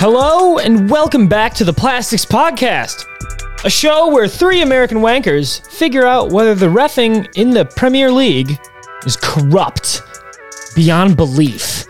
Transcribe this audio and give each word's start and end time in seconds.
Hello 0.00 0.58
and 0.58 0.88
welcome 0.88 1.26
back 1.26 1.54
to 1.54 1.64
the 1.64 1.72
Plastics 1.72 2.24
Podcast, 2.24 3.04
a 3.64 3.70
show 3.70 4.12
where 4.12 4.28
three 4.28 4.62
American 4.62 4.98
wankers 4.98 5.68
figure 5.72 6.06
out 6.06 6.30
whether 6.30 6.54
the 6.54 6.66
refing 6.66 7.26
in 7.36 7.50
the 7.50 7.64
Premier 7.64 8.10
League 8.12 8.56
is 9.04 9.16
corrupt 9.16 10.02
beyond 10.76 11.16
belief 11.16 11.84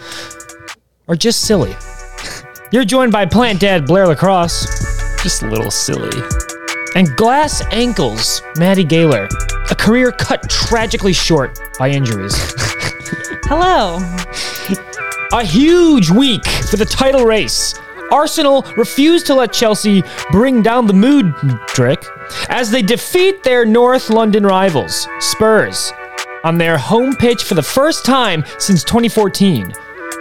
or 1.06 1.16
just 1.16 1.42
silly. 1.42 1.76
You're 2.72 2.86
joined 2.86 3.12
by 3.12 3.26
plant 3.26 3.60
dad 3.60 3.86
Blair 3.86 4.06
Lacrosse 4.06 4.64
Just 5.22 5.42
a 5.42 5.46
little 5.46 5.70
silly. 5.70 6.22
and 6.94 7.14
glass 7.16 7.62
ankles 7.72 8.40
Maddie 8.56 8.84
Gaylor, 8.84 9.28
a 9.70 9.74
career 9.74 10.12
cut 10.12 10.48
tragically 10.48 11.12
short 11.12 11.60
by 11.78 11.90
injuries. 11.90 12.34
Hello. 13.44 13.98
A 15.32 15.44
huge 15.44 16.08
week 16.10 16.46
for 16.70 16.78
the 16.78 16.86
title 16.86 17.26
race. 17.26 17.74
Arsenal 18.10 18.62
refused 18.76 19.26
to 19.26 19.34
let 19.34 19.52
Chelsea 19.52 20.02
bring 20.30 20.62
down 20.62 20.86
the 20.86 20.92
mood 20.92 21.34
trick 21.66 22.04
as 22.48 22.70
they 22.70 22.82
defeat 22.82 23.42
their 23.42 23.64
North 23.64 24.10
London 24.10 24.44
rivals, 24.44 25.06
Spurs, 25.20 25.92
on 26.44 26.58
their 26.58 26.78
home 26.78 27.14
pitch 27.16 27.44
for 27.44 27.54
the 27.54 27.62
first 27.62 28.04
time 28.04 28.44
since 28.58 28.82
2014. 28.84 29.72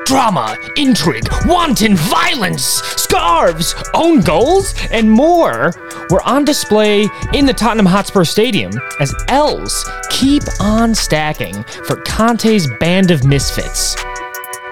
Drama, 0.06 0.56
intrigue, 0.78 1.28
wanton 1.46 1.96
violence, 1.96 2.64
scarves, 2.64 3.76
own 3.94 4.22
goals, 4.22 4.74
and 4.90 5.10
more 5.12 5.74
were 6.10 6.22
on 6.24 6.46
display 6.46 7.08
in 7.34 7.46
the 7.46 7.54
Tottenham 7.54 7.86
Hotspur 7.86 8.24
Stadium 8.24 8.72
as 9.02 9.14
L's 9.28 9.90
keep 10.10 10.44
on 10.62 10.96
stacking 10.96 11.62
for 11.86 11.98
Conte's 11.98 12.68
band 12.80 13.12
of 13.12 13.26
misfits. 13.26 13.96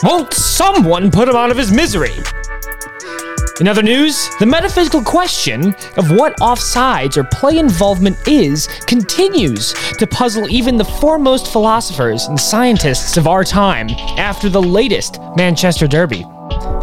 Won't 0.04 0.34
someone 0.34 1.12
put 1.12 1.28
him 1.28 1.36
out 1.36 1.52
of 1.52 1.58
his 1.58 1.72
misery? 1.72 2.16
In 3.62 3.70
other 3.70 3.82
news, 3.82 4.30
the 4.40 4.46
metaphysical 4.46 5.02
question 5.02 5.74
of 5.96 6.12
what 6.12 6.36
offsides 6.42 7.16
or 7.16 7.24
play 7.24 7.58
involvement 7.58 8.18
is 8.28 8.68
continues 8.86 9.74
to 9.98 10.06
puzzle 10.06 10.50
even 10.50 10.76
the 10.76 10.84
foremost 10.84 11.48
philosophers 11.54 12.26
and 12.26 12.38
scientists 12.38 13.16
of 13.16 13.28
our 13.28 13.46
time 13.46 13.90
after 14.18 14.50
the 14.50 14.62
latest 14.62 15.20
Manchester 15.38 15.88
Derby. 15.88 16.26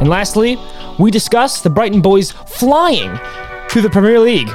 And 0.01 0.09
lastly, 0.09 0.57
we 0.99 1.11
discuss 1.11 1.61
the 1.61 1.69
Brighton 1.69 2.01
boys 2.01 2.33
flying 2.33 3.19
through 3.69 3.83
the 3.83 3.91
Premier 3.91 4.19
League 4.19 4.51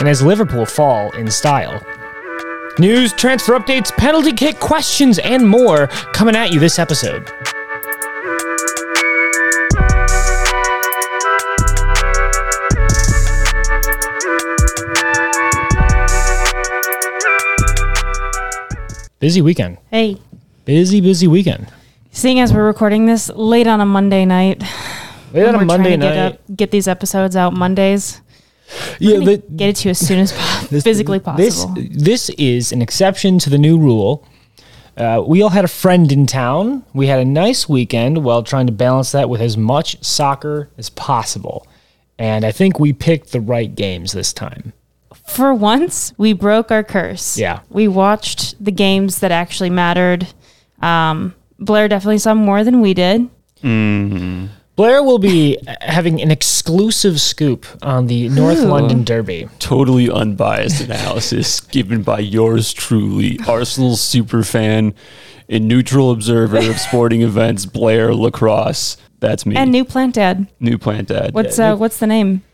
and 0.00 0.06
as 0.06 0.20
Liverpool 0.20 0.66
fall 0.66 1.10
in 1.12 1.30
style. 1.30 1.82
News, 2.78 3.14
transfer 3.14 3.58
updates, 3.58 3.90
penalty 3.96 4.34
kick 4.34 4.60
questions, 4.60 5.18
and 5.18 5.48
more 5.48 5.86
coming 6.12 6.36
at 6.36 6.52
you 6.52 6.60
this 6.60 6.78
episode. 6.78 7.32
Busy 19.20 19.42
weekend. 19.42 19.78
Hey. 19.90 20.18
Busy, 20.64 21.00
busy 21.00 21.26
weekend. 21.26 21.66
Seeing 22.12 22.40
as 22.40 22.52
we're 22.52 22.66
recording 22.66 23.06
this 23.06 23.28
late 23.30 23.66
on 23.66 23.80
a 23.80 23.86
Monday 23.86 24.24
night, 24.24 24.62
Late 25.32 25.46
on 25.46 25.54
a 25.54 25.58
we're 25.58 25.64
Monday 25.64 25.96
night. 25.96 26.14
get, 26.14 26.32
up, 26.32 26.40
get 26.56 26.70
these 26.70 26.88
episodes 26.88 27.36
out 27.36 27.52
Mondays. 27.52 28.20
yeah, 28.98 29.18
the- 29.18 29.42
get 29.56 29.70
it 29.70 29.76
to 29.76 29.88
you 29.88 29.90
as 29.90 29.98
soon 30.06 30.20
as 30.20 30.32
po- 30.32 30.38
physically 30.80 31.18
possible. 31.20 31.74
This 31.74 31.90
this 31.90 32.30
is 32.30 32.72
an 32.72 32.80
exception 32.82 33.38
to 33.40 33.50
the 33.50 33.58
new 33.58 33.78
rule. 33.78 34.26
Uh, 34.96 35.22
we 35.26 35.42
all 35.42 35.50
had 35.50 35.64
a 35.64 35.68
friend 35.68 36.10
in 36.10 36.26
town. 36.26 36.84
We 36.92 37.06
had 37.06 37.20
a 37.20 37.24
nice 37.24 37.68
weekend 37.68 38.24
while 38.24 38.42
trying 38.42 38.66
to 38.66 38.72
balance 38.72 39.12
that 39.12 39.28
with 39.30 39.40
as 39.40 39.56
much 39.56 40.02
soccer 40.04 40.70
as 40.76 40.90
possible. 40.90 41.66
And 42.18 42.44
I 42.44 42.50
think 42.50 42.80
we 42.80 42.92
picked 42.92 43.30
the 43.30 43.40
right 43.40 43.72
games 43.72 44.10
this 44.12 44.32
time. 44.32 44.72
For 45.28 45.54
once, 45.54 46.12
we 46.16 46.32
broke 46.32 46.70
our 46.70 46.82
curse. 46.82 47.38
Yeah. 47.38 47.60
We 47.68 47.86
watched 47.86 48.62
the 48.62 48.72
games 48.72 49.20
that 49.20 49.30
actually 49.30 49.70
mattered. 49.70 50.26
Um, 50.80 51.34
Blair 51.58 51.88
definitely 51.88 52.18
saw 52.18 52.34
more 52.34 52.64
than 52.64 52.80
we 52.80 52.94
did. 52.94 53.28
Blair 53.62 55.02
will 55.02 55.18
be 55.18 55.58
having 55.80 56.22
an 56.22 56.30
exclusive 56.30 57.20
scoop 57.20 57.66
on 57.82 58.06
the 58.06 58.28
North 58.28 58.58
Ooh. 58.60 58.68
London 58.68 59.04
Derby. 59.04 59.48
Totally 59.58 60.08
unbiased 60.08 60.80
analysis 60.82 61.60
given 61.60 62.02
by 62.02 62.20
yours 62.20 62.72
truly, 62.72 63.38
Arsenal 63.46 63.96
super 63.96 64.44
fan 64.44 64.94
and 65.48 65.66
neutral 65.66 66.10
observer 66.10 66.58
of 66.58 66.78
sporting 66.78 67.22
events, 67.30 67.66
Blair 67.66 68.14
Lacrosse. 68.14 68.96
That's 69.18 69.44
me. 69.44 69.56
And 69.56 69.72
new 69.72 69.84
plant 69.84 70.14
dad. 70.14 70.46
New 70.60 70.78
plant 70.78 71.08
dad. 71.08 71.34
What's 71.34 71.58
uh, 71.58 71.74
what's 71.76 71.98
the 71.98 72.06
name? 72.06 72.44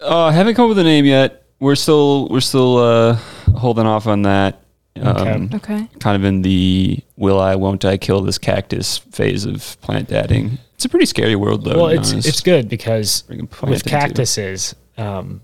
Uh, 0.00 0.30
haven't 0.30 0.54
come 0.54 0.66
up 0.66 0.68
with 0.70 0.78
a 0.78 0.84
name 0.84 1.04
yet. 1.04 1.43
We're 1.64 1.76
still 1.76 2.28
we're 2.28 2.40
still 2.40 2.76
uh, 2.76 3.14
holding 3.56 3.86
off 3.86 4.06
on 4.06 4.22
that. 4.22 4.60
Um, 5.00 5.48
Okay. 5.54 5.88
Kind 5.98 6.14
of 6.16 6.24
in 6.24 6.42
the 6.42 7.00
will 7.16 7.40
I 7.40 7.54
won't 7.54 7.86
I 7.86 7.96
kill 7.96 8.20
this 8.20 8.36
cactus 8.36 8.98
phase 8.98 9.46
of 9.46 9.80
plant 9.80 10.08
dadding. 10.08 10.58
It's 10.74 10.84
a 10.84 10.90
pretty 10.90 11.06
scary 11.06 11.36
world 11.36 11.64
though. 11.64 11.76
Well, 11.76 11.86
it's 11.88 12.12
honest. 12.12 12.28
it's 12.28 12.42
good 12.42 12.68
because 12.68 13.22
Bring 13.22 13.40
a 13.40 13.46
plant 13.46 13.70
with 13.70 13.84
cactuses, 13.86 14.74
um, 14.98 15.40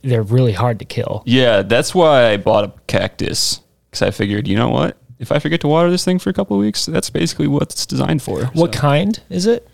they're 0.00 0.22
really 0.22 0.52
hard 0.52 0.78
to 0.78 0.86
kill. 0.86 1.22
Yeah, 1.26 1.60
that's 1.60 1.94
why 1.94 2.30
I 2.30 2.38
bought 2.38 2.64
a 2.64 2.72
cactus 2.86 3.60
because 3.90 4.00
I 4.00 4.10
figured, 4.10 4.48
you 4.48 4.56
know 4.56 4.70
what? 4.70 4.96
If 5.18 5.30
I 5.32 5.38
forget 5.38 5.60
to 5.60 5.68
water 5.68 5.90
this 5.90 6.02
thing 6.04 6.18
for 6.18 6.30
a 6.30 6.32
couple 6.32 6.56
of 6.56 6.60
weeks, 6.62 6.86
that's 6.86 7.10
basically 7.10 7.46
what 7.46 7.64
it's 7.64 7.84
designed 7.84 8.22
for. 8.22 8.46
What 8.54 8.72
kind 8.72 9.20
is 9.28 9.44
it? 9.44 9.68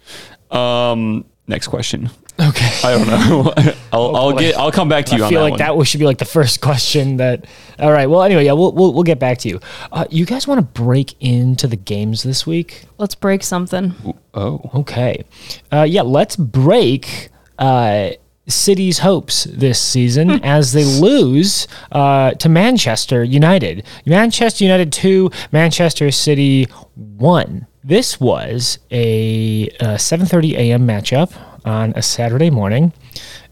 Um, 0.51 1.25
next 1.47 1.69
question. 1.69 2.11
Okay. 2.41 2.71
I 2.85 2.93
don't 2.93 3.07
know. 3.09 3.53
I'll, 3.93 4.15
I'll 4.17 4.33
get. 4.33 4.57
I'll 4.57 4.71
come 4.71 4.89
back 4.89 5.07
to 5.07 5.17
you 5.17 5.23
I 5.23 5.27
on 5.27 5.31
feel 5.31 5.41
that 5.41 5.45
like 5.45 5.51
one. 5.53 5.59
that 5.59 5.77
was- 5.77 5.89
should 5.89 5.99
be 6.01 6.07
like 6.07 6.19
the 6.19 6.25
first 6.25 6.61
question 6.63 7.17
that. 7.17 7.47
All 7.79 7.91
right. 7.93 8.07
Well, 8.07 8.23
anyway, 8.23 8.45
yeah, 8.45 8.53
we'll 8.53 8.73
we'll, 8.73 8.93
we'll 8.93 9.03
get 9.03 9.19
back 9.19 9.39
to 9.39 9.49
you. 9.49 9.61
Uh, 9.93 10.05
you 10.11 10.25
guys 10.25 10.47
want 10.47 10.59
to 10.59 10.83
break 10.83 11.15
into 11.21 11.67
the 11.67 11.77
games 11.77 12.23
this 12.23 12.47
week? 12.47 12.85
Let's 12.99 13.15
break 13.15 13.43
something. 13.43 13.95
oh, 14.35 14.71
Okay. 14.75 15.25
Uh, 15.73 15.83
yeah, 15.89 16.03
let's 16.03 16.37
break 16.37 17.31
uh, 17.59 18.11
City's 18.47 19.01
hopes 19.01 19.45
this 19.45 19.81
season 19.81 20.31
as 20.45 20.73
they 20.73 20.85
lose 20.85 21.67
uh, 21.93 22.33
to 22.33 22.49
Manchester 22.49 23.23
United. 23.25 23.85
Manchester 24.07 24.65
United 24.65 24.93
2, 24.93 25.31
Manchester 25.53 26.11
City 26.11 26.65
1. 26.95 27.67
This 27.85 28.19
was 28.21 28.79
a, 28.91 29.69
uh 29.81 29.97
7:30 29.97 30.53
a.m. 30.55 30.87
matchup 30.87 31.33
on 31.69 31.93
a 31.97 32.03
Saturday 32.03 32.51
morning 32.51 32.93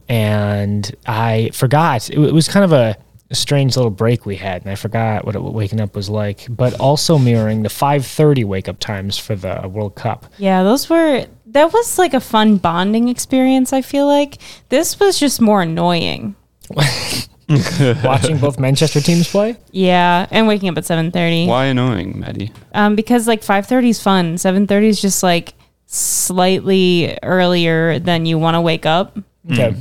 and 0.08 0.94
I 1.06 1.50
forgot 1.52 2.08
it, 2.10 2.18
it 2.18 2.32
was 2.32 2.48
kind 2.48 2.64
of 2.64 2.72
a, 2.72 2.96
a 3.30 3.34
strange 3.34 3.76
little 3.76 3.90
break 3.90 4.24
we 4.24 4.36
had 4.36 4.62
and 4.62 4.70
I 4.70 4.74
forgot 4.76 5.24
what, 5.24 5.34
it, 5.34 5.42
what 5.42 5.52
waking 5.52 5.80
up 5.80 5.94
was 5.96 6.08
like 6.08 6.46
but 6.48 6.74
also 6.80 7.18
mirroring 7.18 7.62
the 7.62 7.68
5:30 7.68 8.44
wake 8.44 8.68
up 8.68 8.78
times 8.78 9.18
for 9.18 9.34
the 9.34 9.68
World 9.68 9.94
Cup. 9.96 10.26
Yeah, 10.38 10.62
those 10.62 10.88
were 10.88 11.26
that 11.46 11.72
was 11.72 11.98
like 11.98 12.14
a 12.14 12.20
fun 12.20 12.56
bonding 12.56 13.08
experience, 13.08 13.72
I 13.72 13.82
feel 13.82 14.06
like. 14.06 14.38
This 14.68 15.00
was 15.00 15.18
just 15.18 15.40
more 15.40 15.62
annoying. 15.62 16.34
watching 18.02 18.38
both 18.38 18.58
Manchester 18.58 19.00
teams 19.00 19.28
play. 19.28 19.56
Yeah, 19.70 20.26
and 20.30 20.48
waking 20.48 20.68
up 20.68 20.78
at 20.78 20.84
7:30. 20.84 21.46
why 21.46 21.66
annoying, 21.66 22.20
Maddie? 22.20 22.52
Um 22.74 22.96
because 22.96 23.26
like 23.26 23.42
5:30 23.42 23.88
is 23.90 24.02
fun. 24.02 24.34
7:30 24.36 24.84
is 24.84 25.00
just 25.00 25.22
like 25.22 25.54
slightly 25.86 27.18
earlier 27.22 27.98
than 27.98 28.26
you 28.26 28.38
want 28.38 28.54
to 28.54 28.60
wake 28.60 28.86
up. 28.86 29.18
Okay. 29.50 29.74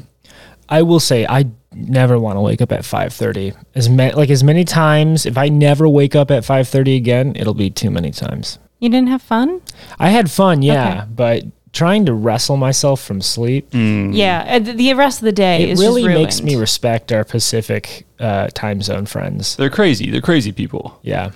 I 0.69 0.81
will 0.81 0.99
say 0.99 1.25
I 1.27 1.45
never 1.73 2.17
want 2.19 2.37
to 2.37 2.41
wake 2.41 2.61
up 2.61 2.71
at 2.71 2.81
5:30. 2.81 3.53
As 3.75 3.89
many 3.89 4.13
like 4.13 4.29
as 4.29 4.43
many 4.43 4.63
times 4.63 5.25
if 5.25 5.37
I 5.37 5.49
never 5.49 5.87
wake 5.89 6.15
up 6.15 6.31
at 6.31 6.43
5:30 6.43 6.95
again, 6.95 7.33
it'll 7.35 7.53
be 7.53 7.69
too 7.69 7.89
many 7.91 8.11
times. 8.11 8.59
You 8.79 8.89
didn't 8.89 9.09
have 9.09 9.21
fun? 9.21 9.61
I 9.99 10.09
had 10.09 10.29
fun, 10.29 10.61
yeah, 10.61 10.87
Okay. 10.89 11.01
but 11.15 11.43
trying 11.71 12.05
to 12.05 12.13
wrestle 12.13 12.57
myself 12.57 13.01
from 13.01 13.21
sleep, 13.21 13.67
Yeah, 13.73 14.45
uh, 14.47 14.59
the 14.59 14.93
rest 14.93 15.19
of 15.21 15.25
the 15.25 15.31
day 15.31 15.63
it 15.63 15.69
is 15.69 15.79
really 15.79 16.03
just 16.03 16.13
makes 16.13 16.41
me 16.41 16.55
respect 16.55 17.11
our 17.11 17.23
Pacific 17.23 18.05
uh, 18.19 18.47
time 18.53 18.81
zone 18.81 19.05
friends. 19.05 19.55
They're 19.55 19.69
crazy. 19.69 20.09
They're 20.09 20.21
crazy 20.21 20.51
people. 20.51 20.97
Yeah. 21.03 21.31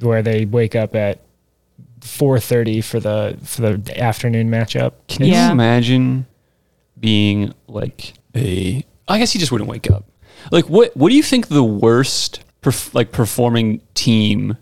Where 0.00 0.22
they 0.22 0.44
wake 0.44 0.74
up 0.76 0.94
at 0.94 1.20
4:30 2.00 2.82
for 2.84 3.00
the 3.00 3.36
for 3.44 3.62
the 3.76 4.00
afternoon 4.00 4.48
matchup. 4.50 4.92
Can 5.08 5.26
Yeah. 5.26 5.46
you 5.46 5.52
imagine 5.52 6.26
being 6.98 7.52
like 7.68 8.14
a? 8.34 8.84
I 9.08 9.18
guess 9.18 9.34
you 9.34 9.40
just 9.40 9.52
wouldn't 9.52 9.68
wake 9.70 9.90
up. 9.90 10.04
Like 10.50 10.68
what? 10.68 10.96
What 10.96 11.10
do 11.10 11.16
you 11.16 11.22
think 11.22 11.48
the 11.48 11.64
worst, 11.64 12.40
perf- 12.62 12.94
like 12.94 13.12
performing 13.12 13.80
team 13.94 14.56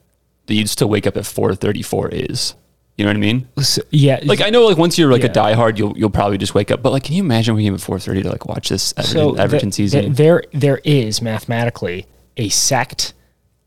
that 0.47 0.55
you'd 0.55 0.69
still 0.71 0.89
wake 0.89 1.07
up 1.07 1.17
at 1.17 1.27
four 1.27 1.55
thirty 1.55 1.83
four 1.83 2.09
is? 2.09 2.55
You 2.97 3.05
know 3.05 3.11
what 3.11 3.17
I 3.17 3.21
mean? 3.21 3.47
So- 3.61 3.83
yeah. 3.91 4.19
Like 4.25 4.41
I 4.41 4.51
know, 4.51 4.67
like 4.67 4.77
once 4.77 4.99
you're 4.99 5.13
like 5.13 5.23
Yeah. 5.23 5.29
a 5.29 5.33
diehard, 5.33 5.79
you'll 5.79 5.97
you'll 5.97 6.11
probably 6.11 6.37
just 6.39 6.55
wake 6.55 6.71
up. 6.73 6.83
But 6.83 6.91
like, 6.91 7.05
can 7.05 7.15
you 7.15 7.23
imagine 7.23 7.55
waking 7.55 7.71
up 7.71 7.77
at 7.77 7.81
four 7.81 7.99
thirty 8.01 8.23
to 8.23 8.29
like 8.29 8.47
watch 8.47 8.71
this 8.71 8.93
Everton, 8.97 9.35
the- 9.37 9.43
Everton 9.43 9.69
the- 9.69 9.75
season? 9.75 10.13
there 10.15 10.43
there 10.53 10.81
is 10.85 11.23
mathematically 11.23 12.07
a 12.37 12.49
sect 12.49 13.13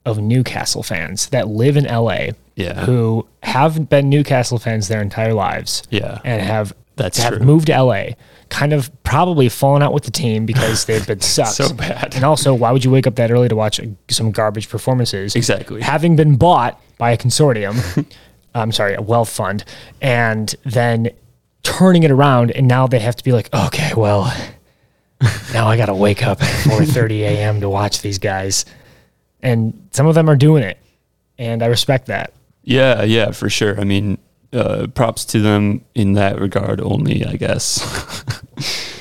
of 0.05 0.17
Newcastle 0.19 0.83
fans 0.83 1.27
that 1.27 1.47
live 1.47 1.77
in 1.77 1.85
LA 1.85 2.31
Yeah. 2.55 2.85
who 2.85 3.27
have 3.43 3.89
been 3.89 4.09
Newcastle 4.09 4.59
fans 4.59 4.87
their 4.87 5.01
entire 5.01 5.33
lives 5.33 5.83
Yeah. 5.89 6.19
and 6.23 6.41
have 6.41 6.73
That's 6.97 7.17
have 7.19 7.37
true. 7.37 7.45
moved 7.45 7.67
to 7.67 7.73
LA, 7.83 8.15
kind 8.49 8.73
of 8.73 8.91
probably 9.03 9.47
fallen 9.49 9.81
out 9.81 9.93
with 9.93 10.03
the 10.03 10.11
team 10.11 10.45
because 10.45 10.85
they've 10.85 11.05
been 11.07 11.21
sucks. 11.35 11.55
So 11.55 11.73
bad. 11.73 12.13
And 12.15 12.23
also, 12.23 12.53
why 12.53 12.71
would 12.71 12.83
you 12.83 12.91
wake 12.91 13.07
up 13.07 13.15
that 13.15 13.31
early 13.31 13.47
to 13.49 13.55
watch 13.55 13.79
uh, 13.79 13.85
some 14.09 14.31
garbage 14.31 14.67
performances? 14.69 15.35
Exactly. 15.35 15.81
Having 15.81 16.17
been 16.17 16.35
bought 16.35 16.79
by 16.97 17.11
a 17.11 17.17
consortium, 17.17 18.05
I'm 18.53 18.71
sorry, 18.73 18.93
a 18.95 19.01
wealth 19.01 19.29
fund, 19.29 19.63
and 20.01 20.53
then 20.65 21.09
turning 21.63 22.03
it 22.03 22.11
around, 22.11 22.51
and 22.51 22.67
now 22.67 22.85
they 22.87 22.99
have 22.99 23.15
to 23.15 23.23
be 23.23 23.31
like, 23.31 23.51
okay, 23.53 23.93
well, 23.95 24.25
now 25.53 25.67
I 25.67 25.77
got 25.77 25.85
to 25.85 25.95
wake 25.95 26.21
up 26.23 26.41
at 26.41 26.49
4:30 26.65 27.21
a.m. 27.21 27.61
to 27.61 27.69
watch 27.69 28.01
these 28.01 28.19
guys, 28.19 28.65
and 29.41 29.87
some 29.91 30.05
of 30.07 30.15
them 30.15 30.29
are 30.29 30.35
doing 30.35 30.63
it, 30.63 30.77
and 31.37 31.63
I 31.63 31.67
respect 31.67 32.07
that. 32.07 32.33
Yeah, 32.63 33.03
yeah, 33.03 33.31
for 33.31 33.49
sure. 33.49 33.79
I 33.79 33.83
mean, 33.83 34.17
uh, 34.53 34.87
props 34.93 35.25
to 35.25 35.39
them 35.39 35.83
in 35.95 36.13
that 36.13 36.39
regard 36.39 36.81
only, 36.81 37.25
I 37.25 37.35
guess. 37.35 38.23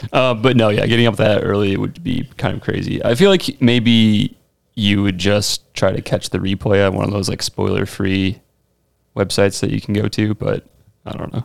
uh, 0.13 0.35
but 0.35 0.57
no, 0.57 0.69
yeah, 0.69 0.87
getting 0.87 1.07
up 1.07 1.17
that 1.17 1.43
early 1.43 1.77
would 1.77 2.03
be 2.03 2.29
kind 2.37 2.57
of 2.57 2.63
crazy. 2.63 3.05
I 3.05 3.15
feel 3.15 3.31
like 3.31 3.61
maybe 3.61 4.37
you 4.75 5.03
would 5.03 5.19
just 5.19 5.73
try 5.75 5.93
to 5.93 6.01
catch 6.01 6.31
the 6.31 6.39
replay 6.39 6.87
on 6.87 6.95
one 6.95 7.05
of 7.05 7.11
those 7.11 7.29
like 7.29 7.43
spoiler 7.43 7.85
free 7.87 8.41
websites 9.17 9.61
that 9.61 9.71
you 9.71 9.81
can 9.81 9.95
go 9.95 10.09
to, 10.09 10.35
but 10.35 10.65
I 11.05 11.13
don't 11.17 11.33
know. 11.33 11.45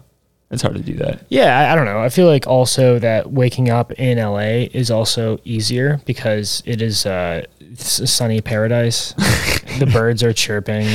It's 0.51 0.61
hard 0.61 0.75
to 0.75 0.81
do 0.81 0.93
that. 0.95 1.25
Yeah, 1.29 1.57
I, 1.57 1.71
I 1.71 1.75
don't 1.75 1.85
know. 1.85 1.99
I 1.99 2.09
feel 2.09 2.27
like 2.27 2.45
also 2.45 2.99
that 2.99 3.31
waking 3.31 3.69
up 3.69 3.91
in 3.93 4.19
LA 4.19 4.67
is 4.71 4.91
also 4.91 5.39
easier 5.43 5.99
because 6.05 6.61
it 6.65 6.81
is 6.81 7.05
uh, 7.05 7.43
a 7.59 7.75
sunny 7.75 8.41
paradise. 8.41 9.13
the 9.79 9.89
birds 9.91 10.21
are 10.23 10.33
chirping. 10.33 10.87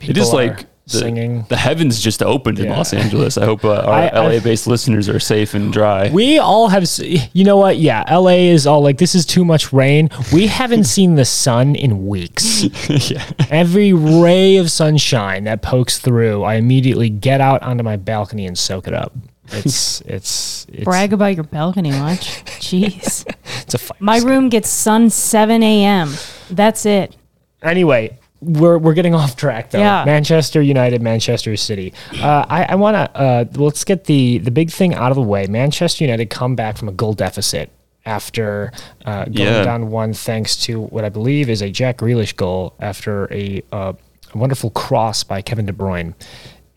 People 0.00 0.10
it 0.10 0.18
is 0.18 0.30
are 0.30 0.36
like 0.36 0.66
the, 0.86 0.98
singing. 0.98 1.44
the 1.48 1.56
heavens 1.56 2.00
just 2.00 2.22
opened 2.22 2.58
in 2.58 2.66
Yeah. 2.66 2.76
Los 2.76 2.92
Angeles. 2.92 3.36
I 3.36 3.44
hope 3.44 3.64
uh, 3.64 3.74
our 3.74 3.92
I- 3.92 4.06
I- 4.08 4.20
LA 4.34 4.40
based 4.40 4.66
listeners 4.66 5.08
are 5.08 5.18
safe 5.18 5.54
and 5.54 5.72
dry. 5.72 6.10
We 6.10 6.38
all 6.38 6.68
have, 6.68 6.84
you 7.00 7.44
know 7.44 7.56
what? 7.56 7.76
Yeah, 7.78 8.04
LA 8.08 8.50
is 8.52 8.66
all 8.66 8.82
like, 8.82 8.98
this 8.98 9.14
is 9.14 9.26
too 9.26 9.44
much 9.44 9.72
rain. 9.72 10.10
We 10.32 10.46
haven't 10.46 10.84
seen 10.96 11.16
the 11.16 11.24
sun 11.24 11.74
in 11.74 12.06
weeks. 12.06 12.62
yeah. 13.10 13.24
Every 13.50 13.92
ray 13.92 14.56
of 14.58 14.70
sunshine 14.70 15.44
that 15.44 15.60
pokes 15.62 15.98
through, 15.98 16.44
I 16.44 16.54
immediately 16.54 17.10
get 17.10 17.40
out 17.40 17.62
onto 17.62 17.82
my 17.82 17.96
balcony 17.96 18.46
and 18.46 18.56
soak 18.56 18.86
it 18.86 18.94
up. 18.94 19.12
It's, 19.52 20.00
it's, 20.06 20.66
it's, 20.68 20.84
Brag 20.84 21.12
about 21.12 21.34
your 21.34 21.44
balcony 21.44 21.90
watch. 21.90 22.44
Jeez. 22.60 23.24
it's 23.62 23.74
a 23.74 23.78
fight. 23.78 24.00
My 24.00 24.18
room 24.18 24.48
gets 24.48 24.68
sun 24.68 25.10
7 25.10 25.62
a.m. 25.62 26.12
That's 26.50 26.86
it. 26.86 27.16
anyway, 27.62 28.18
we're 28.40 28.78
we're 28.78 28.94
getting 28.94 29.14
off 29.20 29.36
track 29.36 29.70
though. 29.70 29.78
Yeah. 29.78 30.04
Manchester 30.04 30.60
United, 30.62 31.02
Manchester 31.02 31.56
City. 31.56 31.92
Uh, 32.20 32.44
I 32.48 32.64
I 32.64 32.74
want 32.76 32.94
to 32.96 33.16
uh, 33.18 33.44
let's 33.54 33.84
get 33.84 34.04
the 34.04 34.38
the 34.38 34.50
big 34.50 34.70
thing 34.70 34.94
out 34.94 35.10
of 35.10 35.16
the 35.16 35.22
way. 35.22 35.46
Manchester 35.46 36.04
United 36.04 36.30
come 36.30 36.54
back 36.56 36.76
from 36.76 36.88
a 36.88 36.92
goal 36.92 37.12
deficit 37.14 37.70
after 38.04 38.72
uh, 39.04 39.24
going 39.24 39.34
Yeah. 39.38 39.64
down 39.64 39.90
one, 39.90 40.12
thanks 40.12 40.54
to 40.66 40.80
what 40.80 41.04
I 41.04 41.08
believe 41.08 41.50
is 41.50 41.60
a 41.60 41.70
Jack 41.70 41.98
Grealish 41.98 42.36
goal 42.36 42.72
after 42.78 43.26
a, 43.32 43.62
uh, 43.72 43.92
a 44.32 44.38
wonderful 44.38 44.70
cross 44.70 45.24
by 45.24 45.42
Kevin 45.42 45.66
De 45.66 45.72
Bruyne, 45.72 46.14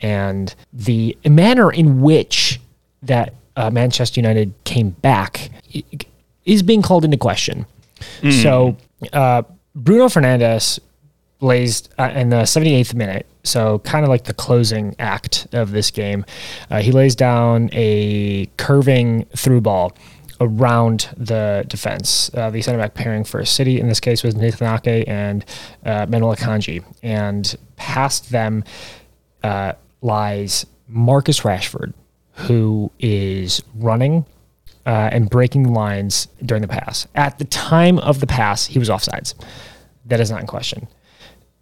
and 0.02 0.56
the 0.74 1.16
manner 1.28 1.72
in 1.72 2.02
which 2.02 2.60
that 3.04 3.36
uh, 3.56 3.70
Manchester 3.70 4.20
United 4.20 4.54
came 4.64 4.90
back 4.90 5.52
is 6.46 6.64
being 6.64 6.82
called 6.82 7.06
into 7.06 7.18
question. 7.18 7.66
So 8.42 8.76
uh, 9.14 9.44
Bruno 9.76 10.06
Fernandes 10.08 10.80
lays 11.42 11.88
uh, 11.98 12.12
in 12.14 12.30
the 12.30 12.44
78th 12.44 12.94
minute, 12.94 13.26
so 13.44 13.80
kind 13.80 14.04
of 14.04 14.10
like 14.10 14.26
the 14.26 14.34
closing 14.34 14.96
act 15.00 15.48
of 15.54 15.72
this 15.72 15.92
game. 15.92 16.26
Uh, 16.70 16.82
he 16.82 16.92
lays 16.92 17.16
down 17.16 17.70
a 17.72 18.48
curving 18.58 19.26
through 19.36 19.62
ball 19.62 19.94
around 20.42 21.10
the 21.18 21.66
defense. 21.68 22.30
Uh, 22.34 22.50
the 22.50 22.62
center 22.62 22.78
back 22.78 22.94
pairing 22.94 23.24
for 23.24 23.44
City 23.46 23.80
in 23.80 23.88
this 23.88 24.00
case 24.00 24.24
was 24.24 24.36
Nathan 24.36 24.68
Ake 24.68 25.08
and 25.08 25.46
uh, 25.86 26.06
Manuel 26.08 26.36
Akanji, 26.36 26.84
and 27.04 27.56
past 27.76 28.32
them 28.32 28.64
uh, 29.44 29.74
lies 30.02 30.66
Marcus 30.88 31.42
Rashford, 31.42 31.94
who 32.34 32.92
is 33.00 33.62
running 33.76 34.26
uh, 34.86 35.10
and 35.12 35.30
breaking 35.30 35.74
lines 35.74 36.28
during 36.46 36.62
the 36.62 36.68
pass. 36.68 37.08
At 37.16 37.38
the 37.38 37.46
time 37.46 38.00
of 38.00 38.20
the 38.20 38.28
pass, 38.28 38.66
he 38.66 38.80
was 38.80 38.90
offsides. 38.90 39.36
That 40.06 40.20
is 40.20 40.32
not 40.32 40.42
in 40.42 40.48
question. 40.48 40.88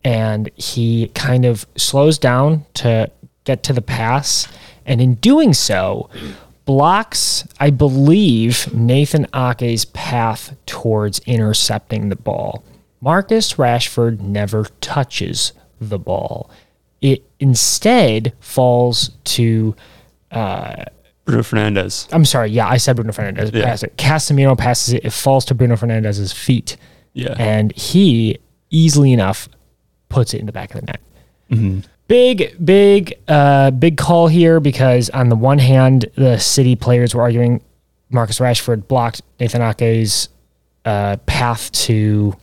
And 0.07 0.49
he 0.55 1.09
kind 1.15 1.43
of 1.45 1.67
slows 1.75 2.17
down 2.17 2.65
to 2.75 3.11
get 3.43 3.63
to 3.63 3.73
the 3.73 3.81
pass. 3.81 4.47
And 4.85 5.01
in 5.01 5.15
doing 5.15 5.53
so, 5.53 6.09
blocks, 6.65 7.45
I 7.59 7.71
believe, 7.71 8.73
Nathan 8.73 9.25
Ake's 9.33 9.85
path 9.85 10.55
towards 10.65 11.19
intercepting 11.25 12.09
the 12.09 12.15
ball. 12.15 12.63
Marcus 13.01 13.53
Rashford 13.53 14.19
never 14.21 14.65
touches 14.79 15.51
the 15.81 15.99
ball. 15.99 16.49
It 17.01 17.23
instead 17.39 18.33
falls 18.39 19.11
to 19.25 19.75
uh, 20.31 20.85
Bruno 21.25 21.41
Fernandes. 21.43 22.07
I'm 22.13 22.25
sorry. 22.25 22.49
Yeah, 22.51 22.67
I 22.67 22.77
said 22.77 22.95
Bruno 22.95 23.11
Fernandes. 23.11 23.53
Yeah. 23.53 23.65
Pass 23.65 23.83
it. 23.83 23.97
Casemiro 23.97 24.57
passes 24.57 24.93
it. 24.93 25.03
It 25.05 25.11
falls 25.11 25.43
to 25.45 25.53
Bruno 25.53 25.75
Fernandes's 25.75 26.31
feet, 26.31 26.77
Yeah. 27.13 27.35
and 27.37 27.71
he 27.75 28.39
easily 28.69 29.11
enough 29.13 29.47
puts 30.09 30.33
it 30.33 30.39
in 30.39 30.45
the 30.45 30.51
back 30.51 30.73
of 30.73 30.81
the 30.81 30.85
net. 30.87 31.01
Mm-hmm. 31.51 31.79
Big, 32.07 32.55
big, 32.63 33.13
uh, 33.27 33.71
big 33.71 33.97
call 33.97 34.27
here 34.27 34.59
because 34.59 35.09
on 35.09 35.29
the 35.29 35.35
one 35.35 35.59
hand, 35.59 36.05
the 36.15 36.37
City 36.37 36.75
players 36.75 37.13
were 37.13 37.21
arguing 37.21 37.61
Marcus 38.09 38.39
Rashford 38.39 38.87
blocked 38.87 39.21
Nathan 39.39 39.61
Ake's 39.61 40.29
uh, 40.85 41.17
path 41.25 41.69
to 41.73 42.33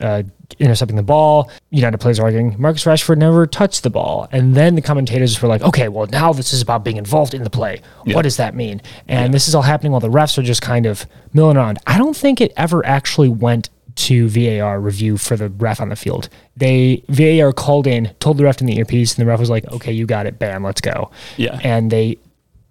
uh, 0.00 0.22
intercepting 0.58 0.96
the 0.96 1.02
ball. 1.02 1.50
United 1.70 1.98
players 1.98 2.18
are 2.18 2.24
arguing 2.24 2.54
Marcus 2.58 2.84
Rashford 2.84 3.16
never 3.16 3.46
touched 3.46 3.82
the 3.82 3.90
ball. 3.90 4.28
And 4.30 4.54
then 4.54 4.74
the 4.74 4.82
commentators 4.82 5.40
were 5.40 5.48
like, 5.48 5.62
okay, 5.62 5.88
well, 5.88 6.06
now 6.06 6.32
this 6.32 6.52
is 6.52 6.60
about 6.60 6.84
being 6.84 6.96
involved 6.96 7.34
in 7.34 7.44
the 7.44 7.50
play. 7.50 7.80
Yeah. 8.04 8.14
What 8.14 8.22
does 8.22 8.36
that 8.36 8.54
mean? 8.54 8.82
And 9.08 9.32
this 9.32 9.48
is 9.48 9.54
all 9.54 9.62
happening 9.62 9.92
while 9.92 10.00
the 10.00 10.10
refs 10.10 10.36
are 10.36 10.42
just 10.42 10.62
kind 10.62 10.86
of 10.86 11.06
milling 11.32 11.56
around. 11.56 11.78
I 11.86 11.98
don't 11.98 12.16
think 12.16 12.40
it 12.40 12.52
ever 12.56 12.84
actually 12.84 13.28
went 13.28 13.70
to 13.96 14.28
VAR 14.28 14.80
review 14.80 15.16
for 15.16 15.36
the 15.36 15.48
ref 15.48 15.80
on 15.80 15.88
the 15.88 15.96
field. 15.96 16.28
They 16.56 17.04
VAR 17.08 17.52
called 17.52 17.86
in, 17.86 18.14
told 18.20 18.38
the 18.38 18.44
ref 18.44 18.60
in 18.60 18.66
the 18.66 18.76
earpiece, 18.76 19.14
and 19.14 19.22
the 19.24 19.28
ref 19.28 19.40
was 19.40 19.50
like, 19.50 19.64
"Okay, 19.72 19.92
you 19.92 20.06
got 20.06 20.26
it. 20.26 20.38
Bam, 20.38 20.64
let's 20.64 20.80
go." 20.80 21.10
Yeah. 21.36 21.60
And 21.62 21.90
they, 21.90 22.18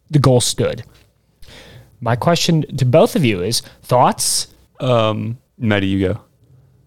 the 0.10 0.20
goal 0.20 0.42
stood. 0.42 0.84
My 2.02 2.16
question 2.16 2.64
to 2.78 2.86
both 2.86 3.16
of 3.16 3.24
you 3.24 3.42
is 3.42 3.62
thoughts. 3.82 4.48
Um, 4.80 5.38
Maddie, 5.58 5.88
you 5.88 6.08
go. 6.08 6.22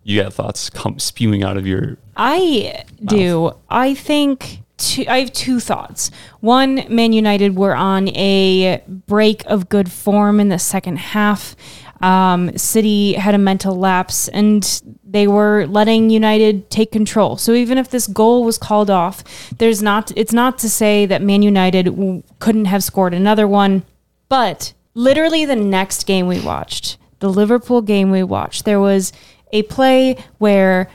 You 0.02 0.22
got 0.22 0.34
thoughts 0.34 0.70
come 0.70 0.98
spewing 0.98 1.42
out 1.42 1.56
of 1.56 1.66
your. 1.66 1.96
I 2.16 2.84
do. 3.04 3.52
I 3.68 3.94
think 3.94 4.60
two, 4.76 5.04
I 5.08 5.20
have 5.20 5.32
two 5.32 5.60
thoughts. 5.60 6.10
One, 6.40 6.84
Man 6.88 7.12
United 7.12 7.56
were 7.56 7.74
on 7.74 8.08
a 8.10 8.82
break 8.86 9.44
of 9.46 9.68
good 9.68 9.90
form 9.90 10.40
in 10.40 10.48
the 10.48 10.58
second 10.58 10.98
half. 10.98 11.56
Um, 12.00 12.56
City 12.58 13.14
had 13.14 13.34
a 13.34 13.38
mental 13.38 13.74
lapse 13.74 14.28
and 14.28 14.82
they 15.04 15.26
were 15.26 15.66
letting 15.66 16.10
United 16.10 16.70
take 16.70 16.92
control. 16.92 17.36
So 17.36 17.52
even 17.52 17.78
if 17.78 17.90
this 17.90 18.06
goal 18.06 18.44
was 18.44 18.58
called 18.58 18.90
off, 18.90 19.24
there's 19.58 19.82
not. 19.82 20.12
It's 20.16 20.32
not 20.32 20.58
to 20.58 20.68
say 20.68 21.06
that 21.06 21.22
Man 21.22 21.42
United 21.42 21.86
w- 21.86 22.22
couldn't 22.38 22.66
have 22.66 22.84
scored 22.84 23.14
another 23.14 23.48
one, 23.48 23.82
but 24.28 24.74
literally 24.94 25.44
the 25.44 25.56
next 25.56 26.06
game 26.06 26.26
we 26.26 26.40
watched, 26.40 26.98
the 27.20 27.30
Liverpool 27.30 27.80
game 27.82 28.10
we 28.10 28.22
watched, 28.22 28.64
there 28.64 28.80
was 28.80 29.12
a 29.52 29.62
play 29.62 30.16
where 30.38 30.88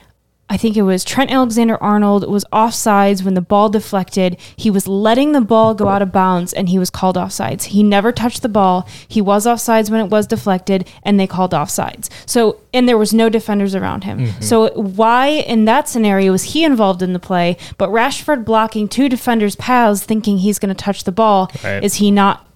I 0.52 0.58
think 0.58 0.76
it 0.76 0.82
was 0.82 1.02
Trent 1.02 1.30
Alexander 1.30 1.82
Arnold 1.82 2.28
was 2.28 2.44
offsides 2.52 3.24
when 3.24 3.32
the 3.32 3.40
ball 3.40 3.70
deflected. 3.70 4.38
He 4.54 4.68
was 4.68 4.86
letting 4.86 5.32
the 5.32 5.40
ball 5.40 5.72
go 5.72 5.88
out 5.88 6.02
of 6.02 6.12
bounds 6.12 6.52
and 6.52 6.68
he 6.68 6.78
was 6.78 6.90
called 6.90 7.16
offsides. 7.16 7.64
He 7.64 7.82
never 7.82 8.12
touched 8.12 8.42
the 8.42 8.50
ball. 8.50 8.86
He 9.08 9.22
was 9.22 9.46
offsides 9.46 9.88
when 9.88 10.04
it 10.04 10.10
was 10.10 10.26
deflected 10.26 10.86
and 11.04 11.18
they 11.18 11.26
called 11.26 11.52
offsides. 11.52 12.10
So, 12.26 12.60
and 12.74 12.86
there 12.86 12.98
was 12.98 13.14
no 13.14 13.30
defenders 13.30 13.74
around 13.74 14.04
him. 14.04 14.26
Mm-hmm. 14.26 14.42
So, 14.42 14.74
why 14.74 15.28
in 15.28 15.64
that 15.64 15.88
scenario 15.88 16.32
was 16.32 16.42
he 16.42 16.64
involved 16.64 17.00
in 17.00 17.14
the 17.14 17.18
play, 17.18 17.56
but 17.78 17.88
Rashford 17.88 18.44
blocking 18.44 18.88
two 18.88 19.08
defenders' 19.08 19.56
paths 19.56 20.04
thinking 20.04 20.36
he's 20.36 20.58
going 20.58 20.68
to 20.68 20.74
touch 20.74 21.04
the 21.04 21.12
ball? 21.12 21.50
Right. 21.64 21.82
Is 21.82 21.94
he 21.94 22.10
not 22.10 22.46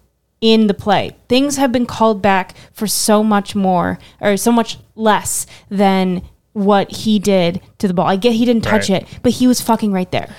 in 0.42 0.66
the 0.66 0.74
play. 0.74 1.16
Things 1.30 1.56
have 1.56 1.72
been 1.72 1.86
called 1.86 2.20
back 2.20 2.54
for 2.70 2.86
so 2.86 3.24
much 3.24 3.54
more 3.54 3.98
or 4.20 4.36
so 4.36 4.52
much 4.52 4.78
less 4.94 5.46
than 5.70 6.22
what 6.56 6.90
he 6.90 7.18
did 7.18 7.60
to 7.78 7.86
the 7.86 7.92
ball. 7.92 8.06
I 8.06 8.16
get 8.16 8.32
he 8.32 8.46
didn't 8.46 8.64
touch 8.64 8.88
Right. 8.88 9.02
it, 9.02 9.18
but 9.22 9.32
he 9.32 9.46
was 9.46 9.60
fucking 9.60 9.92
right 9.92 10.10
there. 10.10 10.34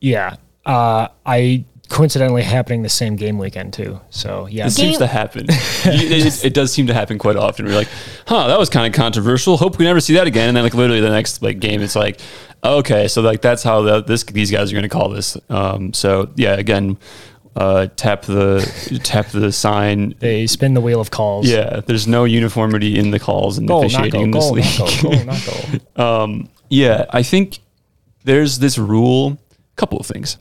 Yeah. 0.00 0.36
Uh, 0.66 1.08
I 1.24 1.64
coincidentally 1.88 2.42
happening 2.42 2.82
the 2.82 2.88
same 2.90 3.16
game 3.16 3.38
weekend 3.38 3.72
too. 3.72 3.98
So 4.10 4.46
yeah. 4.46 4.66
It 4.66 4.70
seems 4.70 4.98
to 4.98 5.06
happen. 5.06 5.46
it, 5.48 6.26
it, 6.26 6.44
it 6.44 6.54
does 6.54 6.70
seem 6.70 6.86
to 6.88 6.94
happen 6.94 7.18
quite 7.18 7.36
often. 7.36 7.64
We're 7.64 7.76
like, 7.76 7.88
huh, 8.26 8.46
that 8.48 8.58
was 8.58 8.68
kind 8.68 8.86
of 8.86 8.92
controversial. 8.98 9.56
Hope 9.56 9.78
we 9.78 9.86
never 9.86 10.00
see 10.00 10.14
that 10.14 10.26
again. 10.26 10.48
And 10.48 10.56
then 10.56 10.64
like 10.64 10.74
literally 10.74 11.00
the 11.00 11.08
next 11.10 11.40
like 11.42 11.60
game, 11.60 11.80
it's 11.80 11.96
like, 11.96 12.20
okay, 12.62 13.08
so 13.08 13.22
like 13.22 13.40
that's 13.40 13.62
how 13.62 13.80
the, 13.82 14.02
this 14.02 14.22
these 14.24 14.50
guys 14.50 14.70
are 14.70 14.74
going 14.74 14.82
to 14.82 14.88
call 14.90 15.08
this. 15.08 15.38
Um, 15.48 15.94
so 15.94 16.30
yeah, 16.36 16.54
again, 16.54 16.98
uh, 17.56 17.86
tap 17.96 18.22
the 18.22 19.00
tap 19.04 19.28
the 19.28 19.52
sign. 19.52 20.14
They 20.18 20.46
spin 20.46 20.74
the 20.74 20.80
wheel 20.80 21.00
of 21.00 21.10
calls. 21.10 21.48
Yeah, 21.48 21.80
there's 21.86 22.06
no 22.08 22.24
uniformity 22.24 22.98
in 22.98 23.10
the 23.10 23.18
calls 23.20 23.58
and 23.58 23.68
Goal, 23.68 23.84
officiating 23.84 24.30
goal, 24.30 24.56
in 24.56 24.60
this 24.62 24.78
goal, 24.78 24.88
league. 24.88 25.26
not 25.26 25.44
goal, 25.46 25.62
goal, 25.64 25.72
not 25.76 25.80
goal. 25.96 26.22
Um, 26.24 26.48
yeah, 26.68 27.04
I 27.10 27.22
think 27.22 27.60
there's 28.24 28.58
this 28.58 28.78
rule, 28.78 29.38
A 29.52 29.76
couple 29.76 29.98
of 29.98 30.06
things, 30.06 30.38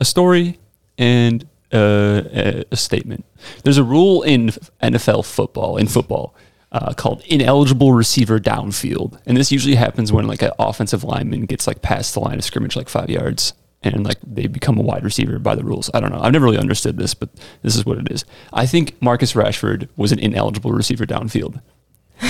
a 0.00 0.04
story 0.04 0.58
and 0.96 1.44
uh, 1.72 2.22
a, 2.32 2.64
a 2.70 2.76
statement. 2.76 3.24
There's 3.64 3.78
a 3.78 3.84
rule 3.84 4.22
in 4.22 4.48
NFL 4.82 5.24
football, 5.26 5.76
in 5.76 5.86
football, 5.88 6.34
uh, 6.72 6.94
called 6.94 7.22
ineligible 7.26 7.92
receiver 7.92 8.38
downfield, 8.38 9.20
and 9.26 9.36
this 9.36 9.50
usually 9.52 9.74
happens 9.74 10.12
when 10.12 10.26
like 10.26 10.40
an 10.42 10.52
offensive 10.58 11.04
lineman 11.04 11.46
gets 11.46 11.66
like 11.66 11.82
past 11.82 12.14
the 12.14 12.20
line 12.20 12.38
of 12.38 12.44
scrimmage 12.44 12.76
like 12.76 12.88
five 12.88 13.10
yards. 13.10 13.52
And 13.82 14.04
like 14.04 14.18
they 14.22 14.46
become 14.46 14.78
a 14.78 14.82
wide 14.82 15.04
receiver 15.04 15.38
by 15.38 15.54
the 15.54 15.64
rules. 15.64 15.90
I 15.94 16.00
don't 16.00 16.12
know. 16.12 16.20
I've 16.20 16.32
never 16.32 16.44
really 16.44 16.58
understood 16.58 16.98
this, 16.98 17.14
but 17.14 17.30
this 17.62 17.76
is 17.76 17.86
what 17.86 17.96
it 17.96 18.10
is. 18.10 18.26
I 18.52 18.66
think 18.66 19.00
Marcus 19.00 19.32
Rashford 19.32 19.88
was 19.96 20.12
an 20.12 20.18
ineligible 20.18 20.72
receiver 20.72 21.06
downfield. 21.06 21.62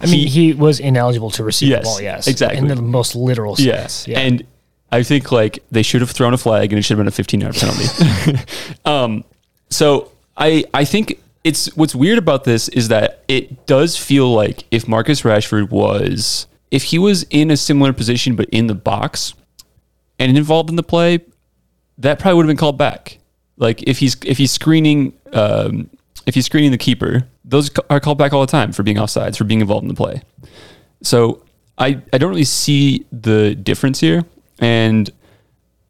I 0.00 0.06
mean, 0.06 0.26
he, 0.26 0.52
was 0.52 0.80
ineligible 0.80 1.30
to 1.30 1.44
receive 1.44 1.68
Yes, 1.68 1.84
the 1.84 1.84
ball. 1.84 2.00
Yes, 2.00 2.26
exactly. 2.26 2.58
in 2.58 2.66
the 2.66 2.76
most 2.76 3.14
literal 3.14 3.54
sense. 3.54 4.06
Yeah. 4.08 4.18
And 4.18 4.44
I 4.92 5.02
think 5.02 5.32
like 5.32 5.62
they 5.70 5.82
should 5.82 6.00
have 6.00 6.10
thrown 6.10 6.34
a 6.34 6.38
flag 6.38 6.72
and 6.72 6.78
it 6.78 6.82
should 6.82 6.96
have 6.96 7.04
been 7.04 7.08
a 7.08 7.12
15 7.12 7.40
yard 7.40 7.54
penalty. 7.54 8.44
um, 8.84 9.24
so 9.70 10.10
I 10.36 10.64
I 10.74 10.84
think 10.84 11.20
it's 11.44 11.74
what's 11.76 11.94
weird 11.94 12.18
about 12.18 12.44
this 12.44 12.68
is 12.70 12.88
that 12.88 13.22
it 13.28 13.66
does 13.66 13.96
feel 13.96 14.32
like 14.32 14.64
if 14.70 14.88
Marcus 14.88 15.22
Rashford 15.22 15.70
was 15.70 16.46
if 16.70 16.84
he 16.84 16.98
was 16.98 17.24
in 17.30 17.50
a 17.50 17.56
similar 17.56 17.92
position 17.92 18.36
but 18.36 18.48
in 18.50 18.66
the 18.66 18.74
box 18.74 19.34
and 20.18 20.36
involved 20.36 20.70
in 20.70 20.76
the 20.76 20.82
play, 20.82 21.20
that 21.98 22.18
probably 22.18 22.36
would 22.36 22.44
have 22.44 22.50
been 22.50 22.56
called 22.56 22.78
back. 22.78 23.18
Like 23.56 23.82
if 23.84 23.98
he's 23.98 24.16
if 24.24 24.38
he's 24.38 24.52
screening 24.52 25.12
um, 25.32 25.90
if 26.26 26.34
he's 26.34 26.46
screening 26.46 26.70
the 26.70 26.78
keeper, 26.78 27.26
those 27.44 27.70
are 27.88 28.00
called 28.00 28.18
back 28.18 28.32
all 28.32 28.40
the 28.40 28.46
time 28.46 28.72
for 28.72 28.82
being 28.82 28.96
offsides 28.96 29.36
for 29.36 29.44
being 29.44 29.60
involved 29.60 29.82
in 29.82 29.88
the 29.88 29.94
play. 29.94 30.22
So 31.02 31.42
I 31.78 32.02
I 32.12 32.18
don't 32.18 32.30
really 32.30 32.44
see 32.44 33.06
the 33.12 33.54
difference 33.54 34.00
here, 34.00 34.24
and 34.58 35.10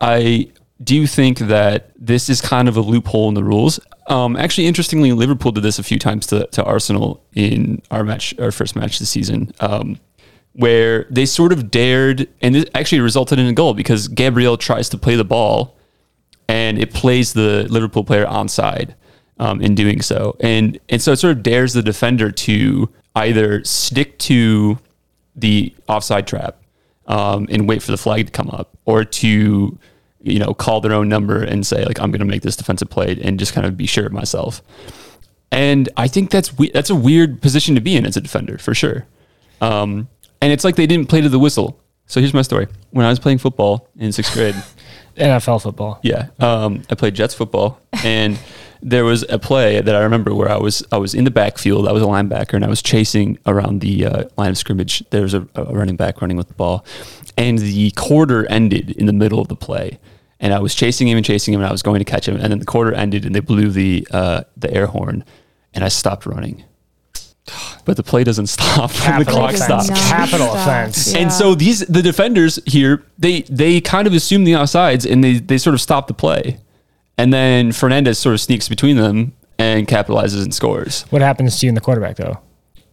I 0.00 0.52
do 0.82 1.06
think 1.06 1.38
that 1.38 1.90
this 1.96 2.28
is 2.28 2.40
kind 2.40 2.68
of 2.68 2.76
a 2.76 2.80
loophole 2.80 3.28
in 3.28 3.34
the 3.34 3.44
rules. 3.44 3.80
Um, 4.08 4.36
actually, 4.36 4.66
interestingly, 4.66 5.12
Liverpool 5.12 5.52
did 5.52 5.62
this 5.62 5.78
a 5.78 5.82
few 5.82 5.98
times 5.98 6.26
to, 6.28 6.46
to 6.48 6.62
Arsenal 6.62 7.24
in 7.34 7.82
our 7.90 8.04
match, 8.04 8.38
our 8.38 8.52
first 8.52 8.76
match 8.76 8.98
this 8.98 9.10
season, 9.10 9.52
um, 9.60 9.98
where 10.56 11.04
they 11.10 11.26
sort 11.26 11.52
of 11.52 11.70
dared, 11.70 12.28
and 12.40 12.56
it 12.56 12.70
actually 12.74 13.00
resulted 13.00 13.38
in 13.38 13.46
a 13.46 13.52
goal 13.52 13.74
because 13.74 14.08
Gabriel 14.08 14.56
tries 14.56 14.88
to 14.88 14.98
play 14.98 15.14
the 15.14 15.24
ball, 15.24 15.76
and 16.48 16.78
it 16.78 16.92
plays 16.94 17.34
the 17.34 17.66
Liverpool 17.68 18.04
player 18.04 18.24
onside 18.26 18.94
um, 19.38 19.60
in 19.60 19.74
doing 19.74 20.00
so, 20.00 20.36
and 20.40 20.78
and 20.88 21.00
so 21.02 21.12
it 21.12 21.16
sort 21.16 21.36
of 21.36 21.42
dares 21.42 21.74
the 21.74 21.82
defender 21.82 22.30
to 22.30 22.88
either 23.14 23.62
stick 23.64 24.18
to 24.18 24.78
the 25.34 25.74
offside 25.88 26.26
trap 26.26 26.56
um, 27.06 27.46
and 27.50 27.68
wait 27.68 27.82
for 27.82 27.90
the 27.90 27.98
flag 27.98 28.26
to 28.26 28.32
come 28.32 28.48
up, 28.50 28.76
or 28.86 29.04
to 29.04 29.78
you 30.22 30.38
know 30.38 30.54
call 30.54 30.80
their 30.80 30.94
own 30.94 31.08
number 31.08 31.42
and 31.42 31.66
say 31.66 31.84
like 31.84 32.00
I'm 32.00 32.10
going 32.10 32.20
to 32.20 32.26
make 32.26 32.42
this 32.42 32.56
defensive 32.56 32.88
play 32.88 33.18
and 33.22 33.38
just 33.38 33.52
kind 33.52 33.66
of 33.66 33.76
be 33.76 33.86
sure 33.86 34.06
of 34.06 34.12
myself. 34.12 34.62
And 35.52 35.88
I 35.98 36.08
think 36.08 36.30
that's 36.30 36.56
we- 36.56 36.70
that's 36.70 36.90
a 36.90 36.94
weird 36.96 37.42
position 37.42 37.74
to 37.74 37.80
be 37.82 37.94
in 37.94 38.06
as 38.06 38.16
a 38.16 38.20
defender 38.22 38.56
for 38.58 38.74
sure. 38.74 39.06
Um, 39.60 40.08
and 40.40 40.52
it's 40.52 40.64
like 40.64 40.76
they 40.76 40.86
didn't 40.86 41.08
play 41.08 41.20
to 41.20 41.28
the 41.28 41.38
whistle. 41.38 41.80
So 42.06 42.20
here's 42.20 42.34
my 42.34 42.42
story. 42.42 42.68
When 42.90 43.04
I 43.04 43.08
was 43.10 43.18
playing 43.18 43.38
football 43.38 43.88
in 43.98 44.12
sixth 44.12 44.32
grade, 44.32 44.54
NFL 45.16 45.62
football. 45.62 45.98
yeah, 46.02 46.28
um, 46.38 46.82
I 46.90 46.94
played 46.94 47.14
Jets 47.14 47.34
football, 47.34 47.80
and 48.04 48.38
there 48.82 49.04
was 49.04 49.24
a 49.28 49.38
play 49.38 49.80
that 49.80 49.94
I 49.94 50.00
remember 50.02 50.34
where 50.34 50.48
I 50.48 50.56
was 50.58 50.84
I 50.92 50.98
was 50.98 51.14
in 51.14 51.24
the 51.24 51.30
backfield. 51.30 51.88
I 51.88 51.92
was 51.92 52.02
a 52.02 52.06
linebacker, 52.06 52.54
and 52.54 52.64
I 52.64 52.68
was 52.68 52.82
chasing 52.82 53.38
around 53.46 53.80
the 53.80 54.06
uh, 54.06 54.24
line 54.36 54.50
of 54.50 54.58
scrimmage. 54.58 55.02
There 55.10 55.22
was 55.22 55.34
a, 55.34 55.46
a 55.54 55.64
running 55.64 55.96
back 55.96 56.20
running 56.20 56.36
with 56.36 56.48
the 56.48 56.54
ball, 56.54 56.84
and 57.36 57.58
the 57.58 57.90
quarter 57.92 58.46
ended 58.50 58.90
in 58.90 59.06
the 59.06 59.12
middle 59.12 59.40
of 59.40 59.48
the 59.48 59.56
play. 59.56 59.98
And 60.38 60.52
I 60.52 60.58
was 60.58 60.74
chasing 60.74 61.08
him 61.08 61.16
and 61.16 61.24
chasing 61.24 61.54
him, 61.54 61.60
and 61.60 61.68
I 61.68 61.72
was 61.72 61.82
going 61.82 61.98
to 61.98 62.04
catch 62.04 62.28
him. 62.28 62.36
And 62.36 62.52
then 62.52 62.58
the 62.58 62.66
quarter 62.66 62.92
ended, 62.92 63.24
and 63.24 63.34
they 63.34 63.40
blew 63.40 63.70
the 63.70 64.06
uh, 64.10 64.42
the 64.56 64.72
air 64.72 64.86
horn, 64.86 65.24
and 65.72 65.82
I 65.82 65.88
stopped 65.88 66.26
running. 66.26 66.62
But 67.84 67.96
the 67.96 68.02
play 68.02 68.24
doesn't 68.24 68.48
stop. 68.48 68.90
when 68.90 69.18
the 69.24 69.24
clock 69.24 69.54
offense. 69.54 69.86
stops. 69.86 70.08
Capital 70.08 70.52
offense. 70.52 71.12
yeah. 71.12 71.20
And 71.20 71.32
so 71.32 71.54
these 71.54 71.80
the 71.80 72.02
defenders 72.02 72.58
here, 72.66 73.04
they 73.18 73.42
they 73.42 73.80
kind 73.80 74.06
of 74.06 74.12
assume 74.14 74.44
the 74.44 74.52
offsides 74.52 75.10
and 75.10 75.22
they 75.22 75.34
they 75.34 75.58
sort 75.58 75.74
of 75.74 75.80
stop 75.80 76.06
the 76.08 76.14
play. 76.14 76.58
And 77.18 77.32
then 77.32 77.70
Fernandes 77.70 78.16
sort 78.16 78.34
of 78.34 78.40
sneaks 78.40 78.68
between 78.68 78.96
them 78.96 79.32
and 79.58 79.86
capitalizes 79.86 80.42
and 80.42 80.52
scores. 80.54 81.02
What 81.10 81.22
happens 81.22 81.58
to 81.60 81.66
you 81.66 81.68
in 81.70 81.74
the 81.74 81.80
quarterback 81.80 82.16
though? 82.16 82.40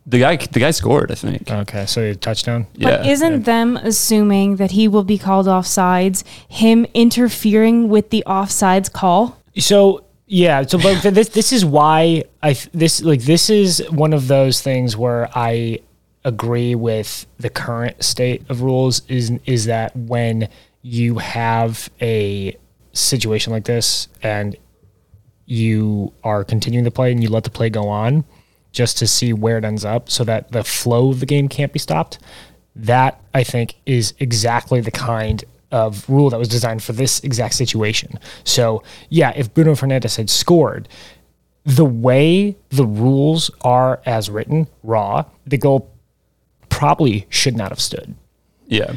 The 0.05 0.19
guy 0.19 0.36
the 0.36 0.60
guy 0.60 0.72
scored, 0.72 1.12
I 1.12 1.15
think. 1.15 1.50
Okay, 1.50 1.86
so 1.86 2.01
a 2.01 2.15
touchdown. 2.15 2.67
But 2.74 3.05
yeah. 3.05 3.12
isn't 3.12 3.43
them 3.43 3.77
assuming 3.77 4.57
that 4.57 4.72
he 4.72 4.88
will 4.88 5.05
be 5.05 5.17
called 5.17 5.48
offsides, 5.48 6.24
him 6.48 6.86
interfering 6.93 7.88
with 7.89 8.10
the 8.10 8.24
offsides 8.27 8.91
call? 8.91 9.38
So 9.57 10.03
yeah, 10.25 10.63
so 10.63 10.77
but 10.77 11.01
this 11.01 11.30
this 11.30 11.51
is 11.51 11.65
why 11.65 12.24
I 12.42 12.56
this 12.74 13.01
like 13.01 13.22
this 13.22 13.50
is 13.50 13.84
one 13.89 14.13
of 14.13 14.27
those 14.27 14.62
things 14.62 14.96
where 14.96 15.30
I 15.36 15.80
agree 16.25 16.75
with 16.75 17.25
the 17.38 17.50
current 17.50 18.01
state 18.03 18.50
of 18.50 18.62
rules 18.62 19.01
is 19.08 19.32
is 19.46 19.65
that 19.65 19.96
when 19.96 20.48
you 20.82 21.18
have 21.18 21.89
a 22.01 22.58
situation 22.94 23.51
like 23.51 23.65
this 23.65 24.08
and 24.22 24.56
you 25.46 26.13
are 26.24 26.44
continuing 26.44 26.86
the 26.86 26.92
play 26.92 27.12
and 27.12 27.22
you 27.22 27.30
let 27.30 27.44
the 27.44 27.50
play 27.50 27.70
go 27.70 27.89
on 27.89 28.24
just 28.72 28.98
to 28.98 29.08
see 29.08 29.34
where 29.34 29.58
it 29.58 29.65
ends 29.65 29.84
up 29.84 30.10
so 30.10 30.24
that 30.24 30.51
the 30.51 30.63
flow 30.63 31.10
of 31.10 31.20
the 31.20 31.25
game 31.25 31.48
can't 31.48 31.74
be 31.74 31.80
stopped. 31.80 32.18
That 32.75 33.22
I 33.34 33.44
think 33.44 33.75
is 33.86 34.13
exactly 34.20 34.82
the 34.82 34.92
kind 34.92 35.44
of 35.74 36.08
rule 36.10 36.30
that 36.30 36.39
was 36.39 36.48
designed 36.48 36.82
for 36.84 36.94
this 36.94 37.20
exact 37.22 37.56
situation. 37.56 38.18
So, 38.46 38.84
yeah, 39.10 39.34
if 39.36 39.53
Bruno 39.53 39.74
Fernandes 39.74 40.15
had 40.15 40.30
scored, 40.30 40.88
the 41.65 41.86
way 41.86 42.56
the 42.70 42.86
rules 42.86 43.51
are 43.62 44.01
as 44.06 44.30
written, 44.30 44.68
raw, 44.84 45.25
the 45.46 45.58
goal 45.58 45.89
probably 46.70 47.25
should 47.30 47.56
not 47.56 47.70
have 47.70 47.80
stood 47.80 48.15
Yeah. 48.68 48.94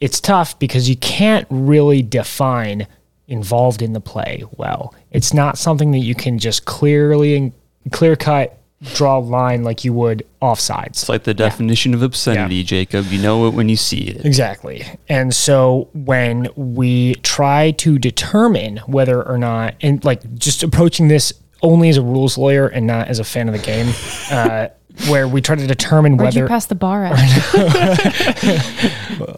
it's 0.00 0.20
tough 0.20 0.58
because 0.58 0.88
you 0.88 0.96
can't 0.96 1.46
really 1.50 2.02
define 2.02 2.86
involved 3.28 3.82
in 3.82 3.92
the 3.92 4.00
play 4.00 4.42
well. 4.56 4.94
It's 5.10 5.32
not 5.32 5.56
something 5.58 5.92
that 5.92 5.98
you 5.98 6.14
can 6.14 6.38
just 6.38 6.64
clearly 6.64 7.36
and 7.36 7.52
clear 7.92 8.16
cut 8.16 8.58
draw 8.94 9.18
a 9.18 9.20
line 9.20 9.64
like 9.64 9.84
you 9.84 9.92
would 9.92 10.26
offsides. 10.42 10.86
It's 10.88 11.08
like 11.08 11.24
the 11.24 11.34
definition 11.34 11.94
of 11.94 12.02
obscenity, 12.02 12.62
Jacob. 12.62 13.06
You 13.06 13.20
know 13.22 13.46
it 13.48 13.54
when 13.54 13.68
you 13.68 13.76
see 13.76 14.02
it. 14.08 14.24
Exactly. 14.24 14.84
And 15.08 15.34
so 15.34 15.88
when 15.94 16.48
we 16.56 17.14
try 17.16 17.70
to 17.72 17.98
determine 17.98 18.78
whether 18.86 19.22
or 19.22 19.38
not, 19.38 19.74
and 19.80 20.04
like 20.04 20.34
just 20.34 20.62
approaching 20.62 21.08
this 21.08 21.32
only 21.62 21.88
as 21.88 21.96
a 21.96 22.02
rules 22.02 22.36
lawyer 22.36 22.66
and 22.68 22.86
not 22.86 23.08
as 23.08 23.18
a 23.18 23.24
fan 23.24 23.48
of 23.48 23.54
the 23.54 23.60
game, 23.60 23.92
uh, 24.30 24.68
where 25.08 25.26
we 25.26 25.40
try 25.40 25.56
to 25.56 25.66
determine 25.66 26.16
Where'd 26.16 26.34
you 26.34 26.42
whether. 26.42 26.48
pass 26.48 26.66
the 26.66 26.74
bar 26.76 27.04
at? 27.06 27.18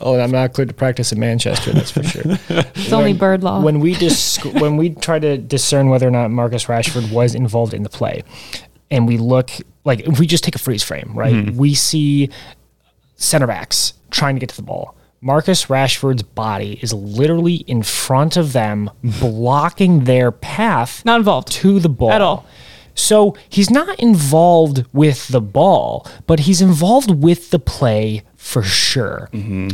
Oh, 0.00 0.18
I'm 0.18 0.30
not 0.30 0.52
cleared 0.52 0.68
to 0.68 0.74
practice 0.74 1.12
in 1.12 1.20
Manchester, 1.20 1.72
that's 1.72 1.90
for 1.90 2.02
sure. 2.02 2.22
It's 2.48 2.92
only 2.92 3.12
bird 3.12 3.42
law. 3.42 3.60
when 3.60 3.80
we 3.80 3.94
dis- 3.94 4.38
when 4.44 4.76
we 4.76 4.90
try 4.90 5.18
to 5.18 5.36
discern 5.38 5.88
whether 5.88 6.06
or 6.06 6.10
not 6.10 6.30
Marcus 6.30 6.64
Rashford 6.66 7.10
was 7.12 7.34
involved 7.34 7.74
in 7.74 7.82
the 7.82 7.88
play, 7.88 8.22
and 8.90 9.06
we 9.06 9.18
look 9.18 9.50
like 9.84 10.00
if 10.00 10.18
we 10.18 10.26
just 10.26 10.44
take 10.44 10.54
a 10.54 10.58
freeze 10.58 10.82
frame, 10.82 11.12
right? 11.14 11.34
Mm-hmm. 11.34 11.56
We 11.56 11.74
see 11.74 12.30
center 13.16 13.46
backs 13.46 13.94
trying 14.10 14.36
to 14.36 14.40
get 14.40 14.48
to 14.50 14.56
the 14.56 14.62
ball. 14.62 14.96
Marcus 15.20 15.66
Rashford's 15.66 16.22
body 16.22 16.78
is 16.82 16.92
literally 16.92 17.56
in 17.56 17.82
front 17.82 18.36
of 18.36 18.52
them, 18.52 18.90
blocking 19.20 20.04
their 20.04 20.30
path 20.30 21.04
Not 21.04 21.20
involved. 21.20 21.48
to 21.52 21.80
the 21.80 21.88
ball 21.88 22.12
At 22.12 22.20
all. 22.20 22.46
So 22.94 23.36
he's 23.48 23.70
not 23.70 23.98
involved 24.00 24.84
with 24.92 25.28
the 25.28 25.40
ball, 25.40 26.06
but 26.26 26.40
he's 26.40 26.62
involved 26.62 27.10
with 27.10 27.50
the 27.50 27.58
play 27.58 28.22
for 28.36 28.62
sure. 28.62 29.28
Mm-hmm. 29.32 29.68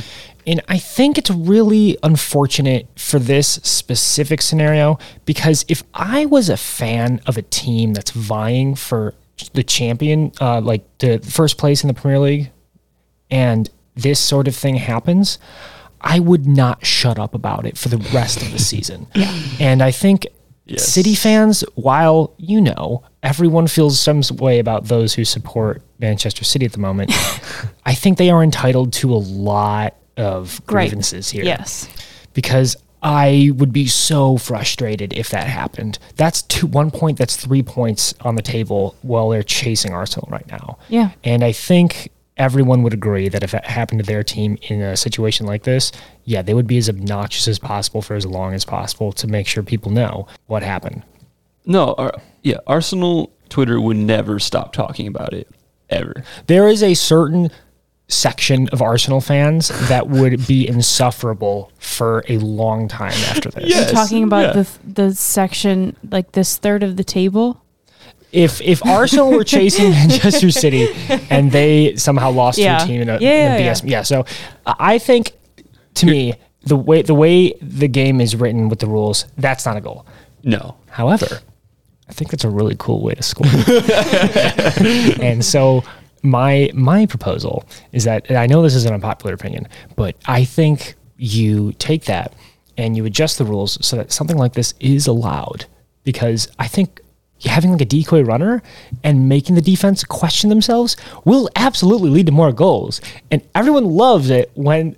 And 0.47 0.61
I 0.69 0.79
think 0.79 1.19
it's 1.19 1.31
really 1.31 1.97
unfortunate 2.03 2.89
for 2.97 3.19
this 3.19 3.49
specific 3.63 4.43
scenario 4.43 4.99
because 5.25 5.65
if 5.69 5.83
I 5.95 6.27
was 6.27 6.49
a 6.49 6.57
fan 6.57 7.21
of 7.27 7.37
a 7.37 7.43
team 7.43 7.95
that's 7.95 8.11
vying 8.11 8.75
for 8.75 9.15
the 9.55 9.63
champion, 9.63 10.33
uh, 10.41 10.61
like 10.61 10.83
the 10.99 11.19
first 11.19 11.59
place 11.59 11.83
in 11.83 11.89
the 11.89 11.95
Premier 11.95 12.19
League, 12.19 12.51
and 13.31 13.71
this 13.95 14.19
sort 14.21 14.49
of 14.49 14.55
thing 14.57 14.77
happens, 14.77 15.39
I 16.01 16.19
would 16.19 16.47
not 16.47 16.85
shut 16.85 17.19
up 17.19 17.35
about 17.35 17.65
it 17.65 17.79
for 17.79 17.89
the 17.89 17.99
rest 18.13 18.43
of 18.43 18.51
the 18.53 18.59
season. 18.71 19.07
And 19.61 19.83
I 19.83 19.91
think 19.91 20.27
Yes. 20.65 20.85
City 20.85 21.17
fans, 21.17 21.65
while 21.75 22.35
you 22.39 22.61
know 22.61 23.03
everyone 23.23 23.67
feels 23.67 23.99
some 23.99 24.23
way 24.37 24.61
about 24.61 24.85
those 24.85 25.13
who 25.13 25.25
support 25.25 25.83
Manchester 25.99 26.45
City 26.45 26.65
at 26.65 26.73
the 26.73 26.79
moment, 26.79 27.11
I 27.85 27.95
think 27.95 28.17
they 28.17 28.31
are 28.31 28.43
entitled 28.45 28.93
to 28.95 29.13
a 29.13 29.17
lot 29.19 29.97
of 30.16 30.61
Great. 30.66 30.87
grievances 30.90 31.31
here 31.31 31.45
Yes. 31.45 31.88
because 32.35 32.76
I 33.02 33.50
would 33.57 33.73
be 33.73 33.87
so 33.88 34.37
frustrated 34.37 35.12
if 35.12 35.31
that 35.31 35.47
happened. 35.49 35.99
That's 36.16 36.42
two 36.42 36.66
one 36.69 36.90
point. 36.92 37.19
That's 37.19 37.35
three 37.37 37.62
points 37.62 38.14
on 38.21 38.37
the 38.37 38.42
table 38.42 38.95
while 39.02 39.28
they're 39.31 39.42
chasing 39.42 39.92
Arsenal 39.92 40.28
right 40.31 40.47
now. 40.49 40.78
Yeah. 40.88 41.11
and 41.25 41.42
I 41.42 41.50
think 41.52 42.11
everyone 42.37 42.83
would 42.83 42.95
agree 42.95 43.28
that 43.28 43.42
if 43.42 43.52
it 43.54 43.64
happened 43.64 44.00
to 44.00 44.07
their 44.07 44.23
team 44.23 44.57
in 44.69 44.81
a 44.81 44.97
situation 44.97 45.47
like 45.47 45.64
this, 45.64 45.92
yeah, 46.25 46.40
they 46.42 46.54
would 46.54 46.66
be 46.66 46.78
as 46.78 46.88
obnoxious 46.88 47.47
as 47.49 47.59
possible 47.59 48.00
for 48.02 48.14
as 48.14 48.25
long 48.25 48.54
as 48.54 48.64
possible 48.64 49.12
to 49.12 49.26
make 49.26 49.47
sure 49.47 49.62
people 49.62 49.90
know 49.92 50.26
what 50.47 50.62
happened. 50.62 51.02
No, 51.66 51.95
Ar- 51.99 52.14
yeah, 52.42 52.57
Arsenal 52.66 53.33
Twitter 53.49 53.81
would 53.81 53.97
never 53.99 54.38
stop 54.38 54.73
talking 54.73 55.07
about 55.07 55.35
it 55.35 55.49
ever. 55.90 56.25
There 56.47 56.69
is 56.69 56.83
a 56.83 56.95
certain 56.95 57.50
section 58.09 58.69
of 58.69 58.83
Arsenal 58.83 59.21
fans 59.21 59.69
that 59.89 60.09
would 60.09 60.47
be 60.47 60.69
insufferable 60.69 61.73
for 61.79 62.25
a 62.29 62.39
long 62.39 62.89
time 62.89 63.13
after 63.31 63.51
this. 63.51 63.65
Yeah. 63.71 63.81
Yes, 63.81 63.93
Talking 63.93 64.25
about 64.25 64.55
yeah. 64.55 64.63
the 64.63 64.79
the 65.09 65.15
section 65.15 65.97
like 66.11 66.33
this 66.33 66.57
third 66.59 66.83
of 66.83 66.97
the 66.97 67.05
table. 67.05 67.63
If 68.33 68.61
if 68.61 68.85
Arsenal 68.85 69.31
were 69.31 69.45
chasing 69.57 69.91
Manchester 69.91 70.51
City 70.51 70.89
and 71.31 71.53
they 71.53 71.97
somehow 71.97 72.31
lost 72.31 72.59
to 72.59 72.65
a 72.65 72.87
team 72.87 73.03
in 73.03 73.09
a, 73.09 73.19
Yeah, 73.19 73.57
in 73.57 73.63
a 73.63 73.65
yeah, 73.65 73.73
BS, 73.73 73.89
yeah. 73.89 74.03
So 74.03 74.25
I 74.67 74.99
think 74.99 75.33
to 75.95 76.07
me 76.07 76.35
the 76.65 76.77
way 76.77 77.03
the 77.03 77.15
way 77.15 77.53
the 77.61 77.89
game 77.89 78.21
is 78.21 78.37
written 78.37 78.69
with 78.69 78.79
the 78.79 78.87
rules, 78.87 79.27
that's 79.37 79.67
not 79.67 79.77
a 79.77 79.81
goal. 79.81 80.07
No. 80.45 80.77
However, 80.89 81.41
I 82.09 82.13
think 82.13 82.31
that's 82.31 82.45
a 82.45 82.51
really 82.51 82.77
cool 82.79 83.03
way 83.03 83.15
to 83.15 83.23
score. 83.23 83.47
and 85.23 85.45
so 85.45 85.85
my 86.23 86.71
my 86.75 87.07
proposal 87.07 87.64
is 87.93 88.05
that 88.05 88.31
I 88.31 88.47
know 88.47 88.62
this 88.62 88.75
is 88.75 88.85
an 88.85 88.95
unpopular 88.95 89.35
opinion, 89.35 89.69
but 89.97 90.17
I 90.26 90.45
think 90.45 90.95
you 91.17 91.73
take 91.75 92.05
that 92.05 92.35
and 92.76 92.97
you 92.97 93.05
adjust 93.05 93.38
the 93.38 93.45
rules 93.45 93.85
so 93.85 93.97
that 93.97 94.12
something 94.12 94.38
like 94.38 94.55
this 94.55 94.75
is 94.81 95.07
allowed 95.07 95.67
because 96.05 96.49
I 96.59 96.69
think 96.69 97.00
having 97.45 97.73
like 97.73 97.81
a 97.81 97.85
decoy 97.85 98.23
runner 98.23 98.62
and 99.02 99.29
making 99.29 99.57
the 99.57 99.62
defense 99.62 100.05
question 100.05 100.49
themselves 100.49 100.97
will 101.25 101.49
absolutely 101.57 102.11
lead 102.11 102.26
to 102.26 102.33
more 102.33 102.52
goals. 102.52 103.00
And 103.31 103.43
everyone 103.55 103.85
loves 103.85 104.31
it 104.31 104.50
when 104.55 104.97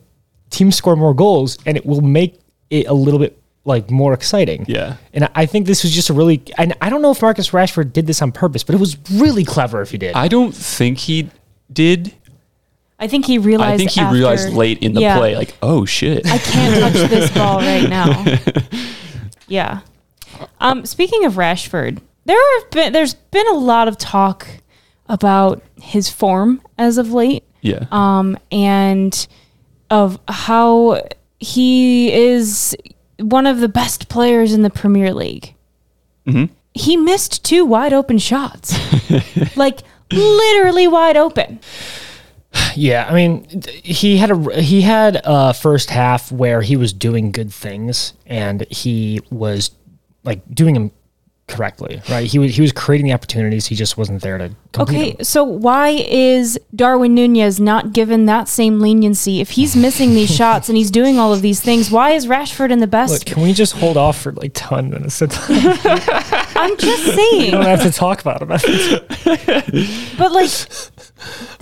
teams 0.51 0.77
score 0.77 0.97
more 0.97 1.15
goals 1.15 1.59
and 1.67 1.77
it 1.77 1.87
will 1.87 2.03
make 2.03 2.39
it 2.71 2.87
a 2.87 2.95
little 2.95 3.19
bit 3.19 3.39
like 3.65 3.91
more 3.91 4.13
exciting. 4.13 4.65
Yeah. 4.69 4.97
And 5.13 5.25
I- 5.25 5.31
I 5.35 5.47
think 5.47 5.67
this 5.67 5.83
was 5.83 5.93
just 5.93 6.11
a 6.11 6.13
really, 6.13 6.43
and 6.59 6.75
I 6.81 6.91
don't 6.91 7.01
know 7.03 7.11
if 7.13 7.23
Marcus 7.23 7.51
Rashford 7.51 7.93
did 7.93 8.07
this 8.07 8.21
on 8.23 8.31
purpose, 8.33 8.63
but 8.63 8.75
it 8.75 8.79
was 8.79 8.97
really 9.13 9.45
clever 9.45 9.81
if 9.81 9.91
he 9.91 9.99
did. 9.99 10.15
I 10.15 10.29
don't 10.29 10.53
think 10.55 10.99
he 10.99 11.31
did. 11.73 12.13
I 12.99 13.09
think 13.09 13.25
he 13.27 13.39
realized. 13.39 13.75
I 13.75 13.77
think 13.79 13.91
he 13.91 14.01
after- 14.01 14.15
realized 14.15 14.53
late 14.53 14.79
in 14.83 14.93
the 14.95 15.01
Yeah. 15.01 15.17
play, 15.19 15.35
like, 15.35 15.55
oh 15.63 15.85
shit. 15.85 16.27
I 16.27 16.39
can't 16.39 16.81
touch 16.95 17.11
this 17.11 17.31
ball 17.31 17.59
right 17.59 17.89
now. 17.89 18.25
Yeah. 19.47 19.81
Um, 20.59 20.87
speaking 20.87 21.25
of 21.27 21.35
Rashford, 21.35 22.01
there 22.25 22.39
have 22.61 22.71
been 22.71 22.93
there's 22.95 23.13
been 23.15 23.47
a 23.49 23.53
lot 23.59 23.89
of 23.89 23.99
talk 23.99 24.47
about 25.07 25.63
his 25.81 26.09
form 26.09 26.63
as 26.79 26.97
of 26.97 27.13
late, 27.13 27.45
yeah. 27.61 27.85
um, 27.93 28.39
and 28.51 29.27
of 29.91 30.19
how 30.27 31.03
he 31.39 32.11
is 32.13 32.75
one 33.19 33.47
of 33.47 33.61
the 33.61 33.69
best 33.69 34.09
players 34.09 34.53
in 34.53 34.63
the 34.63 34.71
Premier 34.71 35.13
League. 35.13 35.55
Mm-hmm. 36.27 36.53
He 36.73 36.97
missed 36.97 37.45
two 37.45 37.65
wide 37.65 37.93
open 37.93 38.19
shots, 38.19 38.77
like 39.57 39.81
literally 40.11 40.89
wide 40.89 41.17
open. 41.17 41.61
Yeah, 42.77 43.07
I 43.09 43.15
mean, 43.15 43.63
he 43.83 44.17
had 44.17 44.31
a 44.31 44.61
he 44.61 44.81
had 44.81 45.21
a 45.25 45.55
first 45.55 45.91
half 45.91 46.31
where 46.31 46.63
he 46.63 46.77
was 46.77 46.93
doing 46.93 47.33
good 47.33 47.53
things 47.53 48.15
and 48.27 48.63
he 48.71 49.21
was 49.31 49.71
like 50.25 50.43
doing 50.53 50.75
them 50.75 50.91
correctly, 51.47 52.01
right? 52.09 52.27
He 52.27 52.39
was 52.39 52.55
he 52.57 52.63
was 52.63 52.73
creating 52.73 53.07
the 53.07 53.13
opportunities. 53.13 53.67
He 53.67 53.75
just 53.75 53.99
wasn't 53.99 54.23
there 54.23 54.39
to 54.39 54.51
complete 54.73 54.97
Okay, 54.99 55.13
them. 55.13 55.25
so 55.25 55.45
why 55.45 55.91
is 55.91 56.59
Darwin 56.75 57.15
Nunez 57.15 57.61
not 57.61 57.93
given 57.93 58.27
that 58.27 58.49
same 58.49 58.81
leniency? 58.81 59.41
If 59.41 59.51
he's 59.51 59.77
missing 59.87 60.15
these 60.15 60.35
shots 60.35 60.69
and 60.69 60.77
he's 60.79 60.91
doing 60.91 61.19
all 61.19 61.33
of 61.33 61.43
these 61.43 61.61
things, 61.61 61.91
why 61.91 62.13
is 62.13 62.27
Rashford 62.27 62.71
in 62.71 62.79
the 62.79 62.87
Look, 62.87 62.91
best? 62.93 63.27
can 63.27 63.43
we 63.43 63.53
just 63.53 63.75
hold 63.75 63.97
off 63.97 64.21
for 64.21 64.33
like 64.33 64.53
ten 64.55 64.91
minutes? 64.91 65.21
at 66.57 66.63
a 66.65 66.69
time? 66.69 66.71
I'm 66.73 66.77
just 66.79 67.07
we 67.07 67.13
saying, 67.13 67.51
don't 67.53 67.65
have 67.65 67.83
to 67.83 67.91
talk 67.93 68.21
about 68.21 68.43
him. 68.43 68.49
but 70.19 70.33
like, 70.33 70.51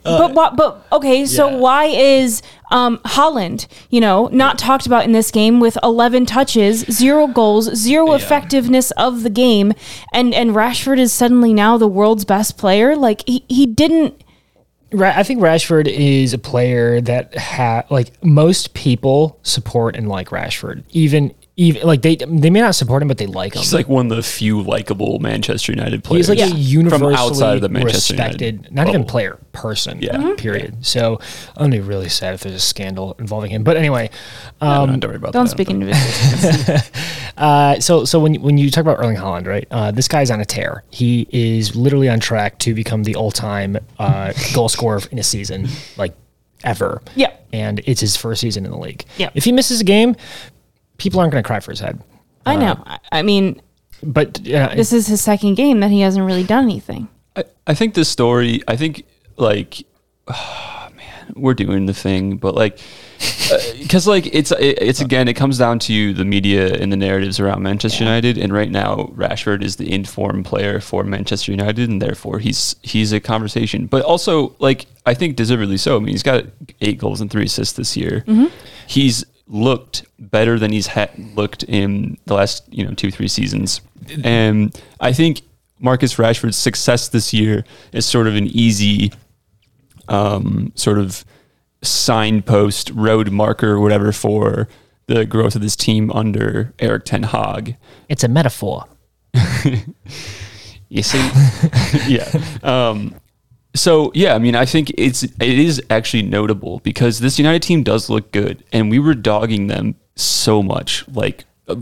but 0.03 0.33
what? 0.35 0.57
But 0.57 0.87
okay, 0.93 1.27
so 1.27 1.47
Uh, 1.47 1.51
yeah. 1.51 1.57
why 1.57 1.85
is 1.87 2.43
um, 2.71 2.99
Haaland, 3.05 3.67
you 3.91 4.01
know, 4.01 4.29
not 4.33 4.59
talked 4.59 4.87
about 4.87 5.05
in 5.05 5.13
this 5.13 5.31
game 5.31 5.61
with 5.61 5.77
11 5.83 6.27
touches, 6.27 6.81
zero 6.91 7.27
goals, 7.27 7.75
zero 7.75 8.13
effectiveness 8.13 8.91
of 8.93 9.23
the 9.23 9.31
game, 9.31 9.73
and 10.13 10.35
and 10.35 10.51
Rashford 10.51 10.99
is 10.99 11.13
suddenly 11.13 11.53
now 11.53 11.77
the 11.79 11.89
world's 11.89 12.25
best 12.25 12.57
player? 12.59 12.97
Like 12.97 13.23
he 13.27 13.45
he 13.49 13.67
didn't. 13.67 14.23
Ra- 14.95 15.15
I 15.17 15.23
think 15.23 15.41
Rashford 15.41 15.87
is 15.89 16.35
a 16.35 16.39
player 16.39 17.01
that 17.01 17.35
ha- 17.37 17.85
like 17.89 18.13
most 18.25 18.75
people 18.75 19.39
support 19.43 19.97
and 19.97 20.09
like 20.09 20.29
Rashford. 20.29 20.85
Even 20.91 21.35
even 21.57 21.87
like 21.87 22.01
they 22.01 22.17
they 22.17 22.49
may 22.49 22.61
not 22.61 22.75
support 22.75 23.03
him, 23.03 23.09
but 23.09 23.19
they 23.19 23.27
like 23.27 23.55
him. 23.55 23.61
He's 23.61 23.75
like 23.75 23.87
one 23.89 24.11
of 24.11 24.17
the 24.17 24.23
few 24.23 24.63
likable 24.63 25.19
Manchester 25.19 25.71
United 25.73 26.03
players. 26.03 26.29
He's 26.29 26.39
like 26.41 26.51
a 26.51 26.55
universally 26.57 27.15
from 27.15 27.23
outside 27.25 27.57
of 27.57 27.61
the 27.61 27.69
Manchester 27.69 28.15
respected, 28.15 28.55
United 28.55 28.73
not 28.75 28.89
even 28.89 29.05
player, 29.05 29.39
person. 29.53 30.01
Yeah. 30.01 30.17
Mhm. 30.17 30.39
Period. 30.39 30.87
So 30.87 31.21
I'm 31.57 31.65
gonna 31.65 31.77
be 31.77 31.81
really 31.81 32.09
sad 32.09 32.33
if 32.35 32.41
there's 32.41 32.55
a 32.55 32.59
scandal 32.61 33.17
involving 33.19 33.51
him. 33.51 33.65
But 33.65 33.77
anyway, 33.77 34.09
No, 34.63 34.87
no, 34.87 34.97
don't 34.97 35.11
worry 35.11 35.17
about 35.17 35.35
Don't 35.35 35.45
that. 35.45 35.51
speak 35.51 35.69
individually. 35.69 36.79
uh, 37.37 37.81
so 37.81 38.07
so 38.07 38.19
when 38.19 38.35
when 38.37 38.57
you 38.57 38.71
talk 38.71 38.81
about 38.83 38.99
Erling 38.99 39.17
Haaland, 39.19 39.47
right? 39.47 39.69
Uh, 39.71 39.91
this 39.91 40.09
guy's 40.09 40.31
on 40.31 40.41
a 40.41 40.47
tear. 40.47 40.85
He 40.91 41.27
is 41.31 41.77
literally 41.77 42.09
on 42.09 42.19
track 42.19 42.59
to 42.61 42.75
become 42.75 43.03
the 43.05 43.15
all-time 43.15 43.77
uh, 43.99 44.33
goal 44.55 44.71
scorer 44.71 45.01
in 45.11 45.19
a 45.19 45.23
season, 45.23 45.69
like 45.99 46.15
ever. 46.65 47.03
Yeah. 47.15 47.33
And 47.53 47.81
it's 47.85 48.01
his 48.01 48.17
first 48.17 48.41
season 48.41 48.65
in 48.65 48.71
the 48.71 48.79
league. 48.79 49.05
Yeah. 49.19 49.29
If 49.35 49.45
he 49.45 49.53
misses 49.53 49.81
a 49.83 49.85
game, 49.85 50.17
people 50.99 51.21
aren't 51.21 51.33
gonna 51.33 51.43
cry 51.43 51.61
for 51.61 51.71
his 51.73 51.81
head. 51.81 52.01
I 52.45 52.57
know. 52.57 52.83
I, 52.87 52.99
I 53.13 53.23
mean, 53.23 53.61
But 54.03 54.41
uh, 54.49 54.75
this 54.75 54.93
is 54.93 55.07
his 55.07 55.21
second 55.21 55.55
game 55.55 55.81
that 55.81 55.91
he 55.91 56.01
hasn't 56.01 56.27
really 56.27 56.45
done 56.45 56.65
anything. 56.65 57.09
I, 57.37 57.45
I 57.67 57.75
think 57.75 57.95
this 57.95 58.09
story, 58.09 58.63
I 58.67 58.77
think 58.77 59.05
like, 59.37 59.85
man, 60.29 61.33
we're 61.37 61.55
doing 61.55 61.87
the 61.87 61.95
thing, 61.95 62.37
but 62.37 62.55
like, 62.55 62.81
because 63.79 64.07
like 64.09 64.27
it's 64.35 64.51
it, 64.53 64.79
it's 64.81 65.01
again, 65.01 65.29
it 65.29 65.35
comes 65.35 65.59
down 65.59 65.79
to 65.81 66.13
the 66.15 66.25
media 66.25 66.75
and 66.75 66.91
the 66.91 66.97
narratives 66.97 67.39
around 67.39 67.63
Manchester 67.63 68.03
United, 68.03 68.39
and 68.39 68.53
right 68.53 68.71
now 68.71 69.13
Rashford 69.15 69.63
is 69.63 69.77
the 69.77 69.93
informed 69.93 70.45
player 70.47 70.81
for 70.81 71.05
Manchester 71.05 71.53
United, 71.53 71.89
and 71.89 72.03
therefore 72.03 72.39
he's 72.41 72.75
he's 72.83 73.13
a 73.13 73.21
conversation. 73.21 73.87
But 73.87 74.03
also, 74.05 74.57
like, 74.59 74.87
I 75.07 75.15
think 75.15 75.37
deservedly 75.37 75.77
so. 75.77 75.97
I 75.97 76.01
mean, 76.01 76.09
he's 76.09 76.23
got 76.25 76.45
eight 76.81 76.99
goals 76.99 77.21
and 77.21 77.31
three 77.31 77.45
assists 77.45 77.75
this 77.77 77.97
year. 77.97 78.25
He's 78.89 79.25
looked 79.53 80.05
better 80.19 80.59
than 80.59 80.73
he's 80.73 80.87
had 80.89 81.11
looked 81.37 81.63
in 81.65 82.17
the 82.25 82.35
last 82.35 82.65
you 82.73 82.85
know 82.85 82.93
two 82.95 83.11
three 83.11 83.29
seasons, 83.29 83.81
and 84.25 84.81
I 85.01 85.13
think 85.13 85.43
Marcus 85.79 86.15
Rashford's 86.15 86.57
success 86.57 87.09
this 87.09 87.33
year 87.33 87.65
is 87.93 88.07
sort 88.07 88.27
of 88.27 88.35
an 88.35 88.47
easy 88.49 89.13
um, 90.09 90.73
sort 90.75 90.99
of 90.99 91.25
signpost, 91.83 92.91
road 92.91 93.31
marker, 93.31 93.79
whatever, 93.79 94.13
for 94.13 94.69
the 95.07 95.25
growth 95.27 95.55
of 95.55 95.63
this 95.63 95.77
team 95.77 96.11
under 96.13 96.73
Erik 96.79 97.05
Ten 97.05 97.25
Hag. 97.25 97.77
it's 98.09 98.25
a 98.25 98.29
metaphor. 98.29 98.87
You 100.93 101.03
see, 101.03 101.27
yeah. 102.07 102.31
Um, 102.63 103.15
so 103.75 104.11
yeah, 104.15 104.35
I 104.35 104.39
mean, 104.39 104.55
I 104.55 104.65
think 104.67 104.91
it's 104.99 105.23
it 105.23 105.35
is 105.41 105.83
actually 105.91 106.23
notable 106.23 106.81
because 106.81 107.21
this 107.21 107.39
United 107.39 107.63
team 107.63 107.83
does 107.83 108.11
look 108.11 108.31
good, 108.33 108.65
and 108.73 108.91
we 108.91 108.99
were 108.99 109.15
dogging 109.15 109.67
them 109.69 109.95
so 110.17 110.63
much, 110.63 111.05
like 111.09 111.45
uh, 111.69 111.77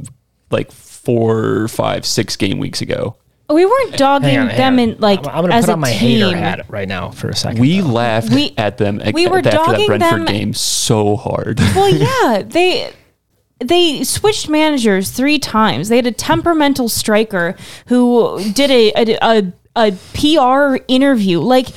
like 0.51 0.71
four, 0.73 1.69
five, 1.69 2.07
six 2.07 2.37
game 2.37 2.59
weeks 2.59 2.81
ago. 2.81 3.17
We 3.49 3.67
weren't 3.67 3.97
dogging 3.97 4.29
Hang 4.29 4.39
on, 4.39 4.47
hang 4.49 4.57
them 4.57 4.73
on. 4.75 4.79
in 4.79 5.01
like 5.01 5.21
I'm, 5.27 5.29
I'm 5.35 5.43
gonna 5.43 5.55
as 5.55 5.65
put 5.65 5.71
a 5.71 5.73
on 5.75 5.81
my 5.81 5.91
team. 5.91 5.99
hater 6.21 6.37
hat 6.37 6.67
right 6.69 6.87
now 6.87 7.11
for 7.11 7.29
a 7.29 7.35
second. 7.35 7.61
We 7.61 7.81
though. 7.81 7.89
laughed 7.89 8.31
We- 8.33 8.55
at 8.57 8.79
them 8.79 9.01
at, 9.03 9.13
we 9.13 9.27
were 9.27 9.39
after 9.39 9.51
that 9.51 9.67
dogging 9.67 9.87
Brentford 9.89 10.11
them- 10.21 10.25
game 10.27 10.55
so 10.55 11.17
hard. 11.17 11.59
Well, 11.75 11.89
yeah, 11.93 12.43
they 12.47 12.93
they 13.59 14.05
switched 14.05 14.49
managers 14.49 15.11
three 15.11 15.39
times. 15.41 15.89
They 15.89 15.97
had 15.97 16.07
a 16.07 16.13
temperamental 16.13 16.89
striker 16.89 17.57
who 17.89 18.41
did 18.53 18.71
a 18.71 18.93
a, 18.93 19.19
a, 19.21 19.53
a 19.77 19.93
PR 20.15 20.83
interview. 20.89 21.41
Like 21.41 21.69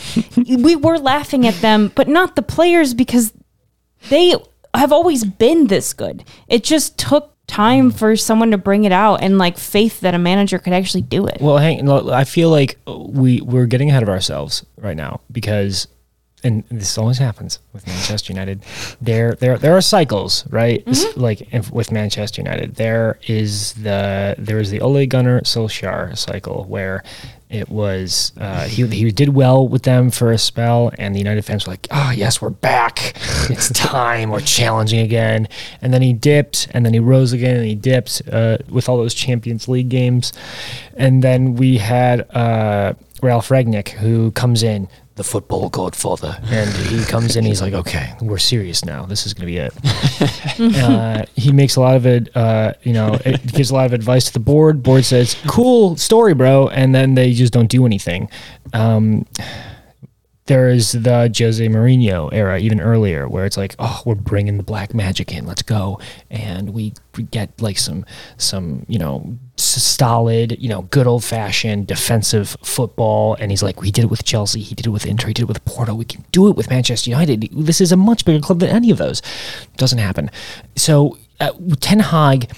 we 0.48 0.76
were 0.76 0.98
laughing 0.98 1.48
at 1.48 1.56
them, 1.56 1.92
but 1.96 2.08
not 2.08 2.36
the 2.36 2.42
players 2.42 2.94
because 2.94 3.34
they 4.10 4.36
have 4.74 4.92
always 4.92 5.24
been 5.24 5.68
this 5.68 5.94
good. 5.94 6.24
It 6.48 6.64
just 6.64 6.98
took 6.98 7.34
time 7.48 7.92
for 7.92 8.16
someone 8.16 8.52
to 8.52 8.58
bring 8.58 8.86
it 8.86 8.92
out 8.92 9.18
and 9.22 9.38
like 9.38 9.58
faith 9.58 10.00
that 10.00 10.16
a 10.16 10.18
manager 10.18 10.58
could 10.58 10.74
actually 10.74 11.02
do 11.02 11.28
it. 11.28 11.38
Well, 11.42 11.58
hang. 11.58 11.88
I 11.90 12.24
feel 12.24 12.50
like 12.50 12.80
we 12.88 13.42
we're 13.42 13.68
getting 13.68 13.90
ahead 13.90 14.04
of 14.04 14.10
ourselves 14.10 14.66
right 14.78 14.98
now 14.98 15.22
because 15.32 15.88
and 16.44 16.64
this 16.70 16.98
always 16.98 17.18
happens 17.18 17.60
with 17.72 17.88
Manchester 17.88 18.34
United. 18.34 18.64
There, 19.02 19.34
there, 19.36 19.58
there 19.58 19.78
are 19.78 19.82
cycles, 19.82 20.46
right? 20.50 20.84
It's 20.86 21.06
mm-hmm. 21.06 21.22
Like 21.22 21.54
if, 21.54 21.72
with 21.72 21.92
Manchester 21.92 22.42
United, 22.42 22.76
there 22.76 23.18
is 23.28 23.74
the 23.74 24.36
there 24.38 24.60
is 24.60 24.70
the 24.70 24.82
Ole 24.82 25.06
Gunnar 25.06 25.42
Solskjaer 25.42 26.18
cycle 26.18 26.66
where 26.66 27.04
it 27.54 27.70
was 27.70 28.32
uh, 28.38 28.68
he 28.68 28.86
he 28.88 29.12
did 29.12 29.30
well 29.30 29.68
with 29.68 29.84
them 29.84 30.10
for 30.10 30.32
a 30.32 30.38
spell, 30.38 30.92
and 30.98 31.14
the 31.14 31.20
United 31.20 31.46
fans 31.46 31.68
were 31.68 31.74
like, 31.74 31.88
"Oh 31.92 32.12
yes, 32.12 32.42
we're 32.42 32.50
back. 32.50 33.14
It's 33.50 33.70
time. 33.70 34.32
We're 34.32 34.40
challenging 34.40 35.02
again." 35.02 35.48
And 35.82 35.94
then 35.94 36.02
he 36.02 36.14
dipped, 36.14 36.68
and 36.72 36.86
then 36.86 36.94
he 36.94 37.00
rose 37.00 37.34
again, 37.34 37.58
and 37.58 37.66
he 37.66 37.76
dipped 37.76 38.22
uh, 38.32 38.58
with 38.70 38.90
all 38.90 38.98
those 38.98 39.14
Champions 39.14 39.68
League 39.68 39.90
games, 39.90 40.34
and 40.96 41.24
then 41.24 41.56
we 41.56 41.78
had 41.78 42.22
uh, 42.36 42.94
Ralf 43.22 43.50
Rangnick 43.50 43.90
who 43.90 44.32
comes 44.32 44.64
in. 44.64 44.88
The 45.16 45.24
football 45.24 45.70
godfather, 45.70 46.40
and 46.46 46.70
he 46.88 47.04
comes 47.06 47.36
in. 47.36 47.46
He's 47.46 47.62
like, 47.62 47.74
"Okay, 47.74 48.14
we're 48.20 48.40
serious 48.40 48.84
now. 48.84 49.06
This 49.06 49.28
is 49.28 49.36
going 49.36 49.42
to 49.42 49.46
be 49.46 49.58
it." 49.58 50.80
uh, 50.84 51.26
he 51.36 51.52
makes 51.52 51.76
a 51.76 51.82
lot 51.82 51.96
of 51.96 52.08
it. 52.08 52.36
Uh, 52.36 52.74
you 52.82 52.94
know, 52.94 53.20
it 53.24 53.46
gives 53.54 53.70
a 53.70 53.76
lot 53.76 53.86
of 53.86 53.94
advice 53.94 54.26
to 54.26 54.34
the 54.34 54.40
board. 54.40 54.82
Board 54.82 55.06
says, 55.06 55.36
"Cool 55.46 55.98
story, 55.98 56.34
bro," 56.34 56.68
and 56.70 56.96
then 56.96 57.14
they 57.14 57.32
just 57.34 57.54
don't 57.54 57.70
do 57.70 57.86
anything. 57.86 58.28
Um, 58.74 59.28
there 60.46 60.70
is 60.70 60.92
the 60.92 61.34
Jose 61.38 61.66
Mourinho 61.68 62.30
era, 62.34 62.60
even 62.60 62.82
earlier, 62.82 63.28
where 63.30 63.46
it's 63.46 63.56
like, 63.56 63.76
oh, 63.80 64.02
we're 64.06 64.16
bringing 64.16 64.58
the 64.58 64.64
black 64.64 64.94
magic 64.94 65.34
in. 65.34 65.46
Let's 65.46 65.62
go, 65.62 66.00
and 66.30 66.74
we 66.74 66.94
get 67.32 67.62
like 67.62 67.78
some, 67.78 68.06
some, 68.38 68.86
you 68.90 69.00
know, 69.00 69.38
solid, 69.56 70.58
you 70.62 70.68
know, 70.68 70.82
good 70.84 71.08
old 71.08 71.24
fashioned 71.24 71.88
defensive 71.88 72.58
football. 72.62 73.36
And 73.40 73.52
he's 73.52 73.64
like, 73.64 73.82
we 73.82 73.92
did 73.92 74.04
it 74.04 74.10
with 74.10 74.26
Chelsea, 74.26 74.60
he 74.60 74.76
did 74.76 74.88
it 74.88 74.90
with 74.90 75.06
Inter, 75.06 75.28
he 75.28 75.34
did 75.34 75.44
it 75.44 75.48
with 75.48 75.64
Porto. 75.66 75.96
We 75.96 76.06
can 76.06 76.26
do 76.32 76.50
it 76.50 76.58
with 76.58 76.70
Manchester 76.70 77.10
United. 77.10 77.50
This 77.54 77.80
is 77.80 77.92
a 77.92 77.98
much 77.98 78.26
bigger 78.26 78.42
club 78.42 78.60
than 78.60 78.70
any 78.70 78.92
of 78.92 78.98
those. 78.98 79.22
Doesn't 79.78 80.00
happen. 80.00 80.30
So 80.76 81.18
uh, 81.40 81.52
Ten 81.80 82.00
Hag 82.00 82.52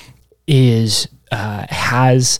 is 0.47 1.07
uh, 1.31 1.65
has 1.69 2.39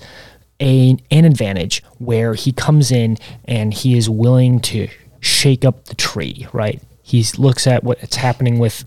a, 0.59 0.97
an 1.11 1.25
advantage 1.25 1.83
where 1.97 2.33
he 2.33 2.51
comes 2.51 2.91
in 2.91 3.17
and 3.45 3.73
he 3.73 3.97
is 3.97 4.09
willing 4.09 4.59
to 4.61 4.87
shake 5.19 5.65
up 5.65 5.85
the 5.85 5.95
tree, 5.95 6.47
right? 6.53 6.81
He 7.01 7.25
looks 7.37 7.67
at 7.67 7.83
what's 7.83 8.15
happening 8.15 8.59
with 8.59 8.85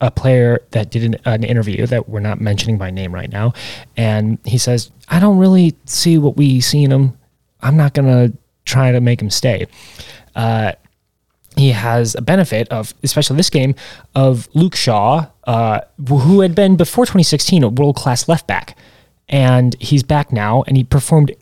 a 0.00 0.10
player 0.10 0.60
that 0.72 0.90
did 0.90 1.04
an, 1.04 1.16
an 1.24 1.44
interview 1.44 1.86
that 1.86 2.08
we're 2.08 2.20
not 2.20 2.40
mentioning 2.40 2.76
by 2.78 2.90
name 2.90 3.14
right 3.14 3.30
now, 3.30 3.52
and 3.96 4.38
he 4.44 4.58
says, 4.58 4.90
"I 5.08 5.20
don't 5.20 5.38
really 5.38 5.74
see 5.86 6.18
what 6.18 6.36
we 6.36 6.60
see 6.60 6.84
in 6.84 6.92
him. 6.92 7.18
I'm 7.60 7.76
not 7.76 7.94
gonna 7.94 8.32
try 8.64 8.92
to 8.92 9.00
make 9.00 9.22
him 9.22 9.30
stay." 9.30 9.66
Uh, 10.34 10.72
he 11.56 11.70
has 11.70 12.14
a 12.16 12.22
benefit 12.22 12.68
of, 12.68 12.94
especially 13.02 13.36
this 13.36 13.50
game, 13.50 13.74
of 14.14 14.48
Luke 14.54 14.74
Shaw, 14.74 15.26
uh, 15.44 15.80
who 16.08 16.40
had 16.40 16.54
been 16.54 16.76
before 16.76 17.04
2016 17.04 17.62
a 17.62 17.68
world 17.68 17.96
class 17.96 18.28
left 18.28 18.46
back, 18.46 18.76
and 19.28 19.76
he's 19.80 20.02
back 20.02 20.32
now, 20.32 20.64
and 20.66 20.76
he 20.76 20.84
performed 20.84 21.32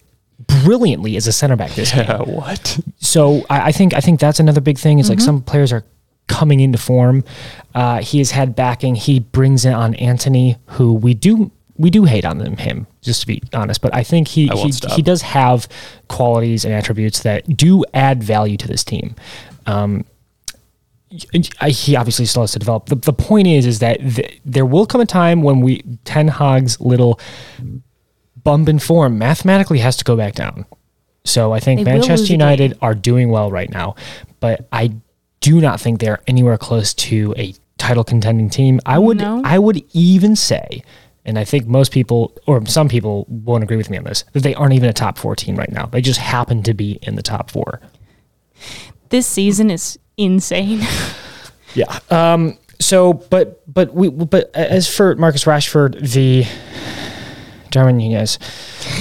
brilliantly 0.46 1.16
as 1.16 1.26
a 1.26 1.32
center 1.32 1.56
back 1.56 1.72
this 1.72 1.92
game. 1.92 2.06
What? 2.06 2.78
So 2.98 3.44
I, 3.50 3.68
I 3.68 3.72
think 3.72 3.94
I 3.94 4.00
think 4.00 4.20
that's 4.20 4.40
another 4.40 4.60
big 4.60 4.78
thing. 4.78 4.98
Is 4.98 5.08
like 5.08 5.20
some 5.20 5.42
players 5.42 5.72
are 5.72 5.84
coming 6.28 6.60
into 6.60 6.78
form. 6.78 7.24
Uh, 7.74 8.00
he 8.00 8.18
has 8.18 8.30
had 8.30 8.54
backing. 8.54 8.94
He 8.94 9.20
brings 9.20 9.64
in 9.64 9.72
on 9.74 9.94
Antony, 9.96 10.56
who 10.66 10.92
we 10.92 11.14
do 11.14 11.50
we 11.76 11.90
do 11.90 12.04
hate 12.04 12.24
on 12.24 12.38
them, 12.38 12.56
him, 12.56 12.86
just 13.00 13.22
to 13.22 13.26
be 13.26 13.42
honest. 13.52 13.80
But 13.80 13.94
I 13.94 14.02
think 14.02 14.28
he 14.28 14.50
I 14.50 14.54
he, 14.54 14.72
he 14.94 15.02
does 15.02 15.22
have 15.22 15.68
qualities 16.08 16.64
and 16.64 16.72
attributes 16.72 17.20
that 17.20 17.56
do 17.56 17.84
add 17.94 18.22
value 18.22 18.56
to 18.56 18.68
this 18.68 18.84
team. 18.84 19.14
Um, 19.66 20.04
he 21.10 21.96
obviously 21.96 22.24
still 22.24 22.42
has 22.42 22.52
to 22.52 22.58
develop. 22.58 22.86
The, 22.86 22.94
the 22.94 23.12
point 23.12 23.46
is, 23.46 23.66
is 23.66 23.80
that 23.80 24.00
th- 24.00 24.40
there 24.46 24.64
will 24.64 24.86
come 24.86 25.00
a 25.00 25.06
time 25.06 25.42
when 25.42 25.60
we 25.60 25.82
Ten 26.04 26.28
Hag's 26.28 26.80
little 26.80 27.20
bump 28.44 28.68
in 28.68 28.78
form 28.78 29.18
mathematically 29.18 29.78
has 29.78 29.96
to 29.98 30.04
go 30.04 30.16
back 30.16 30.34
down. 30.34 30.66
So 31.24 31.52
I 31.52 31.60
think 31.60 31.84
They 31.84 31.92
Manchester 31.92 32.32
United 32.32 32.76
are 32.82 32.94
doing 32.94 33.30
well 33.30 33.50
right 33.50 33.70
now, 33.70 33.94
but 34.40 34.66
I 34.72 34.94
do 35.40 35.60
not 35.60 35.80
think 35.80 36.00
they're 36.00 36.20
anywhere 36.26 36.58
close 36.58 36.94
to 36.94 37.34
a 37.36 37.54
title 37.78 38.04
contending 38.04 38.50
team. 38.50 38.80
I 38.86 38.98
would 38.98 39.18
No? 39.18 39.42
I 39.44 39.58
would 39.58 39.82
even 39.92 40.34
say, 40.34 40.82
and 41.24 41.38
I 41.38 41.44
think 41.44 41.66
most 41.66 41.92
people 41.92 42.36
or 42.46 42.64
some 42.66 42.88
people 42.88 43.26
won't 43.28 43.62
agree 43.62 43.76
with 43.76 43.90
me 43.90 43.98
on 43.98 44.04
this, 44.04 44.24
that 44.32 44.42
they 44.42 44.54
aren't 44.54 44.74
even 44.74 44.88
a 44.88 44.92
top 44.92 45.16
four 45.18 45.36
team 45.36 45.54
right 45.56 45.70
now. 45.70 45.86
They 45.86 46.00
just 46.00 46.18
happen 46.18 46.62
to 46.64 46.74
be 46.74 46.98
in 47.02 47.14
the 47.14 47.22
top 47.22 47.50
four. 47.50 47.80
This 49.10 49.26
season 49.26 49.70
is 49.70 49.98
insane. 50.16 50.80
Yeah. 51.74 51.98
Um. 52.10 52.58
So, 52.80 53.14
but 53.14 53.62
but 53.72 53.94
we 53.94 54.10
but 54.10 54.54
as 54.54 54.94
for 54.94 55.14
Marcus 55.16 55.44
Rashford 55.44 55.98
v. 56.00 56.46
Darwin 57.72 57.96
Nunez, 57.96 58.38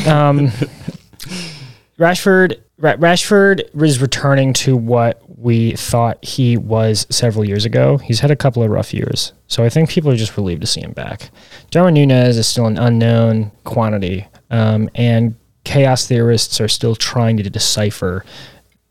um, 0.07 0.47
Rashford 1.99 2.59
Ra- 2.81 2.95
Rashford 2.95 3.61
is 3.83 4.01
returning 4.01 4.53
to 4.53 4.75
what 4.75 5.21
we 5.37 5.73
thought 5.73 6.23
he 6.23 6.57
was 6.57 7.05
several 7.09 7.45
years 7.45 7.63
ago. 7.63 7.97
He's 7.97 8.19
had 8.19 8.31
a 8.31 8.35
couple 8.35 8.63
of 8.63 8.71
rough 8.71 8.93
years, 8.93 9.33
so 9.47 9.63
I 9.63 9.69
think 9.69 9.89
people 9.89 10.11
are 10.11 10.15
just 10.15 10.35
relieved 10.35 10.61
to 10.61 10.67
see 10.67 10.81
him 10.81 10.91
back. 10.93 11.29
Darwin 11.69 11.93
Nunez 11.93 12.37
is 12.37 12.47
still 12.47 12.65
an 12.65 12.77
unknown 12.77 13.51
quantity, 13.63 14.27
um, 14.49 14.89
and 14.95 15.35
chaos 15.63 16.07
theorists 16.07 16.59
are 16.59 16.67
still 16.67 16.95
trying 16.95 17.37
to 17.37 17.49
decipher 17.49 18.25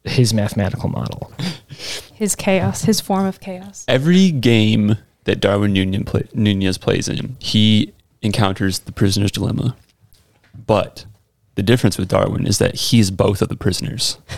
his 0.05 0.33
mathematical 0.33 0.88
model. 0.88 1.33
his 2.14 2.37
chaos, 2.37 2.85
his 2.85 3.01
form 3.01 3.27
of 3.27 3.40
chaos. 3.40 3.85
Every 3.88 4.31
game 4.31 4.97
that 5.25 5.40
Darwin 5.40 5.73
Nunez, 5.73 6.05
play, 6.07 6.29
Nunez 6.33 6.79
plays 6.79 7.09
in, 7.09 7.37
he 7.40 7.93
encounters 8.22 8.80
the 8.80 8.92
prisoner's 8.92 9.30
dilemma. 9.33 9.76
But 10.66 11.04
the 11.54 11.62
difference 11.62 11.98
with 11.98 12.09
Darwin 12.09 12.46
is 12.46 12.59
that 12.59 12.74
he's 12.74 13.11
both 13.11 13.42
of 13.42 13.48
the 13.48 13.56
prisoners. 13.56 14.18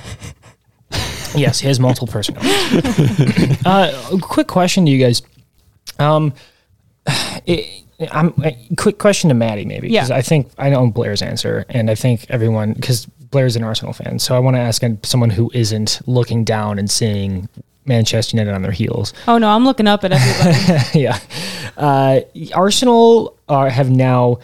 Yes, 1.35 1.61
he 1.61 1.67
has 1.69 1.81
multiple 1.81 2.07
personalities. 2.09 3.59
uh, 3.67 4.11
a 4.13 4.19
quick 4.19 4.49
question 4.49 4.85
to 4.85 4.91
you 4.93 4.99
guys. 5.03 5.23
Um, 5.99 6.35
it, 7.47 7.85
I'm 8.11 8.35
a 8.45 8.57
quick 8.77 8.99
question 8.99 9.29
to 9.29 9.35
Maddie, 9.35 9.65
maybe 9.65 9.89
because 9.89 10.11
Yeah. 10.11 10.17
I 10.17 10.23
think 10.23 10.51
I 10.59 10.69
know 10.71 10.91
Blair's 10.91 11.23
answer, 11.23 11.65
and 11.69 11.91
I 11.91 11.95
think 11.95 12.27
everyone 12.29 12.75
because 12.75 13.07
Blair's 13.07 13.57
an 13.57 13.65
Arsenal 13.65 13.93
fan, 13.93 14.19
so 14.19 14.37
I 14.37 14.41
want 14.41 14.57
to 14.57 14.61
ask 14.61 14.83
someone 15.05 15.31
who 15.31 15.51
isn't 15.55 16.01
looking 16.07 16.45
down 16.45 16.79
and 16.79 16.91
seeing 16.91 17.49
Manchester 17.87 18.37
United 18.37 18.55
on 18.55 18.63
their 18.63 18.73
heels. 18.73 19.15
Oh 19.27 19.39
no, 19.39 19.49
I'm 19.49 19.65
looking 19.65 19.87
up 19.89 20.05
at 20.05 20.13
everybody. 20.13 20.99
yeah, 21.01 21.19
uh, 21.79 22.21
Arsenal 22.55 23.39
are, 23.53 23.69
have 23.71 23.91
now 23.91 24.39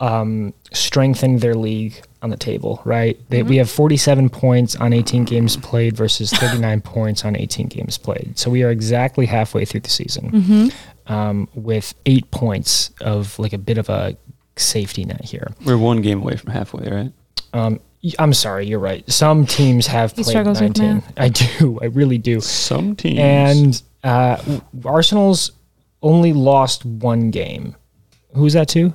um, 0.00 0.54
strengthened 0.72 1.40
their 1.40 1.54
league 1.54 2.00
on 2.22 2.30
the 2.30 2.36
table. 2.36 2.80
Right, 2.84 3.18
they, 3.28 3.42
we 3.42 3.56
have 3.56 3.70
47 3.70 4.28
points 4.30 4.76
on 4.76 4.92
18 4.92 5.24
games 5.24 5.56
played 5.56 5.96
versus 5.96 6.30
39 6.32 6.80
points 6.96 7.24
on 7.24 7.36
18 7.36 7.66
games 7.66 7.98
played. 7.98 8.38
So 8.38 8.50
we 8.50 8.62
are 8.62 8.70
exactly 8.70 9.26
halfway 9.26 9.64
through 9.64 9.80
the 9.80 9.90
season 9.90 10.72
um, 11.06 11.48
with 11.54 11.94
eight 12.06 12.30
points 12.30 12.90
of 13.00 13.38
like 13.38 13.52
a 13.52 13.58
bit 13.58 13.76
of 13.78 13.88
a 13.88 14.16
safety 14.56 15.04
net 15.04 15.24
here. 15.24 15.52
We're 15.64 15.78
one 15.78 16.00
game 16.02 16.20
away 16.22 16.36
from 16.36 16.52
halfway, 16.52 16.88
right? 16.88 17.12
Um, 17.52 17.80
y- 18.02 18.12
I'm 18.18 18.32
sorry, 18.34 18.66
you're 18.66 18.78
right. 18.78 19.08
Some 19.10 19.46
teams 19.46 19.86
have 19.88 20.12
He 20.12 20.22
played 20.24 20.46
19. 20.46 21.02
I 21.16 21.28
do. 21.28 21.78
I 21.82 21.86
really 21.86 22.18
do. 22.18 22.40
Some 22.40 22.96
teams. 22.96 23.18
And 23.18 23.82
uh, 24.04 24.60
Arsenal's 24.84 25.52
only 26.02 26.32
lost 26.32 26.84
one 26.84 27.30
game. 27.30 27.76
Who's 28.34 28.52
that 28.54 28.68
to? 28.70 28.94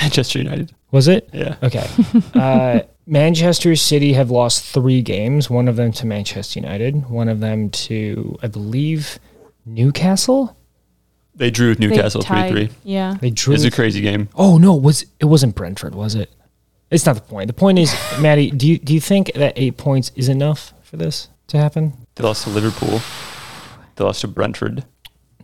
Manchester 0.00 0.38
United. 0.38 0.72
Was 0.90 1.08
it? 1.08 1.28
Yeah. 1.32 1.56
Okay. 1.62 1.86
uh, 2.34 2.80
Manchester 3.06 3.74
City 3.76 4.12
have 4.12 4.30
lost 4.30 4.64
three 4.64 5.02
games. 5.02 5.50
One 5.50 5.68
of 5.68 5.76
them 5.76 5.92
to 5.92 6.06
Manchester 6.06 6.60
United. 6.60 7.08
One 7.08 7.28
of 7.28 7.40
them 7.40 7.70
to, 7.70 8.38
I 8.42 8.48
believe, 8.48 9.18
Newcastle. 9.64 10.56
They 11.34 11.50
drew 11.50 11.70
with 11.70 11.78
Newcastle 11.78 12.22
three 12.22 12.50
three. 12.50 12.70
Yeah. 12.84 13.16
They 13.20 13.30
drew. 13.30 13.54
It's 13.54 13.64
a 13.64 13.70
crazy 13.70 14.00
game. 14.00 14.28
oh 14.34 14.58
no, 14.58 14.76
it 14.76 14.82
was 14.82 15.06
it 15.20 15.26
wasn't 15.26 15.54
Brentford? 15.54 15.94
Was 15.94 16.14
it? 16.14 16.30
It's 16.90 17.06
not 17.06 17.14
the 17.16 17.22
point. 17.22 17.46
The 17.46 17.52
point 17.52 17.78
is, 17.78 17.94
Maddie, 18.20 18.50
do 18.50 18.66
you 18.66 18.78
do 18.78 18.92
you 18.92 19.00
think 19.00 19.32
that 19.34 19.52
eight 19.56 19.76
points 19.76 20.10
is 20.16 20.28
enough 20.28 20.72
for 20.82 20.96
this 20.96 21.28
to 21.48 21.58
happen? 21.58 21.92
They 22.16 22.24
lost 22.24 22.44
to 22.44 22.50
Liverpool. 22.50 23.00
They 23.96 24.04
lost 24.04 24.22
to 24.22 24.28
Brentford. 24.28 24.84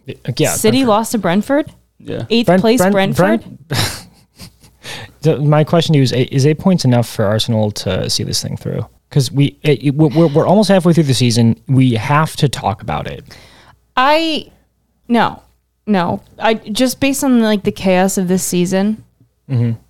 Yeah. 0.06 0.54
City 0.54 0.78
Brentford. 0.78 0.88
lost 0.88 1.12
to 1.12 1.18
Brentford. 1.18 1.72
Yeah. 2.04 2.26
Eighth 2.30 2.46
Brent- 2.46 2.60
place 2.60 2.80
Brent- 2.80 3.16
Brentford. 3.16 3.40
Brent- 3.68 4.08
The- 5.22 5.38
my 5.40 5.64
question 5.64 5.94
to 5.94 5.98
you 5.98 6.02
is: 6.02 6.12
Is 6.12 6.44
eight 6.46 6.58
points 6.58 6.84
enough 6.84 7.08
for 7.08 7.24
Arsenal 7.24 7.70
to 7.72 8.10
see 8.10 8.22
this 8.24 8.42
thing 8.42 8.56
through? 8.58 8.86
Because 9.08 9.32
we 9.32 9.58
it, 9.62 9.82
it- 9.82 9.94
we're, 9.94 10.26
we're 10.28 10.46
almost 10.46 10.68
halfway 10.68 10.92
through 10.92 11.04
the 11.04 11.14
season. 11.14 11.58
We 11.66 11.92
have 11.94 12.36
to 12.36 12.48
talk 12.48 12.82
about 12.82 13.06
it. 13.06 13.24
I 13.96 14.50
no, 15.08 15.42
no. 15.86 16.22
I 16.38 16.54
just 16.54 17.00
based 17.00 17.24
on 17.24 17.40
like 17.40 17.62
the 17.62 17.72
chaos 17.72 18.18
of 18.18 18.28
this 18.28 18.44
season. 18.44 19.02
Mm-hmm. 19.48 19.80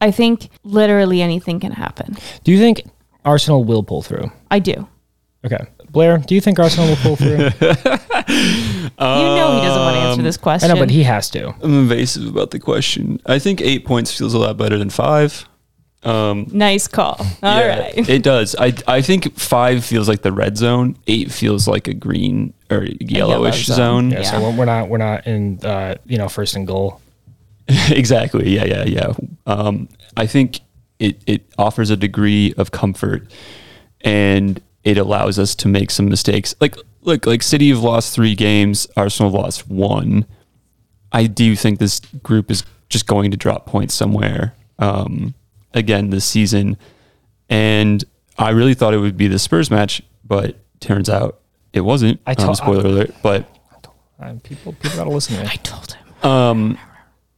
I 0.00 0.10
think 0.10 0.48
literally 0.64 1.20
anything 1.20 1.60
can 1.60 1.72
happen. 1.72 2.16
Do 2.44 2.52
you 2.52 2.58
think 2.58 2.82
Arsenal 3.26 3.64
will 3.64 3.82
pull 3.82 4.00
through? 4.02 4.30
I 4.50 4.58
do. 4.60 4.88
Okay. 5.44 5.66
Blair, 5.90 6.18
do 6.18 6.34
you 6.34 6.40
think 6.40 6.58
Arsenal 6.58 6.88
will 6.88 6.96
pull 6.96 7.16
through? 7.16 7.28
you 7.38 7.48
know 8.98 9.60
he 9.60 9.66
doesn't 9.66 9.82
want 9.82 9.96
to 9.96 10.00
answer 10.00 10.22
this 10.22 10.36
question. 10.36 10.70
I 10.70 10.74
question. 10.74 10.76
know, 10.76 10.80
but 10.82 10.90
he 10.90 11.02
has 11.04 11.30
to. 11.30 11.48
I'm 11.62 11.80
invasive 11.80 12.26
about 12.26 12.50
the 12.50 12.58
question. 12.58 13.20
I 13.26 13.38
think 13.38 13.60
eight 13.60 13.84
points 13.84 14.16
feels 14.16 14.34
a 14.34 14.38
lot 14.38 14.56
better 14.56 14.78
than 14.78 14.90
five. 14.90 15.46
Um, 16.04 16.46
nice 16.52 16.86
call. 16.86 17.16
All 17.18 17.26
right. 17.66 17.96
yeah, 17.96 18.04
it 18.06 18.22
does. 18.22 18.54
I 18.58 18.72
I 18.86 19.02
think 19.02 19.36
five 19.38 19.84
feels 19.84 20.08
like 20.08 20.22
the 20.22 20.32
red 20.32 20.56
zone. 20.56 20.96
Eight 21.06 21.32
feels 21.32 21.66
like 21.66 21.88
a 21.88 21.94
green 21.94 22.54
or 22.70 22.84
yellowish 23.00 23.66
zone. 23.66 23.76
zone. 23.76 24.10
Yeah, 24.10 24.22
so 24.22 24.38
Yeah. 24.38 24.42
we're, 24.50 24.58
we're 24.58 24.64
not 24.64 24.88
we're 24.88 24.98
not 24.98 25.26
in 25.26 25.58
uh, 25.64 25.96
you 26.06 26.18
know 26.18 26.28
first 26.28 26.54
and 26.54 26.66
goal. 26.66 27.00
exactly. 27.90 28.48
Yeah, 28.50 28.64
yeah, 28.64 28.84
yeah. 28.84 29.12
Um, 29.46 29.88
I 30.16 30.26
think 30.26 30.60
it 31.00 31.20
it 31.26 31.42
offers 31.58 31.90
a 31.90 31.96
degree 31.96 32.54
of 32.56 32.70
comfort, 32.70 33.28
and 34.02 34.62
it 34.84 34.96
allows 34.98 35.38
us 35.38 35.54
to 35.56 35.68
make 35.68 35.90
some 35.90 36.08
mistakes. 36.08 36.54
Like 36.60 36.76
look, 37.02 37.26
like 37.26 37.42
City 37.42 37.68
have 37.70 37.80
lost 37.80 38.14
three 38.14 38.34
games. 38.34 38.86
Arsenal 38.96 39.30
have 39.32 39.40
lost 39.40 39.68
one. 39.68 40.26
I 41.12 41.26
do 41.26 41.56
think 41.56 41.78
this 41.78 42.00
group 42.22 42.50
is 42.50 42.64
just 42.88 43.06
going 43.06 43.30
to 43.30 43.36
drop 43.36 43.66
points 43.66 43.94
somewhere 43.94 44.54
um, 44.78 45.34
again 45.74 46.10
this 46.10 46.24
season, 46.24 46.76
and 47.48 48.04
I 48.38 48.50
really 48.50 48.74
thought 48.74 48.94
it 48.94 48.98
would 48.98 49.16
be 49.16 49.26
the 49.28 49.38
Spurs 49.38 49.70
match, 49.70 50.02
but 50.24 50.56
turns 50.80 51.08
out 51.08 51.40
it 51.72 51.80
wasn't. 51.80 52.20
I 52.26 52.32
um, 52.32 52.36
told- 52.36 52.56
spoiler 52.56 52.86
alert, 52.86 53.14
but 53.22 53.46
Uh, 54.20 54.34
people 54.42 54.72
people 54.74 54.96
gotta 54.96 55.10
listen 55.10 55.36
to 55.36 55.42
me. 55.42 55.48
I 55.50 55.56
told 55.56 55.92
him. 55.92 56.30
um, 56.30 56.78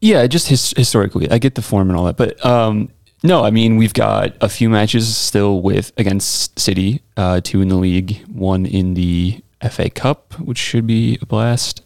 yeah, 0.01 0.27
just 0.27 0.49
his, 0.49 0.73
historically, 0.77 1.31
I 1.31 1.39
get 1.39 1.55
the 1.55 1.63
form 1.63 1.91
and 1.91 1.99
all 1.99 2.05
that, 2.07 2.17
but 2.17 2.45
um, 2.45 2.89
no, 3.23 3.45
I 3.45 3.51
mean 3.51 3.77
we've 3.77 3.95
got 3.95 4.37
a 4.41 4.49
few 4.49 4.71
matches 4.71 5.17
still 5.17 5.61
with 5.61 5.93
against 5.97 6.59
City, 6.59 7.03
uh, 7.17 7.41
two 7.43 7.61
in 7.61 7.69
the 7.69 7.77
league, 7.77 8.25
one 8.29 8.67
in 8.67 8.95
the 8.95 9.43
FA 9.69 9.91
Cup, 9.91 10.35
which 10.41 10.59
should 10.59 10.87
be 10.87 11.19
a 11.21 11.27
blast. 11.27 11.83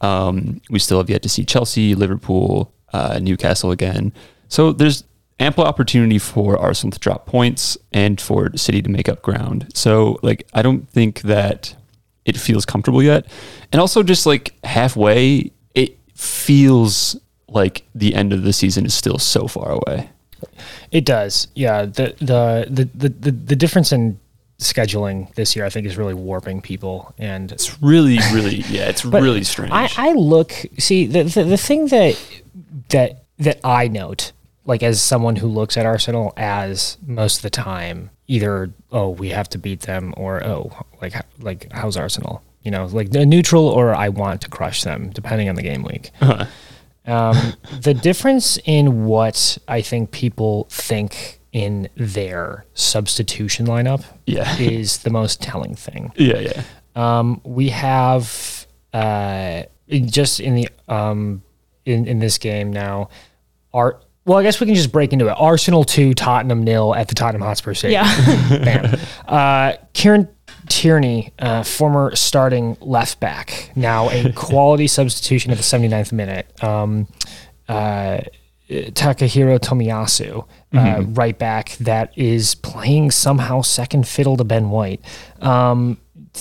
Um, 0.00 0.60
we 0.70 0.78
still 0.78 0.98
have 0.98 1.10
yet 1.10 1.22
to 1.22 1.28
see 1.28 1.44
Chelsea, 1.44 1.94
Liverpool, 1.94 2.72
uh, 2.92 3.18
Newcastle 3.20 3.70
again. 3.70 4.12
So 4.48 4.72
there's 4.72 5.04
ample 5.40 5.64
opportunity 5.64 6.18
for 6.18 6.58
Arsenal 6.58 6.92
to 6.92 6.98
drop 6.98 7.26
points 7.26 7.76
and 7.92 8.20
for 8.20 8.56
City 8.56 8.80
to 8.82 8.88
make 8.88 9.08
up 9.08 9.22
ground. 9.22 9.70
So 9.74 10.18
like 10.22 10.46
I 10.54 10.62
don't 10.62 10.88
think 10.88 11.22
that 11.22 11.76
it 12.24 12.36
feels 12.36 12.64
comfortable 12.64 13.02
yet. 13.02 13.26
And 13.72 13.80
also 13.80 14.02
just 14.02 14.26
like 14.26 14.54
halfway, 14.64 15.50
it 15.74 15.98
feels 16.14 17.16
like 17.48 17.84
the 17.94 18.14
end 18.14 18.32
of 18.32 18.42
the 18.42 18.52
season 18.52 18.84
is 18.84 18.94
still 18.94 19.18
so 19.18 19.46
far 19.46 19.70
away. 19.70 20.10
It 20.90 21.04
does. 21.04 21.48
Yeah. 21.54 21.86
The 21.86 22.14
the 22.18 22.66
the 22.70 23.08
the 23.08 23.30
the, 23.30 23.56
difference 23.56 23.92
in 23.92 24.18
scheduling 24.58 25.32
this 25.34 25.54
year, 25.54 25.64
I 25.64 25.70
think, 25.70 25.86
is 25.86 25.96
really 25.96 26.14
warping 26.14 26.60
people. 26.60 27.14
And 27.18 27.52
It's 27.52 27.80
really, 27.82 28.18
really, 28.32 28.56
yeah, 28.68 28.88
it's 28.88 29.04
really 29.04 29.44
strange. 29.44 29.72
I, 29.72 29.88
I 29.96 30.12
look 30.12 30.52
see 30.78 31.06
the, 31.06 31.24
the 31.24 31.44
the 31.44 31.56
thing 31.56 31.86
that 31.88 32.18
that 32.90 33.24
that 33.38 33.60
I 33.64 33.88
note, 33.88 34.32
like 34.64 34.82
as 34.82 35.00
someone 35.00 35.36
who 35.36 35.46
looks 35.46 35.76
at 35.76 35.86
Arsenal 35.86 36.32
as 36.36 36.98
most 37.06 37.36
of 37.36 37.42
the 37.42 37.50
time, 37.50 38.10
either 38.26 38.70
oh 38.90 39.10
we 39.10 39.30
have 39.30 39.48
to 39.50 39.58
beat 39.58 39.80
them 39.82 40.12
or 40.16 40.44
oh 40.44 40.72
like 41.00 41.14
like 41.40 41.70
how's 41.72 41.96
Arsenal, 41.96 42.42
you 42.62 42.70
know, 42.70 42.86
like 42.86 43.10
the 43.10 43.24
neutral 43.24 43.66
or 43.66 43.94
I 43.94 44.08
want 44.08 44.40
to 44.42 44.48
crush 44.48 44.82
them, 44.82 45.10
depending 45.10 45.48
on 45.48 45.54
the 45.54 45.62
game 45.62 45.82
week. 45.82 46.10
Uh-huh. 46.20 46.46
Um, 47.08 47.54
the 47.80 47.94
difference 47.94 48.58
in 48.64 49.04
what 49.06 49.58
I 49.66 49.80
think 49.82 50.10
people 50.10 50.66
think 50.70 51.40
in 51.52 51.88
their 51.96 52.66
substitution 52.74 53.66
lineup 53.66 54.04
Yeah. 54.26 54.54
is 54.60 54.98
the 54.98 55.10
most 55.10 55.40
telling 55.42 55.74
thing. 55.74 56.12
yeah, 56.16 56.38
yeah. 56.40 56.62
Um, 56.94 57.40
we 57.44 57.70
have 57.70 58.66
uh, 58.92 59.62
in- 59.86 60.08
just 60.10 60.40
in 60.40 60.54
the 60.56 60.68
um, 60.88 61.42
in 61.84 62.06
in 62.06 62.18
this 62.18 62.38
game 62.38 62.72
now. 62.72 63.08
Art. 63.72 64.04
Well, 64.24 64.36
I 64.38 64.42
guess 64.42 64.60
we 64.60 64.66
can 64.66 64.74
just 64.74 64.92
break 64.92 65.12
into 65.14 65.28
it. 65.28 65.36
Arsenal 65.38 65.84
two, 65.84 66.12
Tottenham 66.12 66.62
nil 66.64 66.94
at 66.94 67.08
the 67.08 67.14
Tottenham 67.14 67.40
Hotspur 67.42 67.72
Stadium. 67.74 68.02
Yeah. 68.04 68.58
Bam. 68.64 69.00
Uh, 69.28 69.76
Kieran 69.94 70.28
Tierney, 70.68 71.32
uh, 71.38 71.62
former 71.62 72.14
starting 72.16 72.76
left 72.80 73.20
back, 73.20 73.70
now 73.74 74.10
a 74.10 74.32
quality 74.36 74.86
substitution 74.86 75.50
at 75.50 75.56
the 75.56 75.64
79th 75.64 76.12
minute. 76.12 76.62
Um, 76.62 77.06
uh, 77.68 78.20
Takahiro 78.68 79.58
Tomiyasu, 79.58 80.46
uh, 80.74 81.02
right 81.08 81.38
back, 81.38 81.70
that 81.78 82.12
is 82.18 82.54
playing 82.54 83.10
somehow 83.10 83.62
second 83.62 84.06
fiddle 84.06 84.36
to 84.36 84.44
Ben 84.44 84.68
White. 84.68 85.00
Um, 85.40 85.98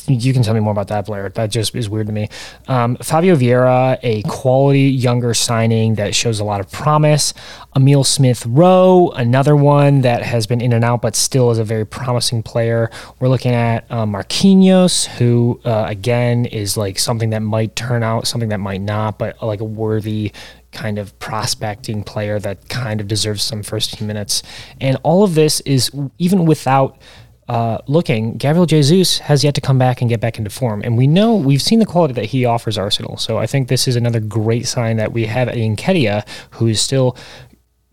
you 0.07 0.33
can 0.33 0.43
tell 0.43 0.53
me 0.53 0.59
more 0.59 0.71
about 0.71 0.87
that, 0.89 1.05
Blair. 1.05 1.29
That 1.29 1.51
just 1.51 1.75
is 1.75 1.89
weird 1.89 2.07
to 2.07 2.13
me. 2.13 2.29
Um, 2.67 2.95
Fabio 2.97 3.35
Vieira, 3.35 3.97
a 4.03 4.21
quality 4.23 4.81
younger 4.81 5.33
signing 5.33 5.95
that 5.95 6.13
shows 6.15 6.39
a 6.39 6.43
lot 6.43 6.59
of 6.59 6.71
promise. 6.71 7.33
Emil 7.75 8.03
Smith 8.03 8.45
Rowe, 8.45 9.09
another 9.15 9.55
one 9.55 10.01
that 10.01 10.23
has 10.23 10.47
been 10.47 10.61
in 10.61 10.73
and 10.73 10.83
out, 10.83 11.01
but 11.01 11.15
still 11.15 11.51
is 11.51 11.59
a 11.59 11.63
very 11.63 11.85
promising 11.85 12.43
player. 12.43 12.89
We're 13.19 13.29
looking 13.29 13.53
at 13.53 13.85
uh, 13.89 14.05
Marquinhos, 14.05 15.05
who 15.05 15.59
uh, 15.63 15.85
again 15.87 16.45
is 16.45 16.77
like 16.77 16.99
something 16.99 17.29
that 17.31 17.41
might 17.41 17.75
turn 17.75 18.03
out, 18.03 18.27
something 18.27 18.49
that 18.49 18.59
might 18.59 18.81
not, 18.81 19.17
but 19.19 19.41
like 19.41 19.59
a 19.59 19.65
worthy 19.65 20.31
kind 20.71 20.99
of 20.99 21.17
prospecting 21.19 22.03
player 22.03 22.39
that 22.39 22.69
kind 22.69 23.01
of 23.01 23.07
deserves 23.07 23.43
some 23.43 23.63
first 23.63 23.93
team 23.93 24.07
minutes. 24.07 24.43
And 24.79 24.97
all 25.03 25.23
of 25.23 25.33
this 25.35 25.59
is 25.61 25.91
even 26.17 26.45
without 26.45 26.97
uh, 27.47 27.79
looking, 27.87 28.37
Gabriel 28.37 28.65
Jesus 28.65 29.19
has 29.19 29.43
yet 29.43 29.55
to 29.55 29.61
come 29.61 29.77
back 29.77 30.01
and 30.01 30.09
get 30.09 30.19
back 30.19 30.37
into 30.37 30.49
form. 30.49 30.81
And 30.83 30.97
we 30.97 31.07
know 31.07 31.35
we've 31.35 31.61
seen 31.61 31.79
the 31.79 31.85
quality 31.85 32.13
that 32.15 32.25
he 32.25 32.45
offers 32.45 32.77
Arsenal. 32.77 33.17
So 33.17 33.37
I 33.37 33.47
think 33.47 33.67
this 33.67 33.87
is 33.87 33.95
another 33.95 34.19
great 34.19 34.67
sign 34.67 34.97
that 34.97 35.13
we 35.13 35.25
have 35.25 35.47
a 35.47 35.53
Nketiah 35.53 36.27
who 36.51 36.67
is 36.67 36.81
still 36.81 37.15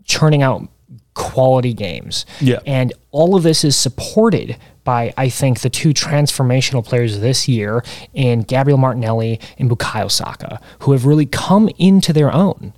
churning 0.03 0.43
out 0.43 0.67
quality 1.13 1.73
games. 1.73 2.25
Yeah. 2.41 2.59
And 2.65 2.93
all 3.11 3.35
of 3.35 3.43
this 3.43 3.63
is 3.63 3.75
supported 3.75 4.57
by, 4.83 5.13
I 5.17 5.29
think, 5.29 5.61
the 5.61 5.69
two 5.69 5.93
transformational 5.93 6.85
players 6.85 7.21
this 7.21 7.47
year 7.47 7.83
in 8.13 8.41
Gabriel 8.41 8.77
Martinelli 8.77 9.39
and 9.57 9.69
Bukayo 9.69 10.11
Saka, 10.11 10.59
who 10.81 10.91
have 10.91 11.05
really 11.05 11.25
come 11.25 11.69
into 11.77 12.13
their 12.13 12.31
own. 12.31 12.73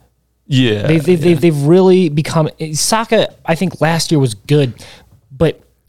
Yeah. 0.46 0.88
They've, 0.88 1.04
they've, 1.04 1.20
they've, 1.20 1.42
they've 1.42 1.63
really 1.63 2.08
become 2.08 2.50
Saka. 2.74 3.34
I 3.46 3.56
think 3.56 3.82
last 3.82 4.12
year 4.12 4.20
was 4.20 4.36
good, 4.36 4.74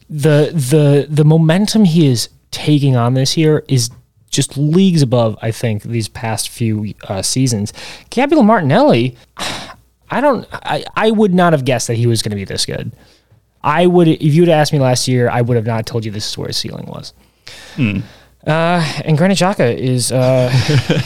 the 0.09 0.51
the 0.53 1.07
the 1.09 1.23
momentum 1.23 1.85
he 1.85 2.07
is 2.07 2.29
taking 2.51 2.95
on 2.95 3.13
this 3.13 3.37
year 3.37 3.63
is 3.67 3.89
just 4.29 4.57
leagues 4.57 5.01
above. 5.01 5.37
I 5.41 5.51
think 5.51 5.83
these 5.83 6.07
past 6.07 6.49
few 6.49 6.93
uh, 7.07 7.21
seasons. 7.21 7.73
Gabriel 8.09 8.43
Martinelli, 8.43 9.17
I 10.09 10.21
don't. 10.21 10.47
I, 10.51 10.83
I 10.95 11.11
would 11.11 11.33
not 11.33 11.53
have 11.53 11.65
guessed 11.65 11.87
that 11.87 11.95
he 11.95 12.07
was 12.07 12.21
going 12.21 12.31
to 12.31 12.35
be 12.35 12.45
this 12.45 12.65
good. 12.65 12.91
I 13.63 13.87
would 13.87 14.07
if 14.07 14.21
you 14.21 14.41
would 14.41 14.49
asked 14.49 14.73
me 14.73 14.79
last 14.79 15.07
year, 15.07 15.29
I 15.29 15.41
would 15.41 15.55
have 15.55 15.65
not 15.65 15.85
told 15.85 16.05
you 16.05 16.11
this 16.11 16.29
is 16.29 16.37
where 16.37 16.47
his 16.47 16.57
ceiling 16.57 16.85
was. 16.87 17.13
Uh, 18.47 18.81
and 19.03 19.17
Granit 19.17 19.37
Xhaka 19.37 19.75
is 19.77 20.13
uh, 20.13 20.49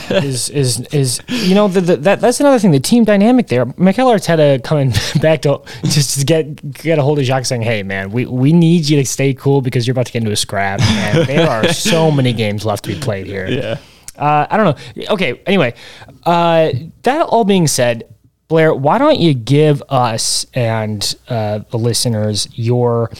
is 0.22 0.48
is 0.50 0.80
is 0.92 1.20
you 1.26 1.56
know 1.56 1.66
the, 1.66 1.80
the, 1.80 1.96
that 1.96 2.20
that's 2.20 2.38
another 2.38 2.60
thing 2.60 2.70
the 2.70 2.78
team 2.78 3.02
dynamic 3.02 3.48
there. 3.48 3.66
Mikel 3.76 4.06
Arteta 4.06 4.62
coming 4.62 4.92
back 5.20 5.42
to 5.42 5.60
just 5.82 6.20
to 6.20 6.24
get 6.24 6.72
get 6.72 6.98
a 6.98 7.02
hold 7.02 7.18
of 7.18 7.24
Xhaka 7.24 7.44
saying, 7.44 7.62
"Hey 7.62 7.82
man, 7.82 8.12
we, 8.12 8.26
we 8.26 8.52
need 8.52 8.88
you 8.88 8.98
to 8.98 9.04
stay 9.04 9.34
cool 9.34 9.62
because 9.62 9.84
you're 9.84 9.92
about 9.92 10.06
to 10.06 10.12
get 10.12 10.20
into 10.20 10.30
a 10.30 10.36
scrap, 10.36 10.80
and 10.80 11.26
there 11.26 11.50
are 11.50 11.68
so 11.72 12.08
many 12.10 12.32
games 12.32 12.64
left 12.64 12.84
to 12.84 12.94
be 12.94 13.00
played 13.00 13.26
here." 13.26 13.48
yeah. 13.48 13.78
Uh, 14.16 14.46
I 14.48 14.56
don't 14.56 14.66
know. 14.96 15.04
Okay. 15.10 15.40
Anyway, 15.44 15.74
uh, 16.22 16.70
that 17.02 17.22
all 17.22 17.44
being 17.44 17.66
said, 17.66 18.14
Blair, 18.46 18.72
why 18.72 18.98
don't 18.98 19.18
you 19.18 19.34
give 19.34 19.82
us 19.88 20.46
and 20.54 21.16
uh, 21.28 21.60
the 21.70 21.78
listeners 21.78 22.46
your 22.52 23.10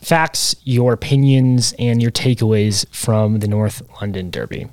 facts, 0.00 0.56
your 0.64 0.92
opinions, 0.92 1.74
and 1.78 2.00
your 2.00 2.10
takeaways 2.10 2.86
from 2.94 3.40
the 3.40 3.48
North 3.48 3.82
London 4.00 4.30
Derby? 4.30 4.68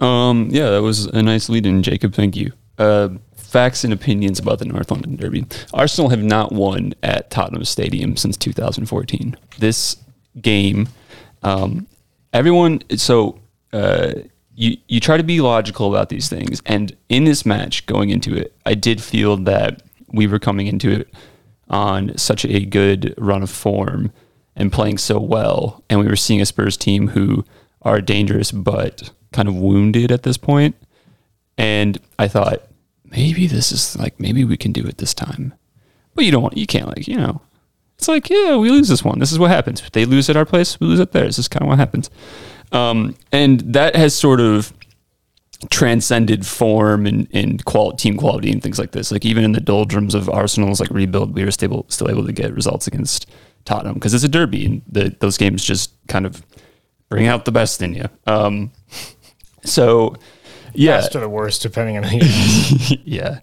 Um, 0.00 0.48
yeah, 0.50 0.70
that 0.70 0.82
was 0.82 1.06
a 1.06 1.22
nice 1.22 1.48
lead 1.48 1.64
in, 1.64 1.82
Jacob. 1.82 2.14
Thank 2.14 2.36
you. 2.36 2.52
Uh, 2.78 3.10
facts 3.36 3.84
and 3.84 3.92
opinions 3.92 4.38
about 4.38 4.58
the 4.58 4.64
North 4.64 4.90
London 4.90 5.14
Derby. 5.16 5.46
Arsenal 5.72 6.10
have 6.10 6.22
not 6.22 6.52
won 6.52 6.94
at 7.02 7.30
Tottenham 7.30 7.64
Stadium 7.64 8.16
since 8.16 8.36
2014. 8.36 9.36
This 9.58 9.96
game, 10.40 10.88
um, 11.42 11.86
everyone, 12.32 12.80
so 12.96 13.38
uh, 13.72 14.12
you, 14.54 14.76
you 14.88 15.00
try 15.00 15.16
to 15.16 15.22
be 15.22 15.40
logical 15.40 15.88
about 15.88 16.08
these 16.08 16.28
things. 16.28 16.62
And 16.66 16.96
in 17.08 17.24
this 17.24 17.46
match, 17.46 17.86
going 17.86 18.10
into 18.10 18.34
it, 18.34 18.56
I 18.66 18.74
did 18.74 19.02
feel 19.02 19.36
that 19.38 19.82
we 20.08 20.26
were 20.26 20.38
coming 20.38 20.66
into 20.66 20.90
it 20.90 21.14
on 21.68 22.16
such 22.18 22.44
a 22.44 22.64
good 22.64 23.14
run 23.16 23.42
of 23.42 23.50
form 23.50 24.12
and 24.56 24.72
playing 24.72 24.98
so 24.98 25.18
well. 25.18 25.82
And 25.88 26.00
we 26.00 26.06
were 26.06 26.16
seeing 26.16 26.40
a 26.40 26.46
Spurs 26.46 26.76
team 26.76 27.08
who 27.08 27.44
are 27.82 28.00
dangerous 28.00 28.52
but 28.52 29.10
kind 29.32 29.48
of 29.48 29.54
wounded 29.54 30.10
at 30.10 30.22
this 30.22 30.36
point. 30.36 30.76
And 31.58 31.98
I 32.18 32.28
thought, 32.28 32.62
maybe 33.04 33.46
this 33.46 33.72
is 33.72 33.96
like, 33.96 34.18
maybe 34.18 34.44
we 34.44 34.56
can 34.56 34.72
do 34.72 34.86
it 34.86 34.98
this 34.98 35.14
time. 35.14 35.54
But 36.14 36.24
you 36.24 36.30
don't 36.30 36.42
want, 36.42 36.56
you 36.56 36.66
can't, 36.66 36.88
like, 36.88 37.08
you 37.08 37.16
know, 37.16 37.40
it's 37.96 38.08
like, 38.08 38.28
yeah, 38.28 38.56
we 38.56 38.70
lose 38.70 38.88
this 38.88 39.04
one. 39.04 39.18
This 39.18 39.32
is 39.32 39.38
what 39.38 39.50
happens. 39.50 39.82
They 39.92 40.04
lose 40.04 40.28
at 40.28 40.36
our 40.36 40.44
place, 40.44 40.78
we 40.80 40.86
lose 40.86 41.00
at 41.00 41.12
theirs. 41.12 41.36
This 41.36 41.44
is 41.44 41.48
kind 41.48 41.62
of 41.62 41.68
what 41.68 41.78
happens. 41.78 42.10
Um, 42.72 43.16
and 43.30 43.60
that 43.60 43.96
has 43.96 44.14
sort 44.14 44.40
of 44.40 44.72
transcended 45.70 46.44
form 46.46 47.06
and, 47.06 47.28
and 47.32 47.64
qual- 47.64 47.92
team 47.92 48.16
quality 48.16 48.50
and 48.50 48.62
things 48.62 48.78
like 48.78 48.92
this. 48.92 49.12
Like 49.12 49.24
even 49.24 49.44
in 49.44 49.52
the 49.52 49.60
doldrums 49.60 50.14
of 50.14 50.28
Arsenal's 50.28 50.80
like 50.80 50.90
rebuild, 50.90 51.34
we 51.34 51.44
were 51.44 51.50
still 51.50 51.86
still 51.88 52.10
able 52.10 52.26
to 52.26 52.32
get 52.32 52.52
results 52.54 52.86
against 52.86 53.26
Tottenham 53.64 53.94
because 53.94 54.14
it's 54.14 54.24
a 54.24 54.28
derby 54.28 54.64
and 54.66 54.82
the, 54.88 55.14
those 55.20 55.36
games 55.38 55.64
just 55.64 55.92
kind 56.08 56.26
of 56.26 56.42
bring 57.08 57.26
out 57.26 57.44
the 57.44 57.52
best 57.52 57.82
in 57.82 57.94
you. 57.94 58.08
Um, 58.26 58.72
so 59.64 60.16
yeah, 60.74 60.98
Best 60.98 61.14
or 61.16 61.20
the 61.20 61.28
worst, 61.28 61.62
depending 61.62 61.96
on 61.98 62.02
who. 62.04 62.18
you- 62.18 62.98
yeah. 63.04 63.40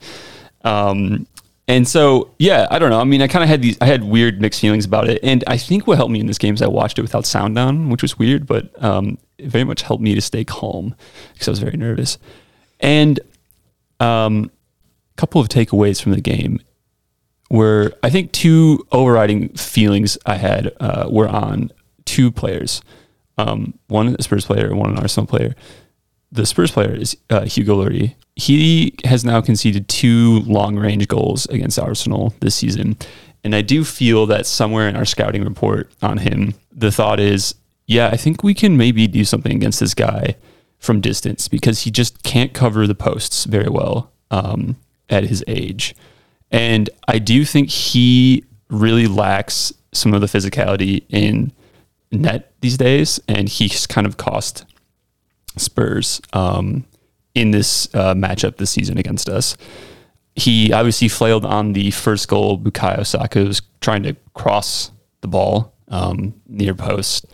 Um, 0.63 1.27
and 1.67 1.87
so, 1.87 2.31
yeah, 2.39 2.65
I 2.71 2.79
don't 2.79 2.89
know. 2.89 2.99
I 2.99 3.03
mean, 3.03 3.21
I 3.21 3.27
kind 3.27 3.43
of 3.43 3.49
had 3.49 3.61
these, 3.61 3.77
I 3.79 3.85
had 3.85 4.03
weird 4.03 4.41
mixed 4.41 4.59
feelings 4.59 4.85
about 4.85 5.07
it. 5.07 5.19
And 5.23 5.43
I 5.45 5.55
think 5.57 5.85
what 5.85 5.97
helped 5.97 6.11
me 6.11 6.19
in 6.19 6.25
this 6.25 6.39
game 6.39 6.55
is 6.55 6.63
I 6.63 6.67
watched 6.67 6.97
it 6.97 7.03
without 7.03 7.27
sound 7.27 7.53
down, 7.55 7.89
which 7.89 8.01
was 8.01 8.17
weird, 8.17 8.47
but 8.47 8.71
um, 8.83 9.19
it 9.37 9.45
very 9.49 9.63
much 9.63 9.83
helped 9.83 10.01
me 10.01 10.15
to 10.15 10.21
stay 10.21 10.43
calm 10.43 10.95
because 11.33 11.47
I 11.47 11.51
was 11.51 11.59
very 11.59 11.77
nervous. 11.77 12.17
And 12.79 13.19
um, 13.99 14.49
a 15.13 15.17
couple 15.17 15.39
of 15.39 15.47
takeaways 15.49 16.01
from 16.01 16.13
the 16.13 16.21
game 16.21 16.59
were, 17.49 17.93
I 18.03 18.09
think, 18.09 18.31
two 18.31 18.85
overriding 18.91 19.49
feelings 19.49 20.17
I 20.25 20.35
had 20.35 20.71
uh, 20.79 21.07
were 21.09 21.27
on 21.27 21.71
two 22.05 22.31
players. 22.31 22.81
Um, 23.37 23.73
one 23.87 24.15
a 24.19 24.23
Spurs 24.23 24.45
player, 24.45 24.75
one 24.75 24.89
an 24.89 24.99
Arsenal 24.99 25.25
player 25.25 25.55
the 26.31 26.45
Spurs 26.45 26.71
player 26.71 26.93
is 26.93 27.17
uh, 27.29 27.45
Hugo 27.45 27.83
Lloris. 27.83 28.13
He 28.35 28.95
has 29.03 29.25
now 29.25 29.41
conceded 29.41 29.87
two 29.87 30.41
long 30.41 30.77
range 30.77 31.07
goals 31.07 31.45
against 31.47 31.79
Arsenal 31.79 32.33
this 32.39 32.55
season. 32.55 32.97
And 33.43 33.55
I 33.55 33.61
do 33.61 33.83
feel 33.83 34.25
that 34.27 34.45
somewhere 34.45 34.87
in 34.87 34.95
our 34.95 35.05
scouting 35.05 35.43
report 35.43 35.91
on 36.01 36.19
him, 36.19 36.53
the 36.71 36.91
thought 36.91 37.19
is, 37.19 37.55
yeah, 37.87 38.09
I 38.09 38.17
think 38.17 38.43
we 38.43 38.53
can 38.53 38.77
maybe 38.77 39.07
do 39.07 39.25
something 39.25 39.55
against 39.55 39.79
this 39.79 39.93
guy 39.93 40.35
from 40.77 41.01
distance 41.01 41.47
because 41.47 41.81
he 41.81 41.91
just 41.91 42.23
can't 42.23 42.53
cover 42.53 42.85
the 42.87 42.95
posts 42.95 43.45
very 43.45 43.69
well 43.69 44.11
um, 44.31 44.77
at 45.09 45.25
his 45.25 45.43
age. 45.47 45.95
And 46.51 46.89
I 47.07 47.19
do 47.19 47.45
think 47.45 47.69
he 47.69 48.43
really 48.69 49.07
lacks 49.07 49.73
some 49.91 50.13
of 50.13 50.21
the 50.21 50.27
physicality 50.27 51.03
in 51.09 51.51
net 52.11 52.53
these 52.61 52.77
days. 52.77 53.19
And 53.27 53.49
he's 53.49 53.87
kind 53.87 54.07
of 54.07 54.17
cost 54.17 54.65
Spurs 55.57 56.21
um, 56.33 56.85
in 57.35 57.51
this 57.51 57.93
uh, 57.93 58.13
matchup 58.13 58.57
this 58.57 58.71
season 58.71 58.97
against 58.97 59.29
us. 59.29 59.57
He 60.35 60.71
obviously 60.71 61.07
flailed 61.09 61.45
on 61.45 61.73
the 61.73 61.91
first 61.91 62.27
goal. 62.27 62.57
Bukayo 62.57 63.05
Saka 63.05 63.43
was 63.43 63.61
trying 63.81 64.03
to 64.03 64.15
cross 64.33 64.91
the 65.21 65.27
ball 65.27 65.73
um, 65.89 66.33
near 66.47 66.73
post, 66.73 67.25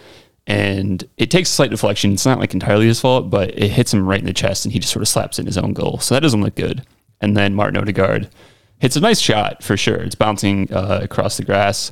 and 0.47 1.04
it 1.17 1.30
takes 1.30 1.51
a 1.51 1.54
slight 1.54 1.69
deflection. 1.69 2.13
It's 2.13 2.25
not 2.25 2.39
like 2.39 2.54
entirely 2.54 2.88
his 2.88 2.99
fault, 2.99 3.30
but 3.30 3.49
it 3.49 3.69
hits 3.69 3.93
him 3.93 4.08
right 4.08 4.19
in 4.19 4.25
the 4.25 4.34
chest, 4.34 4.65
and 4.65 4.71
he 4.71 4.80
just 4.80 4.91
sort 4.91 5.04
of 5.04 5.08
slaps 5.08 5.38
in 5.38 5.45
his 5.45 5.58
own 5.58 5.73
goal. 5.73 5.99
So 5.99 6.15
that 6.15 6.21
doesn't 6.21 6.41
look 6.41 6.56
good. 6.56 6.84
And 7.21 7.38
then 7.38 7.54
Martin 7.54 7.78
Odegaard 7.78 8.30
hits 8.79 8.95
a 8.95 9.01
nice 9.01 9.19
shot 9.19 9.63
for 9.63 9.77
sure. 9.77 9.97
It's 9.97 10.15
bouncing 10.15 10.71
uh, 10.71 10.99
across 11.03 11.38
the 11.38 11.43
grass, 11.43 11.91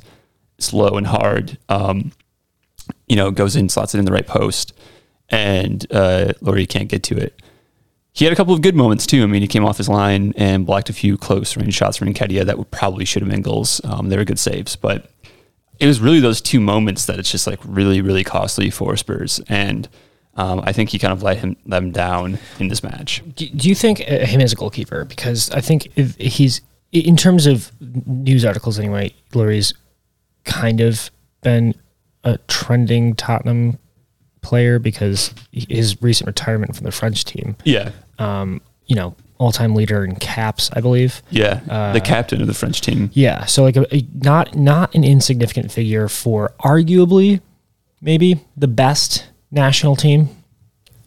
slow 0.58 0.96
and 0.96 1.06
hard. 1.06 1.58
Um, 1.68 2.12
you 3.08 3.16
know, 3.16 3.30
goes 3.30 3.56
in, 3.56 3.68
slots 3.68 3.94
it 3.94 3.98
in 3.98 4.04
the 4.04 4.12
right 4.12 4.26
post 4.26 4.74
and 5.28 5.86
uh, 5.90 6.32
Lloris 6.40 6.68
can't 6.68 6.88
get 6.88 7.02
to 7.04 7.16
it. 7.16 7.40
He 8.12 8.24
had 8.24 8.32
a 8.32 8.36
couple 8.36 8.54
of 8.54 8.62
good 8.62 8.76
moments 8.76 9.06
too. 9.06 9.22
I 9.22 9.26
mean, 9.26 9.42
he 9.42 9.48
came 9.48 9.64
off 9.64 9.78
his 9.78 9.88
line 9.88 10.32
and 10.36 10.64
blocked 10.64 10.88
a 10.88 10.92
few 10.92 11.16
close 11.16 11.56
range 11.56 11.74
shots 11.74 11.96
from 11.96 12.12
Nketiah 12.12 12.44
that 12.44 12.58
would 12.58 12.70
probably 12.70 13.04
should 13.04 13.22
have 13.22 13.30
been 13.30 13.42
goals. 13.42 13.80
Um, 13.84 14.08
they 14.08 14.16
were 14.16 14.24
good 14.24 14.38
saves, 14.38 14.76
but 14.76 15.10
it 15.80 15.86
was 15.86 16.00
really 16.00 16.20
those 16.20 16.40
two 16.40 16.60
moments 16.60 17.06
that 17.06 17.18
it's 17.18 17.30
just 17.30 17.46
like 17.46 17.58
really, 17.64 18.00
really 18.00 18.22
costly 18.22 18.70
for 18.70 18.96
Spurs. 18.96 19.40
And 19.48 19.88
um, 20.36 20.60
I 20.64 20.72
think 20.72 20.90
he 20.90 20.98
kind 21.00 21.12
of 21.12 21.24
let 21.24 21.38
him 21.38 21.56
let 21.66 21.82
him 21.82 21.90
down 21.90 22.38
in 22.60 22.68
this 22.68 22.84
match. 22.84 23.22
do, 23.34 23.48
do 23.48 23.68
you 23.68 23.74
think 23.74 24.00
uh, 24.00 24.26
him 24.26 24.40
as 24.40 24.52
a 24.52 24.56
goalkeeper? 24.56 25.04
Because 25.04 25.50
I 25.50 25.60
think 25.60 25.92
he's 26.20 26.60
in 26.94 27.16
terms 27.16 27.46
of 27.46 27.72
news 28.06 28.44
articles 28.44 28.78
anyway, 28.78 29.12
Lloris's 29.34 29.74
kind 30.44 30.80
of 30.80 31.10
been 31.42 31.74
a 32.22 32.38
trending 32.48 33.14
Tottenham 33.14 33.78
player 34.40 34.78
because 34.78 35.34
his 35.52 36.00
recent 36.02 36.26
retirement 36.26 36.76
from 36.76 36.84
the 36.84 36.92
French 36.92 37.24
team. 37.24 37.56
Yeah, 37.64 37.90
Um, 38.18 38.60
you 38.86 38.94
know, 38.94 39.14
all-time 39.38 39.74
leader 39.74 40.04
in 40.04 40.14
caps, 40.16 40.70
I 40.72 40.80
believe. 40.80 41.22
yeah. 41.30 41.60
the 41.92 42.00
captain 42.00 42.40
of 42.40 42.46
the 42.46 42.54
French 42.54 42.80
team. 42.80 43.10
Yeah, 43.14 43.44
so 43.46 43.62
like 43.64 43.76
a, 43.76 43.94
a 43.94 44.06
not 44.14 44.54
not 44.54 44.94
an 44.94 45.02
insignificant 45.04 45.72
figure 45.72 46.08
for 46.08 46.52
arguably 46.60 47.40
maybe 48.00 48.40
the 48.56 48.68
best 48.68 49.26
national 49.50 49.96
team 49.96 50.28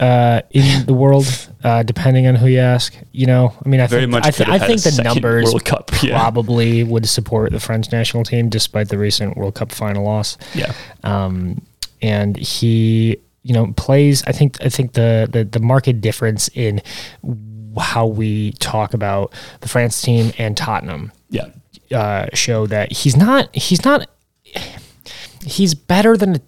uh, 0.00 0.42
in 0.50 0.86
the 0.86 0.94
world, 0.94 1.26
uh, 1.64 1.82
depending 1.82 2.26
on 2.26 2.34
who 2.34 2.46
you 2.46 2.60
ask. 2.60 2.94
You 3.12 3.26
know, 3.26 3.54
I 3.64 3.68
mean, 3.68 3.80
I 3.80 3.86
Very 3.86 4.02
think 4.02 4.12
much 4.12 4.26
I, 4.26 4.30
th- 4.30 4.48
I 4.48 4.58
think 4.58 4.82
the 4.82 5.02
numbers 5.02 5.46
World 5.46 5.64
Cup, 5.64 5.90
yeah. 6.02 6.18
probably 6.18 6.84
would 6.84 7.08
support 7.08 7.52
the 7.52 7.60
French 7.60 7.90
national 7.90 8.24
team 8.24 8.48
despite 8.48 8.88
the 8.88 8.98
recent 8.98 9.36
World 9.36 9.54
Cup 9.54 9.72
final 9.72 10.04
loss. 10.04 10.38
Yeah, 10.54 10.72
Um, 11.04 11.60
and 12.00 12.36
he, 12.36 13.18
you 13.42 13.54
know, 13.54 13.72
plays. 13.76 14.22
I 14.26 14.32
think 14.32 14.62
I 14.64 14.68
think 14.68 14.92
the 14.92 15.28
the 15.30 15.44
the 15.44 15.60
market 15.60 16.00
difference 16.00 16.48
in 16.54 16.80
how 17.76 18.06
we 18.06 18.52
talk 18.52 18.94
about 18.94 19.32
the 19.60 19.68
France 19.68 20.00
team 20.02 20.32
and 20.38 20.56
Tottenham 20.56 21.12
yeah, 21.30 21.48
uh, 21.92 22.26
show 22.34 22.66
that 22.66 22.92
he's 22.92 23.16
not 23.16 23.54
he's 23.54 23.84
not 23.84 24.08
he's 25.44 25.74
better 25.74 26.16
than 26.16 26.40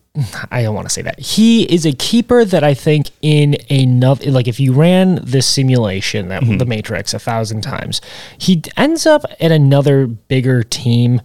I 0.51 0.63
don't 0.63 0.75
want 0.75 0.89
to 0.89 0.93
say 0.93 1.03
that 1.03 1.21
he 1.21 1.63
is 1.73 1.87
a 1.87 1.93
keeper 1.93 2.45
that 2.45 2.65
I 2.65 2.75
think 2.75 3.11
in 3.23 3.57
another 3.71 4.31
like 4.31 4.49
if 4.49 4.59
you 4.59 4.73
ran 4.73 5.21
this 5.23 5.47
simulation 5.47 6.29
that 6.29 6.43
the 6.59 6.67
Matrix 6.67 7.15
a 7.15 7.19
thousand 7.19 7.61
times 7.63 8.01
he 8.39 8.63
ends 8.77 9.07
up 9.07 9.23
at 9.41 9.53
another 9.53 10.07
bigger 10.07 10.63
team 10.65 11.21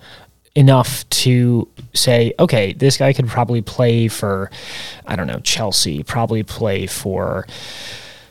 enough 0.55 1.07
to 1.09 1.67
say 1.93 2.33
okay 2.39 2.73
this 2.73 2.97
guy 2.97 3.11
could 3.11 3.27
probably 3.27 3.61
play 3.61 4.07
for 4.07 4.51
I 5.07 5.15
don't 5.15 5.27
know 5.27 5.39
Chelsea 5.39 6.03
probably 6.03 6.43
play 6.43 6.85
for 6.87 7.47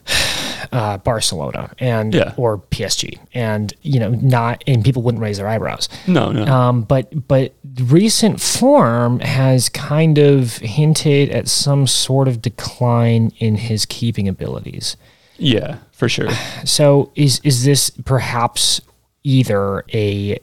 uh, 0.72 0.98
Barcelona 0.98 1.72
and 1.78 2.14
Yeah. 2.14 2.34
or 2.36 2.58
PSG, 2.58 3.18
and 3.32 3.72
you 3.82 3.98
know, 4.00 4.10
not 4.10 4.62
and 4.66 4.84
people 4.84 5.02
wouldn't 5.02 5.22
raise 5.22 5.38
their 5.38 5.48
eyebrows. 5.48 5.88
no, 6.06 6.30
no. 6.32 6.44
Um, 6.46 6.82
but 6.82 7.26
but 7.28 7.54
recent 7.78 8.40
form 8.40 9.20
has 9.20 9.68
kind 9.68 10.18
of 10.18 10.58
hinted 10.58 11.30
at 11.30 11.48
some 11.48 11.86
sort 11.86 12.28
of 12.28 12.40
decline 12.42 13.32
in 13.38 13.56
his 13.56 13.84
keeping 13.86 14.28
abilities. 14.28 14.96
yeah, 15.36 15.78
for 15.92 16.08
sure. 16.08 16.28
So 16.64 17.10
is 17.14 17.40
is 17.44 17.64
this 17.64 17.90
perhaps 17.90 18.80
either 19.24 19.84
a 19.92 20.38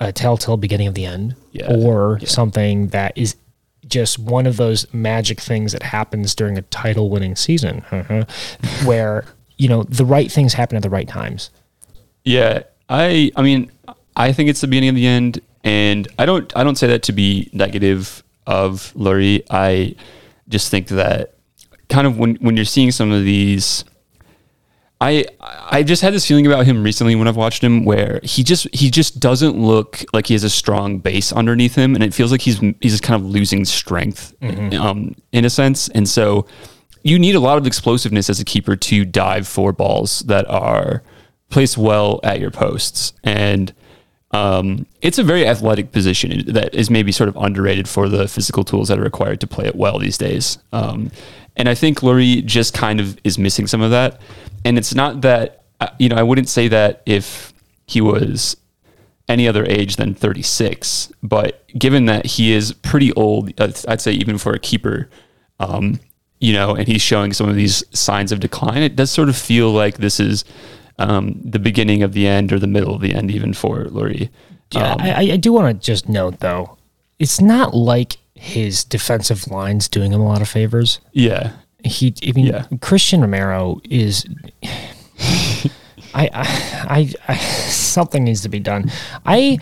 a 0.00 0.12
telltale 0.12 0.56
beginning 0.56 0.86
of 0.86 0.94
the 0.94 1.04
end, 1.06 1.34
Yeah, 1.52 1.74
or 1.74 2.18
yeah. 2.20 2.28
something 2.28 2.88
that 2.88 3.16
is 3.18 3.34
just 3.86 4.18
one 4.18 4.46
of 4.46 4.56
those 4.58 4.86
magic 4.92 5.40
things 5.40 5.72
that 5.72 5.82
happens 5.82 6.34
during 6.34 6.56
a 6.58 6.62
title 6.62 7.08
winning 7.10 7.34
season, 7.34 7.82
uh-huh, 7.90 8.24
where 8.84 9.24
you 9.56 9.68
know 9.68 9.82
the 9.84 10.04
right 10.04 10.30
things 10.30 10.54
happen 10.54 10.76
at 10.76 10.82
the 10.82 10.90
right 10.90 11.08
times. 11.08 11.50
Yeah, 12.24 12.62
I 12.88 13.32
I 13.34 13.42
mean 13.42 13.72
I 14.14 14.32
think 14.32 14.50
it's 14.50 14.60
the 14.60 14.68
beginning 14.68 14.90
of 14.90 14.94
the 14.94 15.06
end, 15.06 15.40
and 15.68 16.08
I 16.18 16.24
don't 16.24 16.50
I 16.56 16.64
don't 16.64 16.76
say 16.76 16.86
that 16.86 17.02
to 17.04 17.12
be 17.12 17.50
negative 17.52 18.24
of 18.46 18.92
Lloris. 18.96 19.42
I 19.50 19.96
just 20.48 20.70
think 20.70 20.88
that 20.88 21.34
kind 21.90 22.06
of 22.06 22.18
when 22.18 22.36
when 22.36 22.56
you're 22.56 22.64
seeing 22.64 22.90
some 22.90 23.12
of 23.12 23.22
these. 23.22 23.84
I 25.00 25.26
I 25.40 25.84
just 25.84 26.02
had 26.02 26.12
this 26.12 26.26
feeling 26.26 26.46
about 26.46 26.64
him 26.66 26.82
recently 26.82 27.14
when 27.14 27.28
I've 27.28 27.36
watched 27.36 27.62
him 27.62 27.84
where 27.84 28.18
he 28.24 28.42
just 28.42 28.66
he 28.74 28.90
just 28.90 29.20
doesn't 29.20 29.56
look 29.56 30.04
like 30.12 30.26
he 30.26 30.34
has 30.34 30.42
a 30.42 30.50
strong 30.50 30.98
base 30.98 31.32
underneath 31.32 31.76
him 31.76 31.94
and 31.94 32.02
it 32.02 32.12
feels 32.12 32.32
like 32.32 32.40
he's 32.40 32.58
he's 32.58 32.92
just 32.92 33.04
kind 33.04 33.22
of 33.22 33.28
losing 33.28 33.64
strength 33.64 34.34
um, 34.74 35.14
in 35.30 35.44
a 35.44 35.50
sense 35.50 35.88
and 35.90 36.08
so 36.08 36.48
you 37.04 37.16
need 37.16 37.36
a 37.36 37.40
lot 37.40 37.58
of 37.58 37.66
explosiveness 37.66 38.28
as 38.28 38.40
a 38.40 38.44
keeper 38.44 38.74
to 38.74 39.04
dive 39.04 39.46
for 39.46 39.72
balls 39.72 40.18
that 40.26 40.44
are 40.50 41.04
placed 41.48 41.78
well 41.78 42.18
at 42.24 42.40
your 42.40 42.50
posts 42.50 43.12
and 43.22 43.72
um, 44.32 44.86
it's 45.00 45.18
a 45.18 45.22
very 45.22 45.46
athletic 45.46 45.92
position 45.92 46.44
that 46.52 46.74
is 46.74 46.90
maybe 46.90 47.12
sort 47.12 47.28
of 47.28 47.36
underrated 47.36 47.88
for 47.88 48.08
the 48.08 48.28
physical 48.28 48.62
tools 48.62 48.88
that 48.88 48.98
are 48.98 49.02
required 49.02 49.40
to 49.40 49.46
play 49.46 49.66
it 49.66 49.74
well 49.74 49.98
these 49.98 50.18
days. 50.18 50.58
Um, 50.72 51.10
and 51.56 51.68
I 51.68 51.74
think 51.74 52.00
Lloris 52.00 52.44
just 52.44 52.74
kind 52.74 53.00
of 53.00 53.18
is 53.24 53.38
missing 53.38 53.66
some 53.66 53.80
of 53.80 53.90
that. 53.90 54.20
And 54.64 54.76
it's 54.76 54.94
not 54.94 55.22
that, 55.22 55.64
uh, 55.80 55.88
you 55.98 56.08
know, 56.08 56.16
I 56.16 56.22
wouldn't 56.22 56.48
say 56.48 56.68
that 56.68 57.02
if 57.06 57.52
he 57.86 58.00
was 58.00 58.56
any 59.28 59.48
other 59.48 59.64
age 59.64 59.96
than 59.96 60.14
36, 60.14 61.12
but 61.22 61.64
given 61.78 62.06
that 62.06 62.26
he 62.26 62.52
is 62.52 62.72
pretty 62.72 63.12
old, 63.14 63.58
uh, 63.60 63.72
I'd 63.88 64.00
say 64.00 64.12
even 64.12 64.38
for 64.38 64.52
a 64.52 64.58
keeper, 64.58 65.08
um, 65.58 66.00
you 66.38 66.52
know, 66.52 66.74
and 66.74 66.86
he's 66.86 67.02
showing 67.02 67.32
some 67.32 67.48
of 67.48 67.56
these 67.56 67.82
signs 67.98 68.30
of 68.30 68.40
decline, 68.40 68.82
it 68.82 68.94
does 68.94 69.10
sort 69.10 69.28
of 69.28 69.36
feel 69.36 69.70
like 69.70 69.98
this 69.98 70.20
is 70.20 70.44
um, 70.98 71.40
the 71.44 71.58
beginning 71.58 72.02
of 72.02 72.12
the 72.12 72.26
end 72.26 72.52
or 72.52 72.58
the 72.58 72.66
middle 72.66 72.94
of 72.94 73.00
the 73.00 73.14
end, 73.14 73.30
even 73.30 73.52
for 73.54 73.84
Lloris. 73.84 74.28
Yeah, 74.72 74.92
Um, 74.92 75.00
I, 75.00 75.14
I- 75.32 75.36
do 75.36 75.52
want 75.52 75.80
to 75.80 75.86
just 75.86 76.08
note 76.08 76.40
though, 76.40 76.76
it's 77.18 77.40
not 77.40 77.74
like 77.74 78.16
his 78.34 78.84
defensive 78.84 79.48
line's 79.50 79.88
doing 79.88 80.12
him 80.12 80.20
a 80.20 80.26
lot 80.26 80.40
of 80.42 80.48
favors. 80.48 81.00
yeah, 81.12 81.52
He, 81.84 82.14
I 82.26 82.32
mean, 82.32 82.46
Yeah. 82.46 82.64
Cristian 82.74 83.20
Romero 83.22 83.80
is. 83.88 84.24
I, 86.14 86.28
I, 86.32 86.84
I, 86.88 87.14
I, 87.28 87.36
something 87.36 88.24
needs 88.24 88.42
to 88.42 88.48
be 88.48 88.60
done. 88.60 88.90
I, 89.26 89.58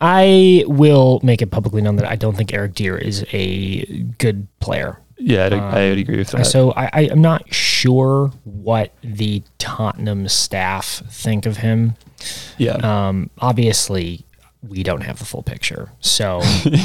I 0.00 0.64
will 0.66 1.20
make 1.22 1.40
it 1.42 1.50
publicly 1.50 1.82
known 1.82 1.96
that 1.96 2.08
I 2.10 2.16
don't 2.16 2.36
think 2.36 2.52
Eric 2.52 2.74
Dier 2.74 2.96
is 2.96 3.24
a 3.32 3.84
good 4.18 4.46
player. 4.60 5.00
Yeah, 5.18 5.46
I'd, 5.46 5.52
I 5.52 5.88
would 5.90 5.98
agree 5.98 6.18
with 6.18 6.30
that. 6.30 6.46
So 6.46 6.72
I, 6.72 6.90
I 6.92 7.00
am 7.06 7.20
not 7.20 7.52
sure 7.52 8.32
what 8.44 8.92
the 9.02 9.42
Tottenham 9.58 10.28
staff 10.28 11.02
think 11.10 11.44
of 11.46 11.58
him. 11.58 11.94
yeah, 12.56 12.76
Um, 13.08 13.30
obviously, 13.38 14.24
we 14.66 14.82
don't 14.82 15.02
have 15.02 15.18
the 15.18 15.24
full 15.24 15.42
picture. 15.42 15.90
So, 16.00 16.42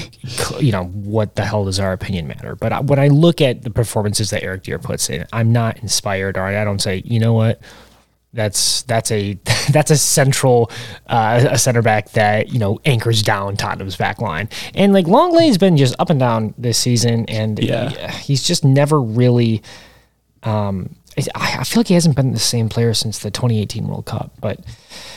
you 0.59 0.71
know, 0.71 0.86
what 0.86 1.36
the 1.36 1.43
hell 1.45 1.65
does 1.65 1.79
our 1.79 1.91
opinion 1.93 2.27
matter? 2.27 2.55
But 2.55 2.71
I, 2.73 2.79
when 2.81 2.99
I 2.99 3.07
look 3.07 3.41
at 3.41 3.63
the 3.63 3.69
performances 3.69 4.29
that 4.29 4.43
Eric 4.43 4.63
Dier 4.63 4.79
puts 4.79 5.09
in, 5.09 5.25
I'm 5.34 5.51
not 5.51 5.77
inspired, 5.79 6.38
or 6.38 6.43
I 6.43 6.63
don't 6.63 6.79
say, 6.81 7.01
you 7.05 7.19
know 7.19 7.34
what, 7.34 7.61
that's 8.34 8.81
that's 8.84 9.11
a 9.11 9.34
that's 9.71 9.91
a 9.91 9.97
central 9.97 10.71
uh, 11.07 11.45
a 11.51 11.57
center 11.57 11.81
back 11.81 12.11
that 12.11 12.49
you 12.51 12.59
know 12.59 12.79
anchors 12.86 13.21
down 13.21 13.55
Tottenham's 13.57 13.95
back 13.95 14.19
line. 14.21 14.49
And 14.73 14.91
like 14.93 15.07
Lenglet's 15.07 15.57
been 15.57 15.77
just 15.77 15.95
up 15.99 16.09
and 16.09 16.19
down 16.19 16.53
this 16.57 16.77
season, 16.77 17.25
and 17.27 17.59
Yeah. 17.59 17.89
he- 18.11 18.23
he's 18.34 18.43
just 18.43 18.63
never 18.65 19.01
really. 19.01 19.61
Um, 20.43 20.95
I, 21.36 21.57
I 21.59 21.63
feel 21.63 21.81
like 21.81 21.88
he 21.88 21.93
hasn't 21.93 22.15
been 22.15 22.31
the 22.31 22.39
same 22.39 22.69
player 22.69 22.93
since 22.95 23.19
the 23.19 23.29
2018 23.29 23.88
World 23.88 24.05
Cup, 24.05 24.34
but. 24.41 24.59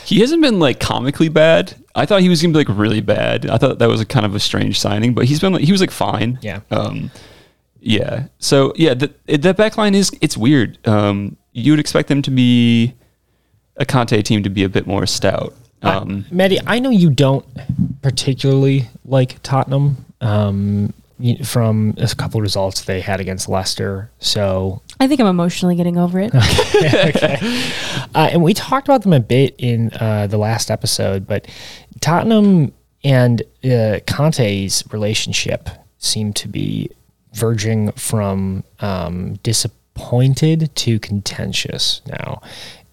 he 0.05 0.19
hasn't 0.19 0.41
been 0.43 0.59
like 0.59 0.79
comically 0.79 1.27
bad. 1.27 1.73
I 1.95 2.05
thought 2.05 2.21
he 2.21 2.29
was 2.29 2.39
gonna 2.41 2.51
be 2.53 2.59
like 2.63 2.69
really 2.77 3.01
bad. 3.01 3.49
I 3.49 3.57
thought 3.57 3.79
that 3.79 3.89
was 3.89 3.99
a 3.99 4.05
kind 4.05 4.25
of 4.25 4.35
a 4.35 4.39
strange 4.39 4.79
signing, 4.79 5.15
but 5.15 5.25
he's 5.25 5.39
been 5.39 5.53
like, 5.53 5.63
he 5.63 5.71
was 5.71 5.81
like 5.81 5.89
fine. 5.91 6.37
Yeah. 6.43 6.59
Um, 6.69 7.09
yeah. 7.79 8.27
So 8.37 8.73
yeah, 8.75 8.93
the, 8.93 9.11
that 9.37 9.57
back 9.57 9.75
line 9.77 9.95
is 9.95 10.11
it's 10.21 10.37
weird. 10.37 10.77
Um, 10.87 11.35
you 11.53 11.71
would 11.71 11.79
expect 11.79 12.09
them 12.09 12.21
to 12.21 12.31
be 12.31 12.93
a 13.77 13.85
Conte 13.85 14.21
team 14.21 14.43
to 14.43 14.49
be 14.49 14.63
a 14.63 14.69
bit 14.69 14.87
more 14.87 15.05
stout. 15.05 15.53
Um, 15.83 16.25
Maddie, 16.31 16.59
I 16.65 16.79
know 16.79 16.89
you 16.89 17.09
don't 17.09 17.45
particularly 18.01 18.89
like 19.05 19.41
Tottenham 19.43 20.05
um, 20.21 20.93
from 21.43 21.95
a 21.97 22.07
couple 22.15 22.41
results 22.41 22.81
they 22.81 23.01
had 23.01 23.19
against 23.19 23.47
Leicester. 23.47 24.11
So, 24.19 24.81
I 24.99 25.07
think 25.07 25.21
I'm 25.21 25.27
emotionally 25.27 25.75
getting 25.75 25.97
over 25.97 26.19
it. 26.19 26.31
uh, 28.15 28.29
and 28.31 28.41
we 28.41 28.53
talked 28.53 28.87
about 28.87 29.03
them 29.03 29.13
a 29.13 29.19
bit 29.19 29.55
in 29.57 29.91
uh, 29.99 30.27
the 30.27 30.37
last 30.37 30.71
episode, 30.71 31.27
but 31.27 31.47
Tottenham 32.01 32.73
and 33.03 33.41
uh, 33.63 33.99
Conte's 34.07 34.83
relationship 34.91 35.69
seem 35.99 36.33
to 36.33 36.47
be 36.47 36.89
verging 37.33 37.91
from 37.93 38.63
um, 38.79 39.35
disappointed 39.43 40.75
to 40.75 40.99
contentious 40.99 42.01
now. 42.07 42.41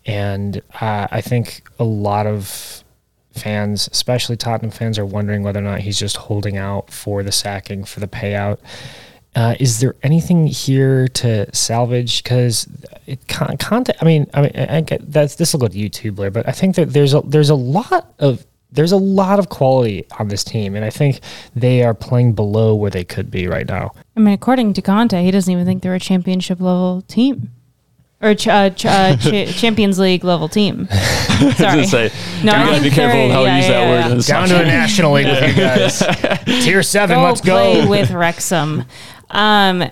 And 0.06 0.60
uh, 0.80 1.08
I 1.10 1.20
think 1.20 1.62
a 1.78 1.84
lot 1.84 2.26
of 2.26 2.84
fans, 3.32 3.88
especially 3.92 4.36
Tottenham 4.36 4.70
fans, 4.70 4.98
are 4.98 5.06
wondering 5.06 5.42
whether 5.42 5.58
or 5.58 5.62
not 5.62 5.80
he's 5.80 5.98
just 5.98 6.16
holding 6.16 6.56
out 6.56 6.90
for 6.90 7.22
the 7.22 7.32
sacking, 7.32 7.84
for 7.84 8.00
the 8.00 8.06
payout. 8.06 8.58
Uh, 9.34 9.56
is 9.58 9.80
there 9.80 9.96
anything 10.02 10.46
here 10.46 11.08
to 11.08 11.52
salvage? 11.54 12.22
Because 12.22 12.68
content. 13.26 13.90
I 14.00 14.04
mean, 14.04 14.30
I 14.32 14.42
mean, 14.42 14.52
I 14.54 14.98
that's 15.00 15.34
this 15.34 15.52
will 15.52 15.60
go 15.60 15.68
to 15.68 15.76
YouTube 15.76 16.18
later, 16.18 16.30
but 16.30 16.48
I 16.48 16.52
think 16.52 16.76
that 16.76 16.92
there's 16.92 17.14
a 17.14 17.20
there's 17.22 17.50
a 17.50 17.56
lot 17.56 18.14
of 18.20 18.46
there's 18.70 18.92
a 18.92 18.96
lot 18.96 19.40
of 19.40 19.48
quality 19.48 20.06
on 20.20 20.28
this 20.28 20.44
team, 20.44 20.76
and 20.76 20.84
I 20.84 20.90
think 20.90 21.20
they 21.56 21.82
are 21.82 21.94
playing 21.94 22.34
below 22.34 22.76
where 22.76 22.90
they 22.90 23.04
could 23.04 23.30
be 23.30 23.48
right 23.48 23.66
now. 23.66 23.92
I 24.16 24.20
mean, 24.20 24.34
according 24.34 24.74
to 24.74 24.82
Conte, 24.82 25.20
he 25.20 25.32
doesn't 25.32 25.50
even 25.50 25.64
think 25.64 25.82
they're 25.82 25.94
a 25.94 26.00
championship 26.00 26.60
level 26.60 27.02
team 27.02 27.50
or 28.24 28.34
ch- 28.34 28.48
uh, 28.48 28.70
ch- 28.70 28.86
uh, 28.86 29.16
cha- 29.20 29.52
Champions 29.52 29.98
League 29.98 30.24
level 30.24 30.48
team. 30.48 30.88
I 30.92 31.44
was 31.46 31.56
Sorry. 31.58 31.84
say, 31.86 32.12
No, 32.42 32.52
you 32.52 32.58
I 32.58 32.66
gotta 32.70 32.82
be 32.82 32.90
careful 32.90 33.18
they're- 33.28 33.32
how 33.32 33.44
yeah, 33.44 33.50
you 33.50 33.56
use 33.58 33.68
yeah, 33.68 33.80
that 33.80 33.88
word. 33.90 33.98
yeah. 34.00 34.10
in 34.10 34.16
this 34.16 34.26
Down 34.26 34.48
to 34.48 34.54
the 34.54 34.64
National 34.64 35.12
League 35.12 35.26
with 35.26 35.48
you 35.48 35.54
guys. 35.62 36.64
Tier 36.64 36.82
seven, 36.82 37.16
go 37.18 37.24
let's 37.24 37.40
play 37.40 37.82
go. 37.82 37.88
with 37.90 38.10
Wrexham. 38.10 38.84
Um, 39.30 39.84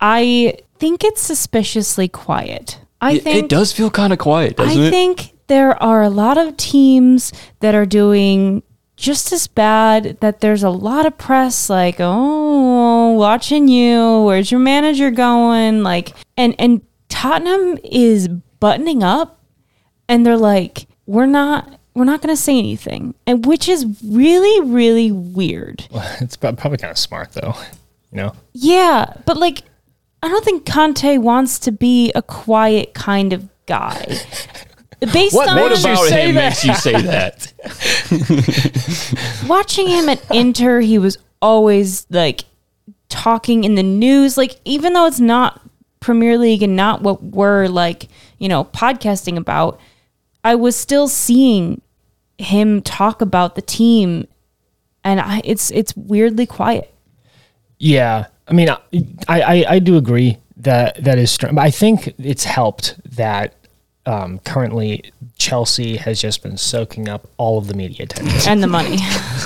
I 0.00 0.54
think 0.78 1.04
it's 1.04 1.20
suspiciously 1.20 2.08
quiet. 2.08 2.78
I 3.00 3.12
It, 3.14 3.22
think 3.22 3.44
it 3.44 3.48
does 3.48 3.72
feel 3.72 3.90
kind 3.90 4.12
of 4.12 4.18
quiet, 4.18 4.56
doesn't 4.56 4.80
I 4.82 4.86
it? 4.86 4.90
think 4.90 5.32
there 5.46 5.80
are 5.82 6.02
a 6.02 6.10
lot 6.10 6.38
of 6.38 6.56
teams 6.56 7.32
that 7.60 7.74
are 7.74 7.86
doing 7.86 8.62
just 8.96 9.32
as 9.32 9.46
bad 9.46 10.18
that 10.20 10.40
there's 10.40 10.62
a 10.62 10.68
lot 10.70 11.06
of 11.06 11.16
press 11.16 11.70
like 11.70 11.96
oh 12.00 13.12
watching 13.12 13.66
you 13.66 14.20
where's 14.24 14.50
your 14.50 14.60
manager 14.60 15.10
going 15.10 15.82
like 15.82 16.12
and 16.36 16.54
and 16.58 16.82
Tottenham 17.20 17.78
is 17.84 18.28
buttoning 18.28 19.02
up 19.02 19.40
and 20.08 20.24
they're 20.24 20.36
like 20.38 20.86
we're 21.06 21.26
not 21.26 21.78
we're 21.94 22.04
not 22.04 22.22
going 22.22 22.34
to 22.34 22.40
say 22.40 22.58
anything 22.58 23.14
and 23.26 23.44
which 23.44 23.68
is 23.68 23.84
really 24.06 24.60
really 24.70 25.12
weird 25.12 25.86
It's 26.20 26.36
probably 26.36 26.78
kind 26.78 26.90
of 26.90 26.96
smart 26.98 27.32
though, 27.32 27.54
you 28.10 28.16
know. 28.16 28.32
yeah, 28.54 29.12
but 29.26 29.36
like, 29.36 29.62
I 30.22 30.28
don't 30.28 30.44
think 30.44 30.64
Conte 30.66 31.18
wants 31.18 31.58
to 31.60 31.72
be 31.72 32.10
a 32.14 32.22
quiet 32.22 32.94
kind 32.94 33.32
of 33.34 33.48
guy. 33.66 34.18
Based 35.12 35.34
What- 35.34 35.48
on 35.48 35.56
what 35.60 35.78
about 35.80 36.08
say 36.08 36.28
him 36.28 36.34
that? 36.36 36.50
makes 36.50 36.64
you 36.64 36.74
say 36.74 36.92
that? 37.02 37.52
watching 39.48 39.88
him 39.88 40.08
at 40.08 40.22
Inter, 40.30 40.80
he 40.80 40.98
was 40.98 41.16
always 41.42 42.06
like 42.10 42.44
talking 43.08 43.64
in 43.64 43.74
the 43.76 43.82
news. 43.82 44.36
Like, 44.36 44.60
even 44.64 44.92
though 44.92 45.06
it's 45.06 45.20
not 45.20 45.60
Premier 46.00 46.38
League 46.38 46.62
and 46.62 46.74
not 46.74 47.02
what 47.02 47.22
we're 47.22 47.68
like, 47.68 48.08
you 48.38 48.48
know, 48.48 48.64
podcasting 48.64 49.36
about, 49.36 49.78
I 50.42 50.54
was 50.54 50.74
still 50.74 51.08
seeing 51.08 51.82
him 52.38 52.80
talk 52.80 53.20
about 53.20 53.54
the 53.54 53.62
team, 53.62 54.26
and 55.04 55.20
I, 55.20 55.42
it's 55.44 55.70
it's 55.70 55.94
weirdly 55.94 56.46
quiet. 56.46 56.92
Yeah, 57.78 58.26
I 58.48 58.52
mean, 58.52 58.70
I 58.70 58.80
I, 59.28 59.64
I 59.68 59.78
do 59.78 59.96
agree 59.96 60.38
that 60.56 61.02
that 61.04 61.18
is 61.18 61.30
strong. 61.30 61.58
I 61.58 61.70
think 61.70 62.14
it's 62.18 62.44
helped 62.44 62.98
that 63.16 63.54
um, 64.06 64.38
currently 64.40 65.12
Chelsea 65.38 65.96
has 65.96 66.20
just 66.20 66.42
been 66.42 66.56
soaking 66.56 67.08
up 67.08 67.28
all 67.36 67.58
of 67.58 67.66
the 67.66 67.74
media 67.74 68.04
attention. 68.04 68.50
And 68.50 68.62
the 68.62 68.66
money. 68.66 68.98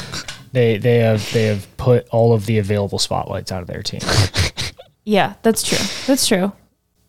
they 0.52 0.78
they 0.78 0.98
have 0.98 1.30
they 1.32 1.44
have 1.44 1.76
put 1.76 2.08
all 2.08 2.32
of 2.32 2.46
the 2.46 2.58
available 2.58 2.98
spotlights 2.98 3.50
out 3.52 3.60
of 3.60 3.66
their 3.66 3.82
team. 3.82 4.00
Yeah, 5.04 5.34
that's 5.42 5.62
true. 5.62 5.78
That's 6.06 6.26
true. 6.26 6.52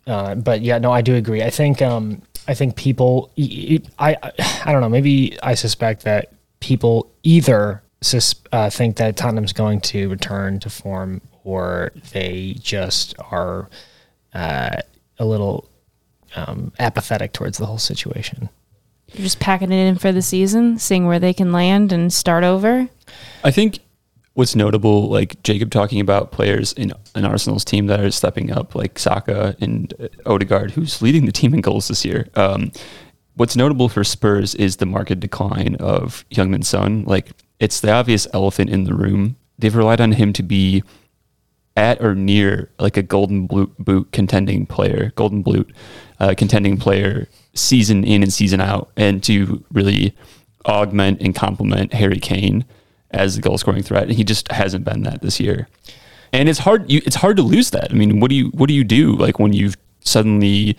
Uh, 0.08 0.36
but 0.36 0.62
yeah, 0.62 0.78
no, 0.78 0.92
I 0.92 1.02
do 1.02 1.16
agree. 1.16 1.42
I 1.44 1.50
think 1.50 1.82
um, 1.82 2.22
I 2.48 2.54
think 2.54 2.76
people, 2.76 3.32
I 3.38 4.16
I 4.66 4.72
don't 4.72 4.82
know. 4.82 4.90
Maybe 4.90 5.38
I 5.42 5.56
suspect 5.56 6.04
that 6.04 6.32
people 6.60 7.12
either 7.24 7.82
sus- 8.02 8.36
uh, 8.52 8.70
think 8.70 8.98
that 8.98 9.18
Tottenham's 9.18 9.54
going 9.54 9.82
to 9.82 10.10
return 10.10 10.60
to 10.60 10.70
form, 10.70 11.22
or 11.44 11.92
they 12.12 12.56
just 12.60 13.16
are 13.32 13.70
uh, 14.34 14.78
a 15.18 15.26
little 15.26 15.70
um, 16.36 16.72
apathetic 16.80 17.34
towards 17.34 17.58
the 17.58 17.66
whole 17.66 17.78
situation. 17.78 18.50
You're 19.14 19.24
just 19.24 19.40
packing 19.40 19.72
it 19.72 19.88
in 19.88 19.98
for 19.98 20.12
the 20.12 20.22
season, 20.22 20.78
seeing 20.78 21.06
where 21.06 21.20
they 21.20 21.34
can 21.34 21.52
land 21.52 21.92
and 21.92 22.12
start 22.12 22.44
over. 22.44 22.90
I 23.44 23.52
think 23.52 23.80
what's 24.36 24.56
notable, 24.56 25.10
like 25.10 25.42
Jacob 25.44 25.72
talking 25.72 26.00
about 26.00 26.32
players 26.32 26.74
in, 26.74 26.94
in 27.16 27.26
Arsenal's 27.26 27.66
team 27.66 27.88
that 27.88 28.00
are 28.00 28.12
stepping 28.12 28.52
up, 28.52 28.76
like 28.76 29.00
Saka 29.00 29.56
and 29.60 29.94
uh, 30.00 30.08
Odegaard, 30.26 30.72
who's 30.72 31.02
leading 31.02 31.26
the 31.26 31.32
team 31.32 31.54
in 31.54 31.62
goals 31.62 31.88
this 31.88 32.06
year. 32.06 32.28
Um, 32.36 32.72
what's 33.36 33.56
notable 33.56 33.90
for 33.90 34.04
Spurs 34.04 34.54
is 34.54 34.76
the 34.78 34.86
market 34.86 35.20
decline 35.20 35.76
of 35.76 36.26
Heung-min 36.32 36.64
Son. 36.64 37.06
Like 37.06 37.32
it's 37.60 37.80
the 37.80 37.92
obvious 37.92 38.28
elephant 38.34 38.70
in 38.70 38.84
the 38.84 38.94
room. 38.94 39.38
They've 39.58 39.76
relied 39.76 40.02
on 40.02 40.12
him 40.12 40.34
to 40.34 40.44
be 40.44 40.84
at 41.78 42.02
or 42.02 42.14
near 42.14 42.70
like 42.78 42.98
a 42.98 43.04
golden 43.04 43.48
boot, 43.48 43.74
boot 43.80 44.12
contending 44.12 44.66
player, 44.66 45.14
golden 45.16 45.44
boot 45.44 45.74
uh, 46.20 46.36
contending 46.38 46.78
player 46.78 47.28
season 47.54 48.04
in 48.04 48.22
and 48.22 48.34
season 48.34 48.60
out, 48.60 48.92
and 48.98 49.24
to 49.24 49.64
really 49.72 50.14
augment 50.66 51.22
and 51.22 51.36
complement 51.36 51.94
Harry 51.94 52.20
Kane 52.20 52.66
as 53.16 53.36
the 53.36 53.42
goal 53.42 53.58
scoring 53.58 53.84
threat. 53.84 54.04
And 54.04 54.14
he 54.14 54.24
just 54.24 54.52
hasn't 54.52 54.86
been 54.86 55.04
that 55.04 55.22
this 55.22 55.40
year. 55.40 55.68
And 56.34 56.50
it's 56.50 56.60
hard. 56.60 56.90
You, 56.92 57.02
it's 57.06 57.16
hard 57.16 57.38
to 57.38 57.44
lose 57.44 57.72
that. 57.72 57.92
I 57.92 57.94
mean, 57.94 58.20
what 58.20 58.30
do 58.30 58.36
you 58.36 58.48
what 58.50 58.68
do 58.68 58.74
you 58.74 58.84
do 58.84 59.16
like 59.16 59.40
when 59.40 59.54
you've 59.54 59.78
suddenly 60.02 60.78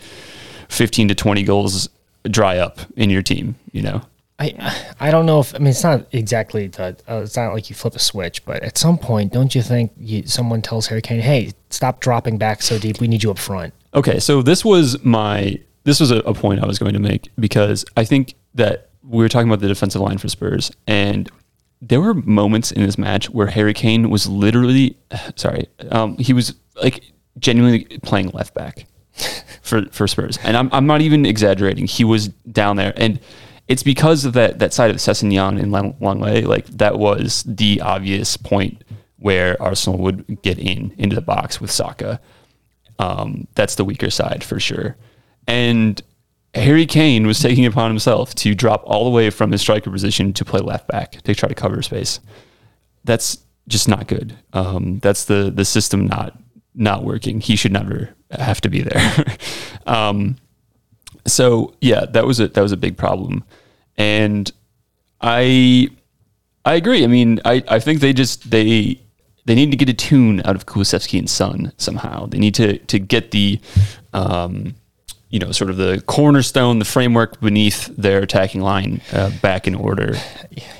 fifteen 0.69 1.07
to 1.07 1.15
twenty 1.15 1.43
goals 1.43 1.89
dry 2.29 2.57
up 2.57 2.79
in 2.95 3.09
your 3.09 3.21
team? 3.23 3.55
You 3.71 3.81
know. 3.81 4.01
I 4.39 4.75
I 4.99 5.09
don't 5.09 5.25
know 5.25 5.39
if 5.39 5.55
I 5.55 5.57
mean 5.57 5.69
it's 5.69 5.83
not 5.83 6.05
exactly 6.11 6.67
the 6.67 6.95
uh, 7.09 7.21
it's 7.23 7.35
not 7.35 7.53
like 7.53 7.69
you 7.69 7.75
flip 7.75 7.95
a 7.95 7.99
switch, 7.99 8.45
but 8.45 8.61
at 8.61 8.77
some 8.77 8.97
point, 8.97 9.33
don't 9.33 9.55
you 9.55 9.63
think 9.63 9.93
you, 9.97 10.27
someone 10.27 10.61
tells 10.61 10.87
Harry 10.87 11.01
Kane, 11.01 11.21
"Hey, 11.21 11.53
stop 11.71 12.01
dropping 12.01 12.37
back 12.37 12.61
so 12.61 12.77
deep. 12.77 13.01
We 13.01 13.07
need 13.07 13.23
you 13.23 13.31
up 13.31 13.39
front." 13.39 13.73
Okay, 13.95 14.19
so 14.19 14.43
this 14.43 14.63
was 14.63 15.03
my 15.03 15.59
this 15.85 15.99
was 15.99 16.11
a, 16.11 16.17
a 16.17 16.35
point 16.35 16.61
I 16.61 16.67
was 16.67 16.77
going 16.77 16.93
to 16.93 16.99
make 16.99 17.29
because 17.39 17.83
I 17.95 18.03
think 18.03 18.35
that 18.53 18.89
we 19.03 19.23
were 19.23 19.29
talking 19.29 19.49
about 19.49 19.61
the 19.61 19.69
defensive 19.69 20.01
line 20.01 20.19
for 20.19 20.29
Spurs, 20.29 20.71
and 20.85 21.31
there 21.81 22.01
were 22.01 22.13
moments 22.13 22.71
in 22.71 22.83
this 22.83 22.97
match 22.97 23.29
where 23.29 23.47
Harry 23.47 23.73
Kane 23.73 24.09
was 24.09 24.27
literally 24.27 24.97
sorry, 25.35 25.67
um, 25.91 26.17
he 26.17 26.33
was 26.33 26.55
like 26.81 27.03
genuinely 27.39 27.85
playing 27.99 28.29
left 28.29 28.53
back 28.53 28.85
for 29.61 29.85
for 29.91 30.07
Spurs, 30.07 30.37
and 30.43 30.57
I'm 30.57 30.69
I'm 30.71 30.87
not 30.87 31.01
even 31.01 31.25
exaggerating. 31.25 31.87
He 31.87 32.03
was 32.03 32.27
down 32.27 32.75
there, 32.77 32.93
and 32.97 33.19
it's 33.67 33.83
because 33.83 34.25
of 34.25 34.33
that 34.33 34.59
that 34.59 34.73
side 34.73 34.91
of 34.91 34.97
Sessegnon 34.97 35.61
and 35.61 35.71
Lenglet. 35.71 36.45
Like 36.45 36.65
that 36.67 36.97
was 36.97 37.43
the 37.47 37.81
obvious 37.81 38.37
point 38.37 38.83
where 39.19 39.61
Arsenal 39.61 39.99
would 39.99 40.41
get 40.41 40.59
in 40.59 40.93
into 40.97 41.15
the 41.15 41.21
box 41.21 41.59
with 41.59 41.71
Saka. 41.71 42.19
Um, 42.99 43.47
that's 43.55 43.75
the 43.75 43.85
weaker 43.85 44.09
side 44.09 44.43
for 44.43 44.59
sure, 44.59 44.97
and 45.47 46.01
Harry 46.53 46.85
Kane 46.85 47.27
was 47.27 47.39
taking 47.39 47.65
upon 47.65 47.91
himself 47.91 48.33
to 48.35 48.55
drop 48.55 48.81
all 48.85 49.03
the 49.03 49.11
way 49.11 49.29
from 49.29 49.51
his 49.51 49.61
striker 49.61 49.91
position 49.91 50.33
to 50.33 50.45
play 50.45 50.59
left 50.59 50.87
back 50.87 51.21
to 51.23 51.35
try 51.35 51.47
to 51.47 51.55
cover 51.55 51.81
space. 51.81 52.19
That's 53.03 53.39
just 53.67 53.87
not 53.87 54.07
good. 54.07 54.37
Um, 54.53 54.99
that's 54.99 55.25
the 55.25 55.51
the 55.53 55.65
system 55.65 56.07
not 56.07 56.37
not 56.73 57.03
working. 57.03 57.41
He 57.41 57.55
should 57.55 57.73
never 57.73 58.09
have 58.31 58.61
to 58.61 58.69
be 58.69 58.81
there. 58.81 59.25
um, 59.85 60.37
so 61.25 61.75
yeah, 61.81 62.05
that 62.05 62.25
was 62.25 62.39
a 62.39 62.47
that 62.49 62.61
was 62.61 62.71
a 62.71 62.77
big 62.77 62.97
problem, 62.97 63.43
and 63.97 64.51
I 65.21 65.89
I 66.65 66.75
agree. 66.75 67.03
I 67.03 67.07
mean, 67.07 67.39
I, 67.45 67.63
I 67.67 67.79
think 67.79 67.99
they 68.01 68.13
just 68.13 68.49
they 68.49 68.99
they 69.45 69.55
need 69.55 69.71
to 69.71 69.77
get 69.77 69.89
a 69.89 69.93
tune 69.93 70.41
out 70.45 70.55
of 70.55 70.65
Kulusevski 70.65 71.17
and 71.17 71.29
Son 71.29 71.71
somehow. 71.77 72.25
They 72.25 72.39
need 72.39 72.55
to 72.55 72.77
to 72.77 72.99
get 72.99 73.31
the 73.31 73.59
um, 74.13 74.75
you 75.29 75.39
know, 75.39 75.51
sort 75.51 75.69
of 75.69 75.77
the 75.77 76.01
cornerstone, 76.05 76.79
the 76.79 76.85
framework 76.85 77.39
beneath 77.41 77.87
their 77.97 78.19
attacking 78.19 78.61
line 78.61 79.01
uh, 79.11 79.29
back 79.41 79.67
in 79.67 79.75
order. 79.75 80.15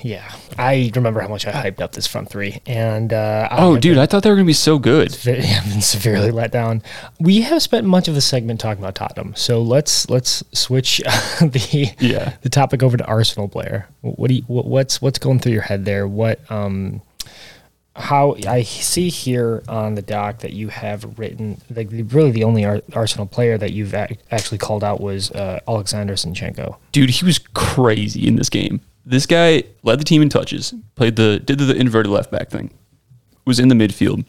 Yeah, 0.02 0.32
I 0.56 0.90
remember 0.94 1.20
how 1.20 1.28
much 1.28 1.46
I 1.46 1.52
hyped 1.52 1.82
up 1.82 1.92
this 1.92 2.06
front 2.06 2.30
three, 2.30 2.60
and 2.66 3.12
uh, 3.12 3.48
oh, 3.50 3.76
dude, 3.76 3.94
been, 3.94 3.98
I 3.98 4.06
thought 4.06 4.22
they 4.22 4.30
were 4.30 4.36
going 4.36 4.46
to 4.46 4.50
be 4.50 4.54
so 4.54 4.78
good. 4.78 5.12
I've 5.26 5.68
been 5.68 5.82
severely 5.82 6.30
let 6.30 6.50
down. 6.50 6.82
We 7.20 7.42
have 7.42 7.62
spent 7.62 7.86
much 7.86 8.08
of 8.08 8.14
the 8.14 8.22
segment 8.22 8.58
talking 8.58 8.82
about 8.82 8.94
Tottenham, 8.94 9.34
so 9.36 9.60
let's 9.60 10.08
let's 10.08 10.42
switch 10.52 10.98
the 11.40 11.94
yeah 12.00 12.36
the 12.40 12.48
topic 12.48 12.82
over 12.82 12.96
to 12.96 13.04
Arsenal. 13.04 13.48
Blair, 13.48 13.88
what 14.00 14.28
do 14.28 14.34
you, 14.34 14.42
what's 14.46 15.02
what's 15.02 15.18
going 15.18 15.40
through 15.40 15.52
your 15.52 15.62
head 15.62 15.84
there? 15.84 16.08
What 16.08 16.40
um 16.50 17.02
how 17.98 18.36
I 18.46 18.62
see 18.62 19.08
here 19.08 19.62
on 19.68 19.96
the 19.96 20.02
doc 20.02 20.38
that 20.38 20.52
you 20.52 20.68
have 20.68 21.18
written, 21.18 21.60
like 21.68 21.88
really 21.90 22.30
the 22.30 22.44
only 22.44 22.64
Ar- 22.64 22.82
Arsenal 22.92 23.26
player 23.26 23.58
that 23.58 23.72
you've 23.72 23.92
actually 23.92 24.58
called 24.58 24.84
out 24.84 25.00
was 25.00 25.30
uh, 25.32 25.60
Alexander 25.66 26.14
Zinchenko. 26.14 26.76
Dude, 26.92 27.10
he 27.10 27.24
was 27.24 27.38
crazy 27.38 28.26
in 28.26 28.36
this 28.36 28.48
game. 28.48 28.80
This 29.04 29.26
guy 29.26 29.64
led 29.82 29.98
the 29.98 30.04
team 30.04 30.22
in 30.22 30.28
touches, 30.28 30.72
played 30.94 31.16
the 31.16 31.40
did 31.40 31.58
the 31.58 31.74
inverted 31.74 32.12
left 32.12 32.30
back 32.30 32.50
thing, 32.50 32.70
was 33.44 33.58
in 33.58 33.68
the 33.68 33.74
midfield, 33.74 34.24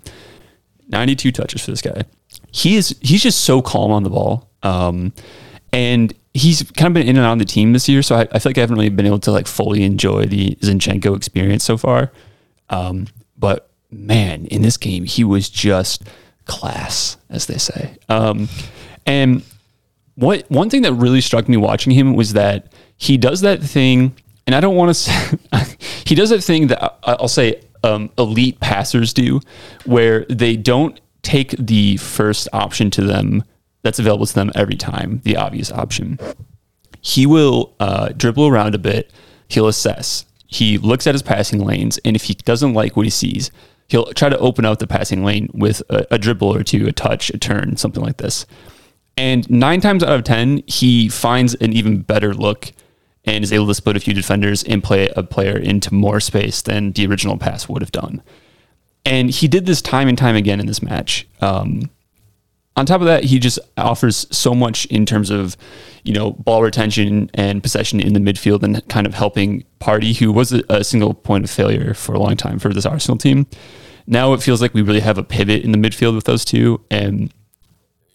ninety 0.88 1.16
two 1.16 1.32
touches 1.32 1.64
for 1.64 1.72
this 1.72 1.82
guy. 1.82 2.04
He 2.52 2.76
is 2.76 2.98
he's 3.02 3.22
just 3.22 3.42
so 3.42 3.62
calm 3.62 3.92
on 3.92 4.04
the 4.04 4.10
ball, 4.10 4.50
um, 4.64 5.14
and 5.72 6.14
he's 6.34 6.64
kind 6.72 6.88
of 6.88 6.94
been 6.94 7.08
in 7.08 7.18
and 7.18 7.26
out 7.26 7.34
of 7.34 7.40
the 7.40 7.46
team 7.46 7.74
this 7.74 7.88
year. 7.88 8.02
So 8.02 8.16
I, 8.16 8.22
I 8.32 8.40
feel 8.40 8.50
like 8.52 8.58
I 8.58 8.62
haven't 8.62 8.78
really 8.78 8.90
been 8.90 9.06
able 9.06 9.20
to 9.20 9.32
like 9.32 9.48
fully 9.48 9.84
enjoy 9.84 10.26
the 10.26 10.56
Zinchenko 10.62 11.16
experience 11.16 11.64
so 11.64 11.78
far. 11.78 12.12
Um, 12.70 13.08
but 13.40 13.70
man, 13.90 14.46
in 14.46 14.62
this 14.62 14.78
game, 14.78 15.06
he 15.06 15.24
was 15.24 15.50
just 15.50 16.04
class, 16.46 17.18
as 17.30 17.46
they 17.46 17.58
say. 17.58 17.98
Um, 18.10 18.50
and 19.06 19.44
what 20.16 20.50
one 20.52 20.70
thing 20.70 20.82
that 20.82 20.94
really 20.94 21.22
struck 21.22 21.48
me 21.48 21.58
watching 21.58 21.94
him 21.94 22.16
was 22.16 22.34
that 22.34 22.74
he 22.98 23.18
does 23.18 23.42
that 23.42 23.62
thing, 23.62 24.16
and 24.46 24.56
I 24.56 24.60
don't 24.60 24.76
want 24.76 24.90
to 24.90 24.94
say 24.94 25.38
he 26.06 26.16
does 26.16 26.30
that 26.30 26.44
thing 26.44 26.68
that 26.68 26.98
I'll 27.04 27.28
say 27.28 27.62
um, 27.84 28.12
elite 28.18 28.60
passers 28.60 29.14
do, 29.14 29.40
where 29.86 30.26
they 30.30 30.56
don't 30.58 31.00
take 31.22 31.52
the 31.52 31.98
first 31.98 32.48
option 32.54 32.92
to 32.92 33.02
them 33.02 33.44
that's 33.82 34.00
available 34.00 34.26
to 34.26 34.34
them 34.34 34.52
every 34.56 34.76
time, 34.76 35.22
the 35.24 35.38
obvious 35.38 35.72
option. 35.72 36.20
He 37.02 37.26
will 37.26 37.74
uh, 37.80 38.10
dribble 38.10 38.48
around 38.48 38.76
a 38.76 38.80
bit. 38.80 39.12
He'll 39.48 39.68
assess 39.68 40.26
he 40.52 40.80
looks 40.80 41.06
at 41.06 41.14
his 41.14 41.22
passing 41.22 41.64
lanes, 41.64 42.00
and 42.04 42.16
if 42.16 42.24
he 42.24 42.34
doesn't 42.34 42.74
like 42.74 42.98
what 42.98 43.06
he 43.06 43.12
sees, 43.12 43.52
he'll 43.88 44.12
try 44.14 44.30
to 44.30 44.38
open 44.40 44.66
up 44.66 44.80
the 44.80 44.88
passing 44.88 45.24
lane 45.24 45.48
with 45.54 45.84
a, 45.90 46.08
a 46.16 46.18
dribble 46.18 46.52
or 46.52 46.64
two, 46.64 46.88
a 46.88 46.92
touch, 46.92 47.30
a 47.30 47.38
turn, 47.38 47.78
something 47.78 48.04
like 48.04 48.18
this. 48.18 48.48
And 49.16 49.48
nine 49.48 49.80
times 49.80 50.02
out 50.02 50.14
of 50.14 50.24
10, 50.24 50.64
he 50.66 51.08
finds 51.08 51.54
an 51.56 51.72
even 51.74 52.02
better 52.02 52.34
look 52.34 52.72
and 53.26 53.44
is 53.44 53.54
able 53.54 53.68
to 53.68 53.76
split 53.76 53.96
a 53.96 54.00
few 54.00 54.16
defenders 54.16 54.64
and 54.64 54.84
play 54.84 55.10
a 55.16 55.22
player 55.22 55.56
into 55.56 55.94
more 55.94 56.20
space 56.20 56.64
than 56.64 56.94
the 56.94 57.06
original 57.06 57.38
pass 57.38 57.70
would 57.70 57.84
have 57.84 57.92
done. 57.92 58.24
And 59.06 59.30
he 59.30 59.48
did 59.48 59.68
this 59.68 59.84
time 59.84 60.08
and 60.08 60.18
time 60.18 60.36
again 60.36 60.60
in 60.60 60.66
this 60.66 60.82
match. 60.82 61.28
Um, 61.42 61.92
on 62.80 62.86
top 62.86 63.02
of 63.02 63.08
that, 63.08 63.26
he 63.26 63.40
just 63.40 63.60
offers 63.76 64.26
so 64.32 64.56
much 64.56 64.86
in 64.86 65.06
terms 65.06 65.30
of, 65.30 65.58
you 66.04 66.14
know, 66.14 66.32
ball 66.32 66.64
retention 66.64 67.30
and 67.34 67.62
possession 67.62 68.00
in 68.00 68.14
the 68.14 68.22
midfield 68.22 68.64
and 68.64 68.88
kind 68.88 69.06
of 69.06 69.14
helping 69.14 69.66
Partey, 69.82 70.18
who 70.18 70.32
was 70.32 70.54
a, 70.54 70.82
single 70.86 71.14
point 71.14 71.44
of 71.44 71.52
failure 71.52 71.94
for 71.94 72.14
a 72.14 72.20
long 72.20 72.38
time 72.38 72.58
for 72.58 72.74
this 72.74 72.86
Arsenal 72.86 73.18
team. 73.18 73.48
Now 74.08 74.32
it 74.32 74.42
feels 74.42 74.62
like 74.62 74.74
we 74.74 74.82
really 74.82 75.02
have 75.02 75.18
a 75.18 75.24
pivot 75.24 75.64
in 75.66 75.74
the 75.74 75.78
midfield 75.78 76.16
with 76.16 76.24
those 76.24 76.46
two. 76.46 76.82
And 76.90 77.34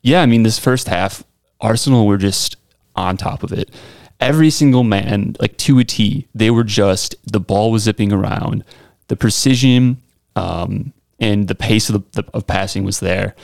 yeah, 0.00 0.22
I 0.22 0.26
mean, 0.26 0.44
this 0.44 0.58
first 0.58 0.88
half, 0.88 1.22
Arsenal 1.60 2.06
were 2.06 2.16
just 2.16 2.56
on 2.96 3.18
top 3.18 3.42
of 3.42 3.52
it. 3.52 3.70
Every 4.18 4.48
single 4.48 4.82
man, 4.82 5.36
like 5.40 5.58
to 5.58 5.78
a 5.78 5.84
T, 5.84 6.26
they 6.34 6.50
were 6.50 6.64
just, 6.64 7.16
the 7.30 7.40
ball 7.40 7.70
was 7.70 7.82
zipping 7.82 8.14
around. 8.14 8.64
The 9.08 9.16
precision 9.16 9.98
um, 10.36 10.94
and 11.20 11.48
the 11.48 11.54
pace 11.54 11.90
of, 11.90 12.10
the, 12.12 12.24
of 12.32 12.46
passing 12.46 12.82
was 12.82 13.00
there. 13.00 13.34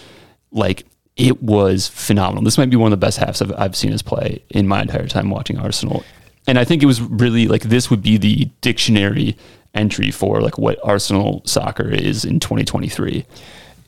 Like, 0.51 0.87
it 1.17 1.43
was 1.43 1.89
phenomenal. 1.89 2.45
This 2.45 2.59
might 2.59 2.71
be 2.71 2.77
one 2.77 2.93
of 2.93 2.99
the 2.99 3.05
best 3.05 3.19
halves 3.19 3.43
I've, 3.43 3.53
I've 3.59 3.77
seen 3.77 3.93
us 3.93 4.03
play 4.03 4.43
in 4.51 4.67
my 4.67 4.83
entire 4.83 5.07
time 5.07 5.31
watching 5.31 5.59
Arsenal. 5.59 6.05
And 6.47 6.59
I 6.59 6.65
think 6.65 6.83
it 6.83 6.87
was 6.87 7.01
really 7.01 7.47
like 7.47 7.63
this 7.63 7.91
would 7.91 8.03
be 8.03 8.17
the 8.17 8.51
dictionary 8.61 9.37
entry 9.75 10.11
for 10.11 10.41
like 10.41 10.59
what 10.59 10.79
Arsenal 10.83 11.43
soccer 11.45 11.89
is 11.89 12.25
in 12.25 12.41
2023 12.41 13.25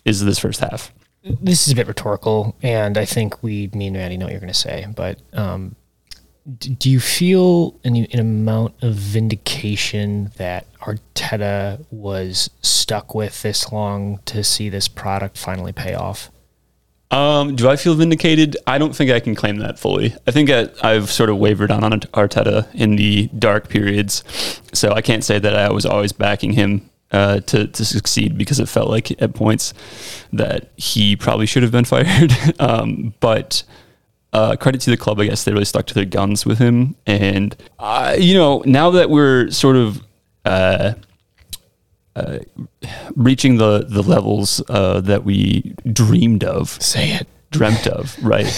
is 0.05 0.25
this 0.25 0.39
first 0.39 0.61
half. 0.61 0.93
This 1.25 1.67
is 1.67 1.73
a 1.73 1.77
bit 1.77 1.87
rhetorical, 1.87 2.57
and 2.63 2.99
I 2.99 3.05
think 3.05 3.45
we, 3.45 3.71
me 3.73 3.87
and 3.87 3.97
Maddie, 3.97 4.17
know 4.17 4.27
what 4.27 4.33
you're 4.33 4.41
going 4.41 4.53
to 4.53 4.59
say. 4.59 4.87
But 4.95 5.21
um, 5.33 5.77
do 6.59 6.91
you 6.91 6.99
feel 6.99 7.79
an, 7.85 7.95
an 7.95 8.19
amount 8.19 8.75
of 8.83 8.95
vindication 8.95 10.33
that 10.37 10.67
Arteta 10.81 11.85
was 11.93 12.51
stuck 12.63 13.15
with 13.15 13.43
this 13.43 13.71
long 13.71 14.19
to 14.25 14.43
see 14.43 14.69
this 14.69 14.89
product 14.89 15.39
finally 15.39 15.73
pay 15.73 15.95
off? 15.95 16.31
Um, 17.13 17.55
do 17.57 17.69
I 17.69 17.77
feel 17.77 17.95
vindicated? 17.95 18.57
I 18.67 18.79
don't 18.79 18.97
think 18.97 19.11
I 19.11 19.21
can 19.21 19.35
claim 19.35 19.59
that 19.59 19.79
fully. 19.79 20.15
I 20.27 20.31
think 20.31 20.49
I, 20.49 20.69
I've 20.83 21.11
sort 21.11 21.29
of 21.29 21.37
wavered 21.37 21.71
on, 21.71 21.83
Arteta 21.83 22.75
in 22.75 22.97
the 22.97 23.29
dark 23.39 23.69
periods, 23.69 24.25
so 24.73 24.93
I 24.93 25.03
can't 25.03 25.23
say 25.23 25.39
that 25.39 25.55
I 25.55 25.71
was 25.71 25.85
always 25.85 26.13
backing 26.13 26.53
him 26.53 26.89
uh, 27.11 27.41
to 27.41 27.67
to 27.67 27.85
succeed 27.85 28.39
because 28.39 28.59
it 28.59 28.69
felt 28.69 28.89
like 28.89 29.11
at 29.23 29.35
points 29.35 29.75
that 30.33 30.71
he 30.77 31.15
probably 31.15 31.45
should 31.45 31.63
have 31.63 31.73
been 31.73 31.85
fired. 31.97 32.33
um, 32.59 33.13
but 33.21 33.63
uh, 34.33 34.57
credit 34.57 34.81
to 34.81 34.91
the 34.91 34.97
club, 34.97 35.21
I 35.21 35.27
guess 35.27 35.45
they 35.45 35.53
really 35.53 35.67
stuck 35.67 35.87
to 35.89 35.95
their 35.95 36.07
guns 36.07 36.47
with 36.47 36.59
him, 36.59 36.97
and 37.07 37.55
uh, 37.79 38.17
you 38.19 38.33
know 38.33 38.63
now 38.65 38.91
that 38.91 39.11
we're 39.11 39.51
sort 39.51 39.77
of 39.77 40.03
uh, 42.17 42.39
reaching 43.17 43.57
the 43.57 43.87
the 43.89 44.03
levels 44.03 44.63
uh, 44.69 45.01
that 45.03 45.25
we 45.25 45.75
dreamed 45.93 46.45
of. 46.45 46.71
Say 46.83 47.13
it. 47.13 47.27
Dreamt 47.51 47.87
of, 47.87 48.17
right? 48.25 48.49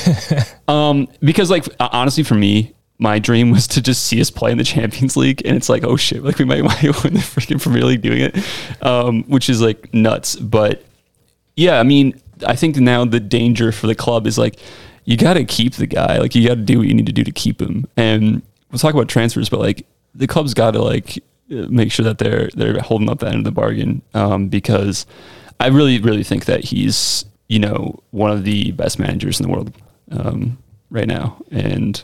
um, 0.69 1.09
because 1.21 1.51
like 1.51 1.67
honestly, 1.81 2.23
for 2.23 2.35
me, 2.35 2.75
my 2.99 3.19
dream 3.19 3.51
was 3.51 3.67
to 3.69 3.83
just 3.83 4.07
see 4.07 4.21
us 4.21 4.31
play 4.31 4.53
in 4.53 4.59
the 4.59 4.65
Champions 4.65 5.17
League, 5.17 5.43
and 5.45 5.57
it's 5.57 5.69
like, 5.69 5.85
oh 5.85 5.97
shit, 5.97 6.23
like 6.23 6.39
we 6.39 6.45
might, 6.45 6.63
might 6.65 6.83
win 6.83 7.15
the 7.15 7.21
freaking 7.21 7.61
Premier 7.61 7.85
League 7.85 8.03
doing 8.03 8.21
it, 8.21 8.37
um, 8.83 9.25
which 9.25 9.49
is 9.51 9.61
like 9.61 9.93
nuts. 9.93 10.37
But 10.37 10.85
yeah, 11.57 11.81
I 11.81 11.83
mean, 11.83 12.21
I 12.47 12.55
think 12.57 12.77
now 12.77 13.05
the 13.05 13.21
danger 13.21 13.73
for 13.73 13.87
the 13.87 13.95
club 13.95 14.27
is 14.27 14.39
like 14.39 14.59
you 15.05 15.17
got 15.17 15.35
to 15.35 15.45
keep 15.45 15.75
the 15.75 15.87
guy, 15.87 16.19
like 16.19 16.35
you 16.35 16.47
got 16.47 16.55
to 16.55 16.63
do 16.63 16.79
what 16.79 16.89
you 16.89 16.95
need 16.95 17.07
to 17.07 17.13
do 17.13 17.25
to 17.25 17.33
keep 17.33 17.61
him. 17.61 17.87
And 17.97 18.43
we'll 18.71 18.79
talk 18.79 18.95
about 18.95 19.09
transfers, 19.09 19.49
but 19.49 19.61
like 19.61 19.87
the 20.15 20.27
club's 20.27 20.55
got 20.55 20.73
to 20.73 20.83
like 20.83 21.23
make 21.49 21.93
sure 21.93 22.05
that 22.05 22.19
they're 22.19 22.49
they're 22.55 22.81
holding 22.81 23.09
up 23.09 23.21
that 23.21 23.29
end 23.29 23.39
of 23.39 23.45
the 23.45 23.53
bargain 23.53 24.03
um, 24.15 24.49
because 24.49 25.07
I 25.61 25.69
really 25.69 25.99
really 25.99 26.25
think 26.25 26.47
that 26.47 26.65
he's 26.65 27.25
you 27.49 27.59
know 27.59 28.03
one 28.11 28.31
of 28.31 28.45
the 28.45 28.73
best 28.73 28.99
managers 28.99 29.41
in 29.41 29.47
the 29.47 29.53
world 29.53 29.73
um, 30.11 30.59
right 30.91 31.09
now. 31.09 31.43
And 31.51 32.03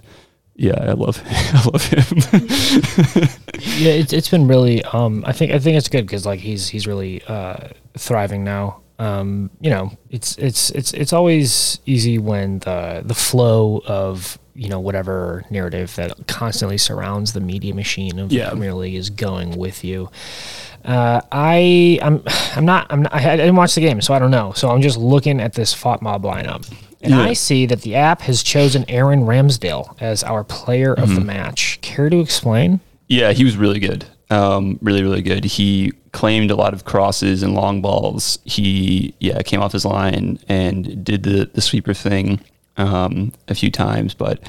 yeah 0.56 0.78
I 0.78 0.92
love 0.92 1.22
I 1.26 1.62
love 1.72 1.84
him. 1.84 3.28
Yeah 3.76 3.92
it's, 3.92 4.12
it's 4.12 4.28
been 4.28 4.46
really 4.48 4.82
um, 4.84 5.22
I 5.26 5.32
think 5.32 5.52
I 5.52 5.58
think 5.58 5.76
it's 5.76 5.88
good 5.88 6.06
because 6.06 6.24
like 6.24 6.40
he's 6.40 6.68
he's 6.68 6.86
really 6.86 7.22
uh, 7.24 7.68
thriving 7.96 8.44
now. 8.44 8.80
Um, 8.98 9.50
you 9.60 9.70
know 9.70 9.92
it's 10.10 10.36
it's 10.36 10.70
it's 10.70 10.92
it's 10.92 11.12
always 11.12 11.78
easy 11.86 12.18
when 12.18 12.58
the 12.60 13.02
the 13.04 13.14
flow 13.14 13.82
of 13.86 14.38
you 14.60 14.68
know 14.68 14.78
whatever 14.78 15.42
narrative 15.48 15.94
that 15.96 16.12
constantly 16.26 16.76
surrounds 16.76 17.32
the 17.32 17.40
media 17.40 17.74
machine 17.74 18.18
of 18.18 18.30
Yeah. 18.30 18.44
the 18.44 18.50
Premier 18.50 18.74
League 18.74 18.94
is 18.94 19.08
going 19.08 19.56
with 19.56 19.82
you. 19.82 20.10
Uh, 20.84 21.20
I 21.32 21.98
I'm 22.02 22.22
I'm 22.56 22.64
not 22.66 22.86
I'm 22.90 23.02
not, 23.02 23.14
I, 23.14 23.36
didn't 23.36 23.56
watch 23.56 23.74
the 23.74 23.80
game, 23.80 24.00
so 24.02 24.12
I 24.14 24.18
don't 24.18 24.30
know. 24.30 24.52
So 24.52 24.70
I'm 24.70 24.82
just 24.82 24.98
looking 24.98 25.40
at 25.40 25.54
this 25.54 25.74
FotMob 25.74 26.22
lineup, 26.22 26.70
and 27.00 27.12
Yeah. 27.14 27.20
I 27.22 27.32
see 27.32 27.64
that 27.66 27.80
the 27.82 27.94
app 27.94 28.20
has 28.22 28.42
chosen 28.42 28.84
Aaron 28.88 29.22
Ramsdale 29.22 29.96
as 30.00 30.22
our 30.22 30.44
player 30.44 30.92
of 30.92 31.08
Mm-hmm. 31.08 31.14
the 31.16 31.20
match. 31.24 31.78
Care 31.80 32.10
to 32.10 32.18
explain? 32.20 32.80
Yeah, 33.08 33.32
he 33.32 33.44
was 33.44 33.56
really 33.56 33.78
good. 33.80 34.04
Um, 34.30 34.78
really, 34.82 35.02
really 35.02 35.22
good. 35.22 35.44
He 35.44 35.92
claimed 36.12 36.50
a 36.50 36.54
lot 36.56 36.72
of 36.74 36.84
crosses 36.84 37.42
and 37.42 37.54
long 37.54 37.82
balls. 37.82 38.38
He, 38.44 39.14
yeah, 39.20 39.42
came 39.42 39.60
off 39.60 39.72
his 39.72 39.84
line 39.84 40.38
and 40.48 41.02
did 41.04 41.24
the, 41.24 41.50
the 41.52 41.60
sweeper 41.60 41.94
thing 41.94 42.40
um, 42.76 43.32
a 43.48 43.54
few 43.54 43.70
times. 43.70 44.14
But 44.14 44.40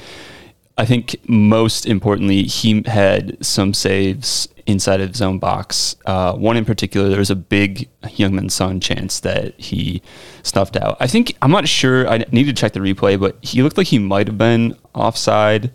I 0.78 0.84
think 0.84 1.16
most 1.28 1.86
importantly, 1.86 2.44
he 2.44 2.82
had 2.86 3.44
some 3.44 3.74
saves 3.74 4.48
inside 4.66 5.00
of 5.00 5.08
his 5.10 5.20
own 5.20 5.38
box. 5.38 5.96
Uh, 6.06 6.34
one 6.34 6.56
in 6.56 6.64
particular, 6.64 7.08
there 7.08 7.18
was 7.18 7.30
a 7.30 7.36
big 7.36 7.88
Heung-min 8.04 8.48
Son 8.48 8.80
chance 8.80 9.20
that 9.20 9.58
he 9.58 10.02
snuffed 10.42 10.76
out. 10.76 10.96
I 11.00 11.06
think, 11.06 11.36
I'm 11.42 11.50
not 11.50 11.68
sure, 11.68 12.08
I 12.08 12.24
need 12.30 12.44
to 12.44 12.52
check 12.52 12.72
the 12.72 12.80
replay, 12.80 13.18
but 13.18 13.36
he 13.42 13.62
looked 13.62 13.76
like 13.76 13.88
he 13.88 13.98
might 13.98 14.28
have 14.28 14.38
been 14.38 14.76
offside. 14.94 15.72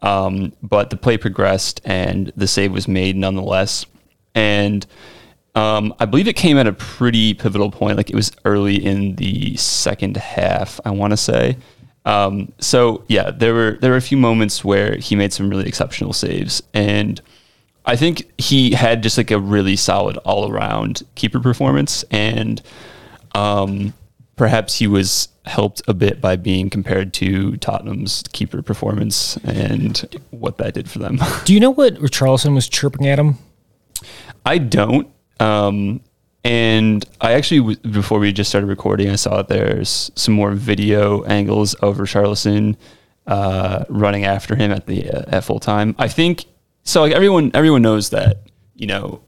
Um, 0.00 0.52
but 0.62 0.90
the 0.90 0.96
play 0.96 1.18
progressed 1.18 1.80
and 1.84 2.32
the 2.36 2.46
save 2.46 2.72
was 2.72 2.86
made 2.86 3.16
nonetheless. 3.16 3.84
And 4.34 4.86
um, 5.56 5.92
I 5.98 6.06
believe 6.06 6.28
it 6.28 6.36
came 6.36 6.56
at 6.56 6.68
a 6.68 6.72
pretty 6.72 7.34
pivotal 7.34 7.72
point. 7.72 7.96
Like 7.96 8.10
it 8.10 8.14
was 8.14 8.30
early 8.44 8.76
in 8.76 9.16
the 9.16 9.56
second 9.56 10.16
half, 10.16 10.80
I 10.84 10.90
want 10.90 11.12
to 11.12 11.16
say. 11.16 11.56
Um, 12.08 12.52
so 12.58 13.04
yeah, 13.08 13.30
there 13.30 13.52
were 13.52 13.72
there 13.82 13.90
were 13.90 13.98
a 13.98 14.02
few 14.02 14.16
moments 14.16 14.64
where 14.64 14.96
he 14.96 15.14
made 15.14 15.30
some 15.30 15.50
really 15.50 15.68
exceptional 15.68 16.14
saves, 16.14 16.62
and 16.72 17.20
I 17.84 17.96
think 17.96 18.30
he 18.40 18.72
had 18.72 19.02
just 19.02 19.18
like 19.18 19.30
a 19.30 19.38
really 19.38 19.76
solid 19.76 20.16
all 20.18 20.50
around 20.50 21.02
keeper 21.16 21.38
performance, 21.38 22.04
and 22.10 22.62
um, 23.34 23.92
perhaps 24.36 24.76
he 24.76 24.86
was 24.86 25.28
helped 25.44 25.82
a 25.86 25.92
bit 25.92 26.18
by 26.18 26.36
being 26.36 26.70
compared 26.70 27.12
to 27.12 27.58
Tottenham's 27.58 28.24
keeper 28.32 28.62
performance 28.62 29.36
and 29.44 30.18
what 30.30 30.56
that 30.58 30.72
did 30.72 30.88
for 30.88 31.00
them. 31.00 31.18
Do 31.44 31.52
you 31.52 31.60
know 31.60 31.70
what 31.70 31.94
Richarlison 31.96 32.54
was 32.54 32.70
chirping 32.70 33.06
at 33.06 33.18
him? 33.18 33.36
I 34.46 34.56
don't. 34.56 35.08
Um, 35.40 36.00
and 36.44 37.04
I 37.20 37.32
actually, 37.32 37.76
before 37.76 38.18
we 38.18 38.32
just 38.32 38.48
started 38.50 38.68
recording, 38.68 39.10
I 39.10 39.16
saw 39.16 39.38
that 39.38 39.48
there's 39.48 40.10
some 40.14 40.34
more 40.34 40.52
video 40.52 41.24
angles 41.24 41.74
of 41.74 41.96
Richarlison 41.98 42.76
uh, 43.26 43.84
running 43.88 44.24
after 44.24 44.54
him 44.56 44.70
at 44.70 44.86
the 44.86 45.10
uh, 45.10 45.24
at 45.28 45.44
full 45.44 45.60
time. 45.60 45.94
I 45.98 46.08
think 46.08 46.46
so. 46.84 47.02
Like 47.02 47.12
everyone, 47.12 47.50
everyone 47.54 47.82
knows 47.82 48.10
that 48.10 48.38
you 48.74 48.86
know 48.86 49.20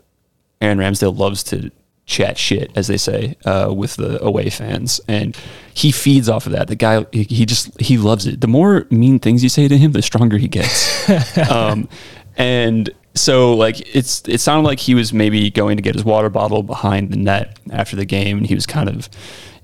Aaron 0.60 0.78
Ramsdale 0.78 1.16
loves 1.16 1.42
to 1.44 1.70
chat 2.06 2.36
shit, 2.38 2.70
as 2.74 2.88
they 2.88 2.96
say, 2.96 3.36
uh, 3.44 3.72
with 3.74 3.96
the 3.96 4.22
away 4.22 4.50
fans, 4.50 5.00
and 5.06 5.36
he 5.74 5.92
feeds 5.92 6.28
off 6.28 6.46
of 6.46 6.52
that. 6.52 6.68
The 6.68 6.76
guy, 6.76 7.06
he, 7.12 7.24
he 7.24 7.46
just 7.46 7.80
he 7.80 7.98
loves 7.98 8.26
it. 8.26 8.40
The 8.40 8.48
more 8.48 8.86
mean 8.90 9.18
things 9.18 9.42
you 9.42 9.48
say 9.48 9.68
to 9.68 9.76
him, 9.76 9.92
the 9.92 10.02
stronger 10.02 10.38
he 10.38 10.48
gets. 10.48 11.08
um, 11.50 11.88
and 12.36 12.90
so, 13.14 13.54
like, 13.54 13.94
it's 13.94 14.22
it 14.28 14.40
sounded 14.40 14.66
like 14.68 14.78
he 14.78 14.94
was 14.94 15.12
maybe 15.12 15.50
going 15.50 15.76
to 15.76 15.82
get 15.82 15.94
his 15.94 16.04
water 16.04 16.28
bottle 16.28 16.62
behind 16.62 17.10
the 17.10 17.16
net 17.16 17.58
after 17.70 17.96
the 17.96 18.04
game, 18.04 18.38
and 18.38 18.46
he 18.46 18.54
was 18.54 18.66
kind 18.66 18.88
of, 18.88 19.08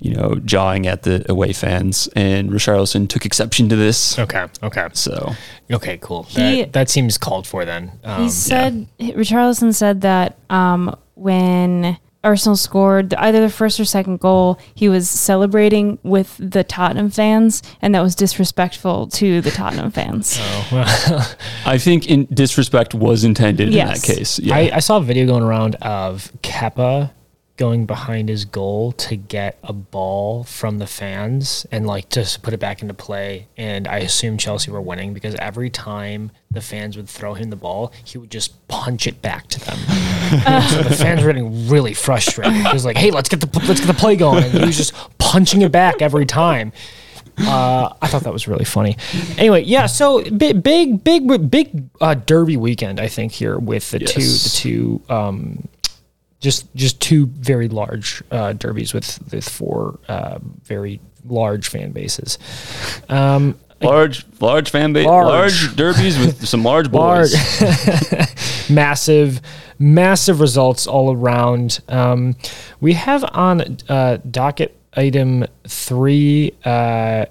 you 0.01 0.15
know, 0.15 0.35
jawing 0.45 0.87
at 0.87 1.03
the 1.05 1.25
away 1.31 1.53
fans. 1.53 2.09
And 2.17 2.51
Richarlison 2.51 3.09
took 3.09 3.25
exception 3.25 3.69
to 3.69 3.77
this. 3.77 4.19
Okay. 4.19 4.47
Okay. 4.63 4.89
So 4.95 5.35
Okay. 5.71 5.99
Cool. 6.01 6.25
He- 6.25 6.63
that, 6.63 6.73
that 6.73 6.91
seems 6.91 7.19
called 7.19 7.47
for 7.47 7.65
then. 7.65 7.93
Um, 8.05 8.23
He 8.25 8.29
said 8.31 8.87
Richarlison 9.01 9.75
said 9.75 10.01
that 10.03 10.37
um, 10.51 10.95
when 11.15 11.99
Arsenal 12.25 12.57
scored 12.57 13.15
either 13.15 13.41
the 13.41 13.51
first 13.51 13.79
or 13.79 13.85
second 13.85 14.19
goal, 14.21 14.59
he 14.75 14.89
was 14.89 15.09
celebrating 15.09 15.99
with 16.03 16.37
the 16.39 16.65
Tottenham 16.65 17.11
fans, 17.11 17.63
and 17.81 17.95
that 17.95 18.01
was 18.03 18.15
disrespectful 18.15 19.07
to 19.09 19.41
the 19.41 19.51
Tottenham 19.51 19.91
fans. 19.93 20.37
oh, 20.41 20.69
well, 20.73 21.37
I 21.67 21.79
think 21.79 22.09
in 22.09 22.25
disrespect 22.27 22.95
was 22.95 23.23
intended 23.25 23.69
Yes. 23.73 23.89
in 23.89 23.95
that 24.13 24.19
case. 24.19 24.39
Yeah. 24.41 24.57
I, 24.57 24.71
I 24.75 24.79
saw 24.81 24.97
a 24.97 25.03
video 25.03 25.27
going 25.27 25.43
around 25.45 25.77
of 25.77 26.33
Kepa 26.43 27.11
going 27.57 27.87
behind 27.87 28.29
his 28.29 28.45
goal 28.45 28.93
to 28.93 29.17
get 29.17 29.59
a 29.63 29.73
ball 29.73 30.45
from 30.45 30.79
the 30.79 30.87
fans 30.87 31.67
and 31.73 31.87
like 31.87 32.09
just 32.11 32.43
put 32.43 32.53
it 32.53 32.61
back 32.61 32.83
into 32.83 32.95
play. 32.95 33.47
And 33.57 33.89
I 33.89 33.99
assume 33.99 34.37
Chelsea 34.37 34.71
were 34.71 34.81
winning 34.81 35.15
because 35.15 35.35
every 35.37 35.71
time 35.71 36.33
the 36.51 36.61
fans 36.61 36.97
would 36.97 37.09
throw 37.09 37.35
him 37.35 37.51
the 37.51 37.57
ball, 37.57 37.93
he 38.05 38.19
would 38.19 38.31
just 38.31 38.67
punch 38.69 39.07
it 39.07 39.23
back 39.23 39.49
to 39.49 39.61
them. 39.61 39.79
so 40.69 40.83
the 40.83 40.97
fans 40.99 41.23
were 41.23 41.33
getting 41.33 41.69
really 41.69 41.95
frustrated. 41.95 42.55
He 42.55 42.73
was 42.73 42.85
like, 42.85 42.97
"Hey, 42.97 43.11
let's 43.11 43.29
get 43.29 43.41
the 43.41 43.59
let's 43.67 43.81
get 43.81 43.87
the 43.87 43.95
play 43.95 44.17
going," 44.17 44.45
and 44.45 44.53
he 44.53 44.65
was 44.65 44.77
just 44.77 44.93
punching 45.19 45.63
it 45.63 45.73
back 45.73 46.03
every 46.03 46.27
time. 46.27 46.73
Uh, 47.39 47.93
I 48.01 48.09
thought 48.09 48.23
that 48.23 48.33
was 48.33 48.49
really 48.49 48.65
funny. 48.65 48.97
Anyway, 49.37 49.63
yeah. 49.63 49.87
So 49.87 50.23
big, 50.31 50.63
big, 50.63 51.05
big, 51.05 51.51
big 51.51 51.89
uh, 52.01 52.15
derby 52.15 52.57
weekend. 52.57 52.99
I 52.99 53.09
think 53.09 53.33
here 53.33 53.59
with 53.59 53.91
the 53.91 53.99
two, 53.99 54.21
the 54.21 54.53
two, 54.55 55.03
um, 55.11 55.69
just 56.41 56.73
just 56.75 57.01
two 57.01 57.27
very 57.27 57.69
large 57.69 58.23
uh, 58.31 58.53
derbies 58.53 58.93
with 58.95 59.19
with 59.33 59.49
four 59.49 59.99
uh, 60.09 60.39
very 60.65 61.01
large 61.25 61.69
fan 61.69 61.93
bases. 61.93 62.39
Um, 63.09 63.59
large, 63.83 64.25
large 64.41 64.71
fan 64.71 64.93
base, 64.93 65.07
Large. 65.07 65.27
large, 65.27 65.77
derbies 65.77 66.19
with 66.19 66.47
some 66.47 66.63
large 66.63 66.89
large, 66.89 67.33
boys. 67.33 68.71
massive, 68.71 69.41
massive 69.79 70.41
results 70.41 70.87
all 70.87 71.13
around. 71.15 71.81
Um, 71.89 72.37
we 72.81 72.95
have 72.95 73.25
on 73.33 73.79
uh, 73.89 74.19
docket 74.31 74.77
item 74.95 75.45
three 75.67 76.55
uh, 76.65 77.27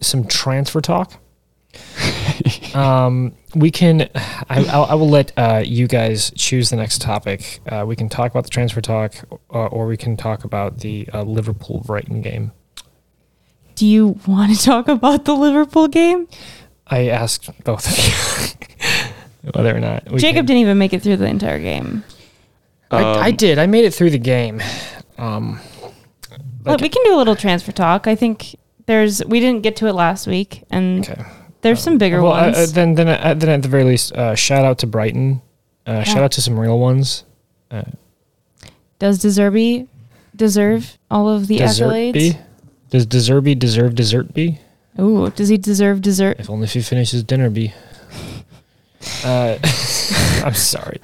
some 0.00 0.26
transfer 0.26 0.80
talk. 0.80 1.20
Um, 2.74 3.34
we 3.54 3.70
can. 3.70 4.02
I, 4.14 4.64
I'll, 4.70 4.84
I 4.84 4.94
will 4.94 5.08
let 5.08 5.32
uh, 5.36 5.62
you 5.64 5.86
guys 5.86 6.32
choose 6.36 6.70
the 6.70 6.76
next 6.76 7.00
topic. 7.00 7.60
Uh, 7.66 7.84
we 7.86 7.96
can 7.96 8.08
talk 8.08 8.30
about 8.30 8.44
the 8.44 8.50
transfer 8.50 8.80
talk, 8.80 9.14
uh, 9.52 9.66
or 9.66 9.86
we 9.86 9.96
can 9.96 10.16
talk 10.16 10.44
about 10.44 10.78
the 10.78 11.08
uh, 11.12 11.22
Liverpool 11.22 11.82
Brighton 11.86 12.20
game. 12.22 12.52
Do 13.74 13.86
you 13.86 14.18
want 14.26 14.56
to 14.56 14.62
talk 14.62 14.88
about 14.88 15.24
the 15.24 15.34
Liverpool 15.34 15.88
game? 15.88 16.28
I 16.86 17.08
asked 17.08 17.48
both 17.64 17.86
of 17.86 17.96
you 17.98 19.50
whether 19.54 19.74
or 19.74 19.80
not 19.80 20.10
we 20.10 20.18
Jacob 20.18 20.38
can- 20.40 20.46
didn't 20.46 20.60
even 20.62 20.78
make 20.78 20.92
it 20.92 21.02
through 21.02 21.16
the 21.16 21.26
entire 21.26 21.58
game. 21.60 22.04
I, 22.90 23.02
I 23.02 23.28
Um, 23.30 23.36
did. 23.36 23.58
I 23.58 23.66
made 23.66 23.84
it 23.84 23.94
through 23.94 24.10
the 24.10 24.18
game. 24.18 24.60
Um, 25.16 25.60
But 26.62 26.74
Okay. 26.74 26.82
we 26.82 26.88
can 26.88 27.02
do 27.04 27.14
a 27.14 27.18
little 27.18 27.36
transfer 27.36 27.72
talk. 27.72 28.06
I 28.06 28.14
think 28.16 28.56
there's 28.86 29.24
we 29.24 29.38
didn't 29.40 29.62
get 29.62 29.76
to 29.76 29.86
it 29.86 29.92
last 29.94 30.26
week, 30.26 30.64
and 30.70 31.08
okay. 31.08 31.22
There's 31.62 31.82
some 31.82 31.98
bigger 31.98 32.22
Well, 32.22 32.32
uh, 32.32 32.46
ones. 32.46 32.56
uh, 32.56 32.66
then, 32.72 32.94
then, 32.94 33.08
uh, 33.08 33.34
then 33.34 33.48
at 33.50 33.62
the 33.62 33.68
very 33.68 33.84
least, 33.84 34.12
uh, 34.14 34.34
shout 34.34 34.64
out 34.64 34.78
to 34.78 34.86
Brighton. 34.86 35.42
Uh, 35.86 36.02
Shout 36.04 36.22
out 36.22 36.32
to 36.32 36.42
some 36.42 36.58
real 36.58 36.78
ones. 36.78 37.24
Does 38.98 39.18
De 39.18 39.28
Zerbi 39.28 39.88
deserve 40.36 40.98
all 41.10 41.28
of 41.28 41.46
the 41.48 41.58
Dessert 41.58 41.86
accolades? 41.86 42.12
B. 42.12 42.32
Does 42.90 43.06
De 43.06 43.16
Zerbi 43.18 43.58
deserve 43.58 43.94
dessert 43.94 44.32
B? 44.34 44.58
Ooh, 45.00 45.30
does 45.30 45.48
he 45.48 45.56
deserve 45.56 46.00
dessert? 46.02 46.36
If 46.38 46.50
only 46.50 46.64
if 46.64 46.72
he 46.74 46.82
finishes 46.82 47.22
dinner 47.24 47.50
B. 47.50 47.72
Uh, 49.24 49.56
I'm 50.44 50.52
sorry. 50.54 51.00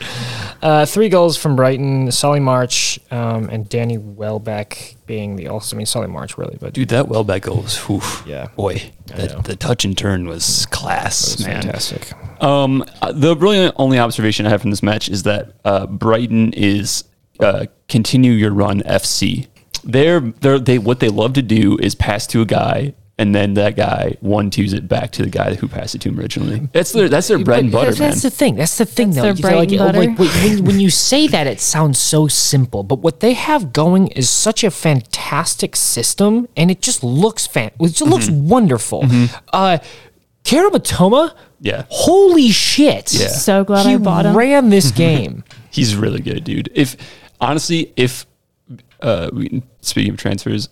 Uh, 0.62 0.86
three 0.86 1.09
goals 1.09 1.36
from 1.36 1.57
Brighton, 1.57 2.11
Solly 2.11 2.40
March, 2.40 2.98
um, 3.11 3.48
and 3.50 3.68
Danny 3.68 3.98
Welbeck 3.98 4.96
being 5.07 5.36
the 5.36 5.48
also. 5.48 5.76
I 5.76 5.78
mean, 5.78 5.86
Solly 5.86 6.09
March 6.09 6.36
really, 6.38 6.57
but 6.61 6.72
Dude, 6.72 6.88
that 6.88 7.09
Welbeck 7.09 7.42
goal 7.42 7.62
was, 7.62 7.76
whew, 7.78 8.00
Yeah. 8.26 8.48
boy, 8.57 8.82
that, 9.07 9.44
the 9.44 9.57
touch 9.57 9.84
and 9.84 9.96
turn 9.96 10.26
was 10.26 10.66
class, 10.66 11.36
was 11.36 11.46
man. 11.46 11.62
fantastic. 11.62 12.12
Um, 12.42 12.84
uh, 13.02 13.12
the 13.12 13.36
really 13.36 13.70
only 13.76 13.98
observation 13.98 14.46
I 14.46 14.50
have 14.50 14.61
from 14.62 14.70
this 14.70 14.82
match 14.82 15.09
is 15.09 15.22
that 15.24 15.52
uh, 15.64 15.86
Brighton 15.86 16.52
is 16.54 17.04
uh, 17.40 17.66
continue 17.88 18.32
your 18.32 18.52
run 18.52 18.80
FC. 18.82 19.46
They're, 19.84 20.20
they're 20.20 20.59
they 20.59 20.78
what 20.78 20.98
they 21.00 21.09
love 21.09 21.34
to 21.34 21.42
do 21.42 21.78
is 21.78 21.94
pass 21.94 22.26
to 22.28 22.40
a 22.42 22.44
guy 22.44 22.94
and 23.18 23.34
then 23.34 23.54
that 23.54 23.76
guy 23.76 24.16
one 24.20 24.50
twos 24.50 24.72
it 24.74 24.86
back 24.88 25.10
to 25.12 25.22
the 25.22 25.30
guy 25.30 25.54
who 25.54 25.68
passed 25.68 25.94
it 25.94 26.00
to 26.02 26.10
him 26.10 26.20
originally. 26.20 26.68
That's 26.72 26.92
their 26.92 27.08
that's 27.08 27.28
their 27.28 27.38
bread 27.38 27.60
and 27.64 27.72
butter, 27.72 27.86
that's, 27.86 27.98
man. 28.00 28.10
That's 28.10 28.22
the 28.22 28.30
thing. 28.30 28.56
That's 28.56 28.76
the 28.78 28.84
thing, 28.84 29.10
That's 29.12 29.16
though. 29.16 29.32
their 29.32 29.42
bread 29.42 29.56
like, 29.56 29.68
and 29.70 29.78
butter. 29.78 29.98
like, 29.98 30.18
when, 30.18 30.64
when 30.66 30.80
you 30.80 30.90
say 30.90 31.26
that, 31.28 31.46
it 31.46 31.60
sounds 31.60 31.98
so 31.98 32.28
simple. 32.28 32.82
But 32.82 32.98
what 32.98 33.20
they 33.20 33.32
have 33.32 33.72
going 33.72 34.08
is 34.08 34.28
such 34.28 34.62
a 34.64 34.70
fantastic 34.70 35.76
system, 35.76 36.46
and 36.56 36.70
it 36.70 36.82
just 36.82 37.02
looks 37.02 37.46
fan. 37.46 37.70
It 37.80 37.88
just 37.88 38.02
looks 38.02 38.26
Mm-hmm. 38.28 38.48
wonderful. 38.48 39.04
Uh, 39.52 39.78
Kaoru 40.44 40.70
Mitoma, 40.70 41.34
yeah, 41.60 41.84
holy 41.88 42.50
shit! 42.50 43.12
Yeah. 43.12 43.28
So 43.28 43.64
glad 43.64 43.86
he 43.86 43.94
I 43.94 43.96
bought 43.96 44.26
him. 44.26 44.36
ran 44.36 44.68
this 44.68 44.90
game. 45.04 45.42
he's 45.70 45.96
really 45.96 46.20
good, 46.20 46.44
dude. 46.44 46.70
If 46.74 46.96
honestly, 47.40 47.92
if 47.96 48.26
uh, 49.00 49.30
speaking 49.80 50.12
of 50.12 50.18
transfers, 50.18 50.68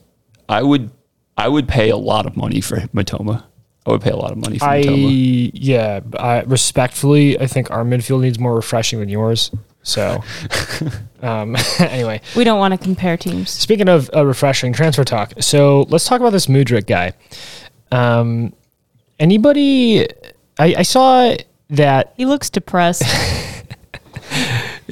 I 0.48 0.62
would 0.62 0.90
I 1.36 1.48
would 1.48 1.66
pay 1.68 1.90
a 1.90 1.96
lot 1.96 2.26
of 2.26 2.36
money 2.36 2.60
for 2.60 2.76
Mitoma. 2.94 3.44
I 3.86 3.90
would 3.90 4.00
pay 4.00 4.10
a 4.10 4.16
lot 4.16 4.30
of 4.32 4.38
money 4.38 4.58
for 4.58 4.64
I 4.64 4.82
Mitoma. 4.82 5.50
yeah, 5.54 6.00
I 6.18 6.40
respectfully, 6.42 7.38
I 7.38 7.46
think 7.46 7.70
our 7.70 7.84
midfield 7.84 8.20
needs 8.22 8.38
more 8.38 8.54
refreshing 8.54 9.00
than 9.00 9.08
yours. 9.08 9.50
So, 9.82 10.22
um, 11.22 11.56
anyway, 11.78 12.22
We 12.34 12.44
don't 12.44 12.58
want 12.58 12.72
to 12.72 12.78
compare 12.78 13.16
teams. 13.18 13.50
speaking 13.50 13.88
of 13.88 14.08
uh, 14.16 14.24
refreshing 14.24 14.72
transfer 14.72 15.04
talk, 15.04 15.34
so 15.40 15.82
let's 15.90 16.06
talk 16.06 16.20
about 16.20 16.30
this 16.30 16.46
Mudryk 16.46 16.86
guy. 16.86 17.12
Um, 17.92 18.54
anybody? 19.20 20.08
I, 20.58 20.74
I 20.78 20.82
saw 20.82 21.36
that 21.70 22.14
He 22.16 22.24
looks 22.24 22.48
depressed. 22.48 23.02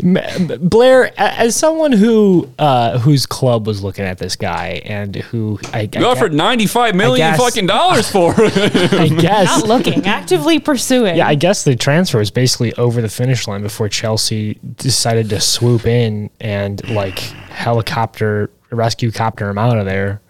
M- 0.02 0.58
Blair, 0.68 1.12
as 1.16 1.54
someone 1.54 1.92
who 1.92 2.48
uh, 2.58 2.98
whose 2.98 3.24
club 3.26 3.66
was 3.66 3.82
looking 3.84 4.04
at 4.04 4.18
this 4.18 4.34
guy 4.36 4.80
and 4.84 5.14
who 5.16 5.58
I, 5.72 5.88
I, 5.94 5.98
You 5.98 6.06
offered 6.06 6.32
ninety 6.32 6.66
five 6.66 6.94
million 6.94 7.30
guess- 7.32 7.40
fucking 7.40 7.66
dollars 7.66 8.10
for 8.10 8.34
it. 8.38 8.92
I 8.94 9.08
guess 9.08 9.60
Not 9.60 9.68
looking, 9.68 10.06
actively 10.06 10.58
pursuing. 10.58 11.16
Yeah, 11.16 11.28
I 11.28 11.34
guess 11.36 11.64
the 11.64 11.76
transfer 11.76 12.18
was 12.18 12.30
basically 12.30 12.72
over 12.74 13.00
the 13.00 13.08
finish 13.08 13.46
line 13.46 13.62
before 13.62 13.88
Chelsea 13.88 14.58
decided 14.76 15.28
to 15.30 15.40
swoop 15.40 15.86
in 15.86 16.30
and 16.40 16.86
like 16.90 17.18
helicopter 17.18 18.50
rescue 18.70 19.10
copter 19.10 19.48
him 19.48 19.58
out 19.58 19.78
of 19.78 19.84
there. 19.86 20.20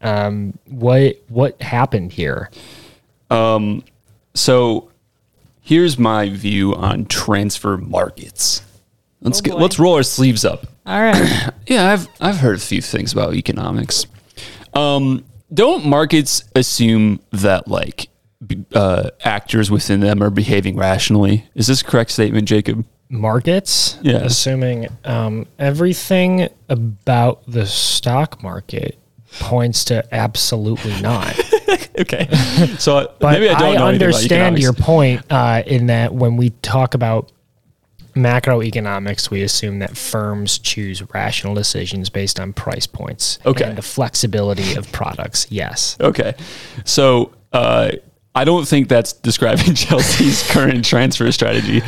Um, 0.00 0.58
what 0.66 1.16
what 1.28 1.60
happened 1.60 2.12
here? 2.12 2.50
Um, 3.30 3.84
So 4.34 4.90
here's 5.60 5.98
my 5.98 6.30
view 6.30 6.74
on 6.74 7.04
transfer 7.06 7.76
markets. 7.76 8.62
Let's 9.20 9.40
Oh, 9.40 9.42
get 9.42 9.58
let's 9.58 9.78
roll 9.78 9.94
our 9.94 10.02
sleeves 10.02 10.44
up. 10.44 10.66
All 10.86 11.00
right. 11.00 11.50
Yeah, 11.66 11.92
I've 11.92 12.08
I've 12.18 12.36
heard 12.38 12.56
a 12.56 12.60
few 12.60 12.80
things 12.80 13.12
about 13.12 13.34
economics. 13.34 14.06
Um, 14.72 15.24
don't 15.52 15.84
markets 15.84 16.44
assume 16.54 17.20
that 17.30 17.68
like 17.68 18.08
uh, 18.74 19.10
actors 19.22 19.70
within 19.70 20.00
them 20.00 20.22
are 20.22 20.30
behaving 20.30 20.76
rationally? 20.76 21.44
Is 21.54 21.66
this 21.66 21.82
a 21.82 21.84
correct 21.84 22.10
statement, 22.10 22.48
Jacob? 22.48 22.86
Markets, 23.10 23.98
Yeah. 24.02 24.16
assuming 24.16 24.88
um, 25.04 25.46
everything 25.58 26.48
about 26.70 27.42
the 27.46 27.66
stock 27.66 28.42
market 28.42 28.98
points 29.40 29.84
to 29.86 30.02
absolutely 30.14 30.98
not. 31.02 31.38
Okay, 32.00 32.28
so 32.78 33.12
But 33.18 33.32
maybe 33.32 33.50
I 33.50 33.58
don't 33.58 33.74
know 33.74 33.88
anything 33.88 34.06
about 34.08 34.14
understand 34.14 34.58
your 34.60 34.72
point 34.72 35.22
uh, 35.30 35.62
in 35.66 35.88
that 35.88 36.14
when 36.14 36.36
we 36.36 36.50
talk 36.62 36.94
about 36.94 37.30
macroeconomics, 38.18 39.30
we 39.30 39.42
assume 39.42 39.78
that 39.78 39.96
firms 39.96 40.58
choose 40.58 41.02
rational 41.14 41.54
decisions 41.54 42.10
based 42.10 42.38
on 42.40 42.52
price 42.52 42.86
points 42.86 43.38
Okay. 43.46 43.64
and 43.64 43.78
the 43.78 43.82
flexibility 43.82 44.74
of 44.74 44.90
products. 44.92 45.46
Yes. 45.50 45.96
Okay. 46.00 46.34
So 46.84 47.32
uh, 47.52 47.92
I 48.34 48.44
don't 48.44 48.66
think 48.66 48.88
that's 48.88 49.12
describing 49.12 49.74
Chelsea's 49.74 50.48
current 50.50 50.84
transfer 50.84 51.30
strategy. 51.32 51.82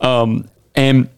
Um, 0.00 0.48
and 0.74 1.08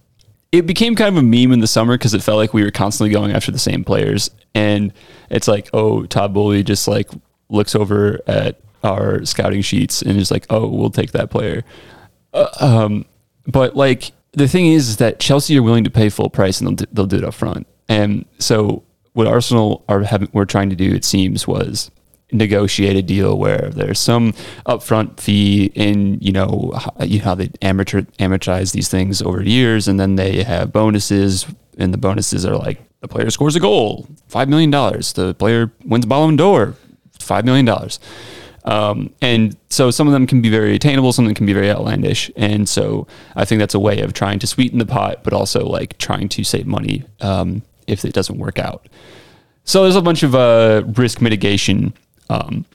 it 0.52 0.66
became 0.66 0.94
kind 0.94 1.16
of 1.16 1.22
a 1.22 1.26
meme 1.26 1.52
in 1.52 1.60
the 1.60 1.66
summer 1.66 1.96
because 1.96 2.14
it 2.14 2.22
felt 2.22 2.38
like 2.38 2.54
we 2.54 2.62
were 2.62 2.70
constantly 2.70 3.12
going 3.12 3.32
after 3.32 3.50
the 3.52 3.58
same 3.58 3.84
players. 3.84 4.30
And 4.54 4.92
it's 5.30 5.46
like, 5.48 5.68
oh, 5.72 6.06
Todd 6.06 6.32
Boehly 6.34 6.62
just 6.62 6.88
like 6.88 7.08
looks 7.48 7.74
over 7.74 8.20
at 8.26 8.60
our 8.82 9.24
scouting 9.24 9.62
sheets 9.62 10.02
and 10.02 10.16
is 10.18 10.30
like, 10.30 10.46
oh, 10.50 10.66
we'll 10.68 10.90
take 10.90 11.12
that 11.12 11.30
player. 11.30 11.64
Uh, 12.32 12.48
um, 12.60 13.04
but 13.46 13.74
like 13.76 14.12
the 14.32 14.48
thing 14.48 14.66
is, 14.66 14.88
is 14.88 14.96
that 14.98 15.20
Chelsea 15.20 15.56
are 15.58 15.62
willing 15.62 15.84
to 15.84 15.90
pay 15.90 16.08
full 16.08 16.30
price 16.30 16.60
and 16.60 16.68
they'll 16.68 16.74
do, 16.76 16.84
they'll 16.92 17.06
do 17.06 17.16
it 17.16 17.24
up 17.24 17.34
front. 17.34 17.66
And 17.88 18.24
so 18.38 18.84
what 19.14 19.26
Arsenal 19.26 19.84
are 19.88 20.02
having, 20.02 20.28
were 20.32 20.46
trying 20.46 20.70
to 20.70 20.76
do, 20.76 20.92
it 20.92 21.04
seems, 21.04 21.46
was 21.46 21.90
negotiate 22.30 22.96
a 22.96 23.02
deal 23.02 23.38
where 23.38 23.70
there's 23.70 23.98
some 23.98 24.32
upfront 24.66 25.18
fee 25.18 25.72
in 25.74 26.18
you 26.20 26.30
know 26.30 26.70
you 27.00 27.18
know 27.18 27.24
how 27.24 27.34
they 27.34 27.50
amateur 27.62 28.02
amortize 28.18 28.72
these 28.72 28.88
things 28.88 29.22
over 29.22 29.42
years. 29.42 29.88
And 29.88 29.98
then 29.98 30.16
they 30.16 30.42
have 30.42 30.72
bonuses 30.72 31.46
and 31.78 31.92
the 31.94 31.98
bonuses 31.98 32.44
are 32.44 32.56
like 32.56 32.82
the 33.00 33.08
player 33.08 33.30
scores 33.30 33.56
a 33.56 33.60
goal 33.60 34.06
five 34.28 34.48
million 34.48 34.70
dollars. 34.70 35.12
The 35.14 35.34
player 35.34 35.72
wins 35.84 36.02
the 36.02 36.08
Ballon 36.08 36.36
d'Or 36.36 36.74
five 37.18 37.44
million 37.44 37.64
dollars 37.64 37.98
um, 38.68 39.14
and 39.22 39.56
so 39.70 39.90
some 39.90 40.06
of 40.06 40.12
them 40.12 40.26
can 40.26 40.42
be 40.42 40.50
very 40.50 40.74
attainable, 40.74 41.10
some 41.14 41.24
of 41.24 41.30
them 41.30 41.34
can 41.34 41.46
be 41.46 41.54
very 41.54 41.70
outlandish. 41.70 42.30
And 42.36 42.68
so 42.68 43.06
I 43.34 43.46
think 43.46 43.60
that's 43.60 43.74
a 43.74 43.80
way 43.80 44.00
of 44.02 44.12
trying 44.12 44.38
to 44.40 44.46
sweeten 44.46 44.78
the 44.78 44.84
pot, 44.84 45.24
but 45.24 45.32
also 45.32 45.66
like 45.66 45.96
trying 45.96 46.28
to 46.28 46.44
save 46.44 46.66
money 46.66 47.02
um, 47.22 47.62
if 47.86 48.04
it 48.04 48.12
doesn't 48.12 48.36
work 48.36 48.58
out. 48.58 48.86
So 49.64 49.84
there's 49.84 49.96
a 49.96 50.02
bunch 50.02 50.22
of 50.22 50.34
uh, 50.34 50.82
risk 50.96 51.22
mitigation. 51.22 51.94
Um, 52.28 52.66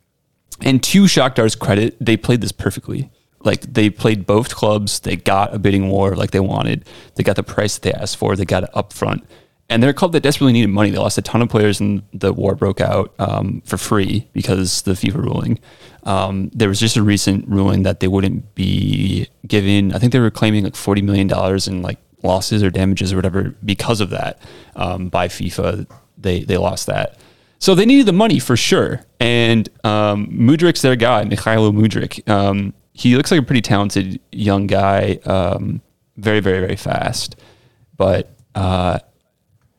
and 0.62 0.82
to 0.84 1.04
Shakhtar's 1.04 1.56
credit, 1.56 1.96
they 2.02 2.18
played 2.18 2.42
this 2.42 2.52
perfectly. 2.52 3.12
Like 3.42 3.62
they 3.62 3.92
played 3.92 4.26
both 4.26 4.56
clubs, 4.56 5.02
they 5.02 5.16
got 5.16 5.54
a 5.54 5.60
bidding 5.60 5.90
war 5.90 6.16
like 6.16 6.32
they 6.32 6.40
wanted. 6.40 6.86
They 7.16 7.24
got 7.24 7.36
the 7.36 7.44
price 7.44 7.78
that 7.78 7.84
they 7.84 7.94
asked 7.94 8.18
for. 8.18 8.36
They 8.36 8.46
got 8.46 8.64
it 8.64 8.70
up 8.74 8.94
front. 8.94 9.28
And 9.70 9.82
they're 9.82 9.92
a 9.92 9.94
club 9.94 10.12
that 10.12 10.22
desperately 10.22 10.54
needed 10.54 10.70
money. 10.70 10.92
They 10.92 10.98
lost 10.98 11.18
a 11.18 11.22
ton 11.22 11.42
of 11.42 11.50
players, 11.50 11.80
and 11.80 12.04
the 12.14 12.34
war 12.34 12.54
broke 12.54 12.82
out 12.82 13.14
um, 13.18 13.62
for 13.66 13.78
free 13.78 14.28
because 14.34 14.82
the 14.84 14.92
FIFA 14.92 15.24
ruling. 15.24 15.60
Um, 16.04 16.52
there 16.54 16.68
was 16.68 16.80
just 16.80 16.98
a 16.98 17.02
recent 17.02 17.48
ruling 17.48 17.84
that 17.84 18.00
they 18.00 18.08
wouldn't 18.08 18.56
be 18.56 19.28
given. 19.48 19.94
I 19.94 20.00
think 20.00 20.12
they 20.12 20.20
were 20.20 20.30
claiming 20.30 20.64
like 20.64 20.76
forty 20.76 21.02
million 21.02 21.28
dollars 21.28 21.68
in 21.68 21.82
like 21.82 21.98
losses 22.24 22.62
or 22.62 22.70
damages 22.70 23.14
or 23.14 23.16
whatever 23.16 23.56
because 23.64 24.02
of 24.02 24.10
that 24.12 24.40
um, 24.76 25.10
by 25.10 25.28
FIFA. 25.28 25.90
They 26.18 26.42
they 26.42 26.58
lost 26.58 26.88
that. 26.88 27.18
So 27.64 27.76
they 27.76 27.86
needed 27.86 28.06
the 28.08 28.14
money 28.14 28.40
for 28.40 28.58
sure. 28.58 29.06
And 29.22 29.70
um, 29.86 30.28
Mudryk's 30.28 30.82
their 30.82 30.98
guy, 30.98 31.24
Mykhailo 31.24 31.72
Mudryk. 31.72 32.28
Um, 32.30 32.74
he 32.92 33.16
looks 33.16 33.32
like 33.32 33.40
a 33.40 33.44
pretty 33.44 33.62
talented 33.62 34.20
young 34.34 34.68
guy, 34.68 35.20
um, 35.26 35.82
very, 36.18 36.42
very, 36.42 36.60
very 36.60 36.76
fast. 36.76 37.38
But 37.96 38.36
uh, 38.54 39.00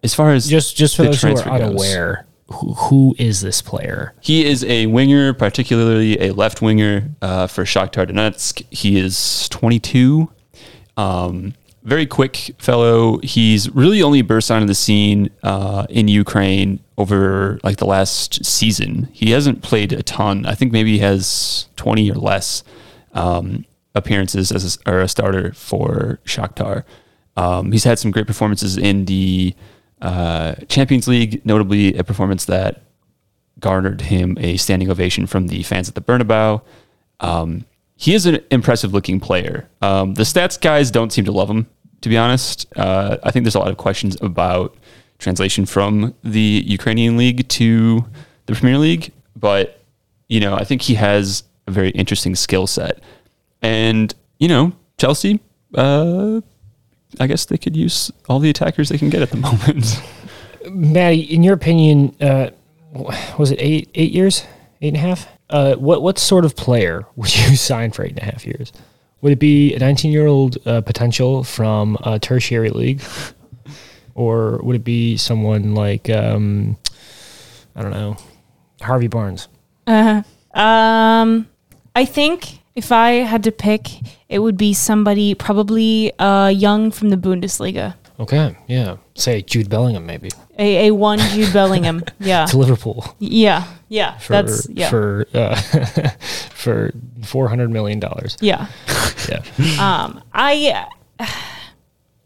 as 0.05 0.15
far 0.15 0.33
as 0.33 0.47
Just 0.47 0.77
just 0.77 0.97
for 0.97 1.03
the 1.03 1.09
those 1.09 1.23
who 1.23 1.29
are 1.29 1.35
goes, 1.35 1.47
unaware, 1.47 2.27
who, 2.49 2.75
who 2.75 3.17
is 3.19 3.41
this 3.41 3.63
player? 3.63 4.15
he 4.21 4.45
is 4.45 4.63
a 4.65 4.87
winger, 4.87 5.33
particularly 5.33 6.19
a 6.21 6.33
left 6.33 6.63
winger 6.63 7.11
uh, 7.23 7.47
for 7.47 7.65
Shakhtar 7.65 8.07
Donetsk. 8.07 8.65
He 8.71 8.99
is 8.99 9.49
22. 9.49 10.31
Um, 10.97 11.55
very 11.83 12.07
quick 12.07 12.55
fellow. 12.59 13.19
He's 13.19 13.69
really 13.75 14.03
only 14.03 14.23
burst 14.23 14.51
onto 14.51 14.67
the 14.67 14.75
scene 14.75 15.31
uh, 15.43 15.87
in 15.91 16.09
Ukraine 16.09 16.81
over 16.97 17.59
like 17.63 17.77
the 17.79 17.87
last 17.87 18.45
season. 18.45 19.09
He 19.13 19.33
hasn't 19.33 19.63
played 19.63 19.93
a 19.93 20.03
ton. 20.03 20.47
I 20.47 20.55
think 20.55 20.73
maybe 20.73 20.93
he 20.93 20.99
has 21.01 21.69
20 21.77 22.11
or 22.11 22.15
less 22.15 22.63
um, 23.13 23.67
appearances 23.95 24.51
as 24.51 24.79
a, 24.87 24.91
or 24.91 25.01
a 25.01 25.09
starter 25.09 25.53
for 25.53 26.21
Shakhtar. 26.25 26.85
Um, 27.37 27.73
he's 27.73 27.85
had 27.85 27.99
some 27.99 28.11
great 28.11 28.27
performances 28.27 28.79
in 28.79 29.05
the 29.07 29.55
uh, 30.05 30.55
Champions 30.69 31.09
League, 31.09 31.45
notably 31.45 31.97
a 31.97 32.05
performance 32.05 32.45
that 32.45 32.83
garnered 33.59 34.03
him 34.03 34.37
a 34.39 34.59
standing 34.59 34.91
ovation 34.91 35.27
from 35.27 35.49
the 35.49 35.63
fans 35.63 35.89
at 35.89 35.95
the 35.95 36.01
Bernabeu. 36.03 36.61
Um, 37.21 37.65
he 37.97 38.15
is 38.15 38.27
an 38.27 38.41
impressive 38.51 38.93
looking 38.93 39.19
player. 39.19 39.69
Um, 39.81 40.15
the 40.15 40.25
stats 40.25 40.61
guys 40.61 40.91
don't 40.91 41.11
seem 41.11 41.25
to 41.25 41.33
love 41.33 41.49
him, 41.49 41.67
to 42.03 42.11
be 42.11 42.19
honest. 42.19 42.67
Uh, 42.77 43.17
I 43.23 43.31
think 43.31 43.45
there's 43.45 43.55
a 43.55 43.59
lot 43.59 43.69
of 43.69 43.79
questions 43.79 44.17
about 44.21 44.77
translation 45.19 45.65
from 45.65 46.15
the 46.23 46.63
Ukrainian 46.67 47.17
league 47.17 47.49
to 47.49 48.05
the 48.45 48.53
Premier 48.53 48.77
League, 48.77 49.11
but 49.37 49.81
you 50.29 50.41
know, 50.41 50.55
I 50.55 50.65
think 50.65 50.83
he 50.83 50.95
has 50.95 51.45
a 51.67 51.71
very 51.71 51.91
interesting 51.91 52.35
skill 52.35 52.67
set. 52.67 53.01
And 53.63 54.15
you 54.39 54.49
know, 54.49 54.73
Chelsea, 54.99 55.41
uh, 55.75 56.43
I 57.21 57.27
guess 57.27 57.47
they 57.47 57.59
could 57.59 57.77
use 57.77 58.11
all 58.29 58.39
the 58.39 58.51
attackers 58.51 58.89
they 58.89 58.99
can 58.99 59.11
get 59.11 59.23
at 59.23 59.31
the 59.31 59.37
moment. 59.49 60.03
Maddie, 60.71 61.21
in 61.21 61.43
your 61.43 61.55
opinion, 61.55 62.15
uh, 62.21 62.51
was 63.39 63.51
it 63.51 63.59
eight 63.61 63.89
eight 63.95 64.13
years, 64.13 64.45
eight 64.81 64.89
and 64.89 64.97
a 64.97 65.01
half? 65.01 65.29
Uh, 65.51 65.75
what 65.75 66.03
what 66.03 66.19
sort 66.19 66.45
of 66.45 66.57
player 66.57 67.07
would 67.17 67.35
you 67.35 67.57
sign 67.57 67.91
for 67.91 68.05
eight 68.05 68.11
and 68.11 68.21
a 68.21 68.25
half 68.25 68.47
years? 68.47 68.73
Would 69.21 69.33
it 69.33 69.39
be 69.39 69.75
a 69.75 69.79
19 69.79 70.13
year 70.13 70.27
old 70.27 70.59
uh, 70.67 70.83
potential 70.83 71.45
from 71.45 71.97
a 72.05 72.19
tertiary 72.19 72.69
league, 72.71 73.03
or 74.15 74.59
would 74.63 74.77
it 74.77 74.85
be 74.85 75.17
someone 75.17 75.75
like 75.75 76.11
um, 76.11 76.77
I 77.75 77.83
don't 77.83 77.91
know, 77.93 78.17
Harvey 78.83 79.09
Barnes? 79.09 79.49
Um, 79.87 81.49
I 81.97 82.05
think 82.05 82.61
if 82.75 82.91
I 82.93 83.11
had 83.23 83.43
to 83.45 83.53
pick, 83.53 83.89
it 84.29 84.41
would 84.41 84.57
be 84.57 84.75
somebody 84.75 85.35
probably 85.35 86.13
uh, 86.19 86.49
young 86.49 86.91
from 86.91 87.11
the 87.11 87.17
Bundesliga. 87.17 87.95
Okay, 88.19 88.57
yeah, 88.69 88.97
say 89.17 89.43
Jude 89.43 89.69
Bellingham 89.69 90.07
maybe 90.07 90.31
A, 90.57 90.87
a 90.89 90.95
one 90.95 91.19
Jude 91.19 91.53
Bellingham. 91.53 92.05
Yeah. 92.21 92.47
to 92.47 92.57
Liverpool 92.59 93.05
Yeah. 93.19 93.65
Yeah. 93.89 94.19
for 94.19 94.33
That's, 94.35 94.69
yeah. 94.71 94.89
for 94.89 95.27
uh, 95.35 95.57
for 96.51 96.93
400 97.23 97.71
million 97.71 98.01
dollars. 98.01 98.37
yeah. 98.41 98.69
Yeah. 99.29 99.41
Um, 99.81 100.23
I. 100.35 100.87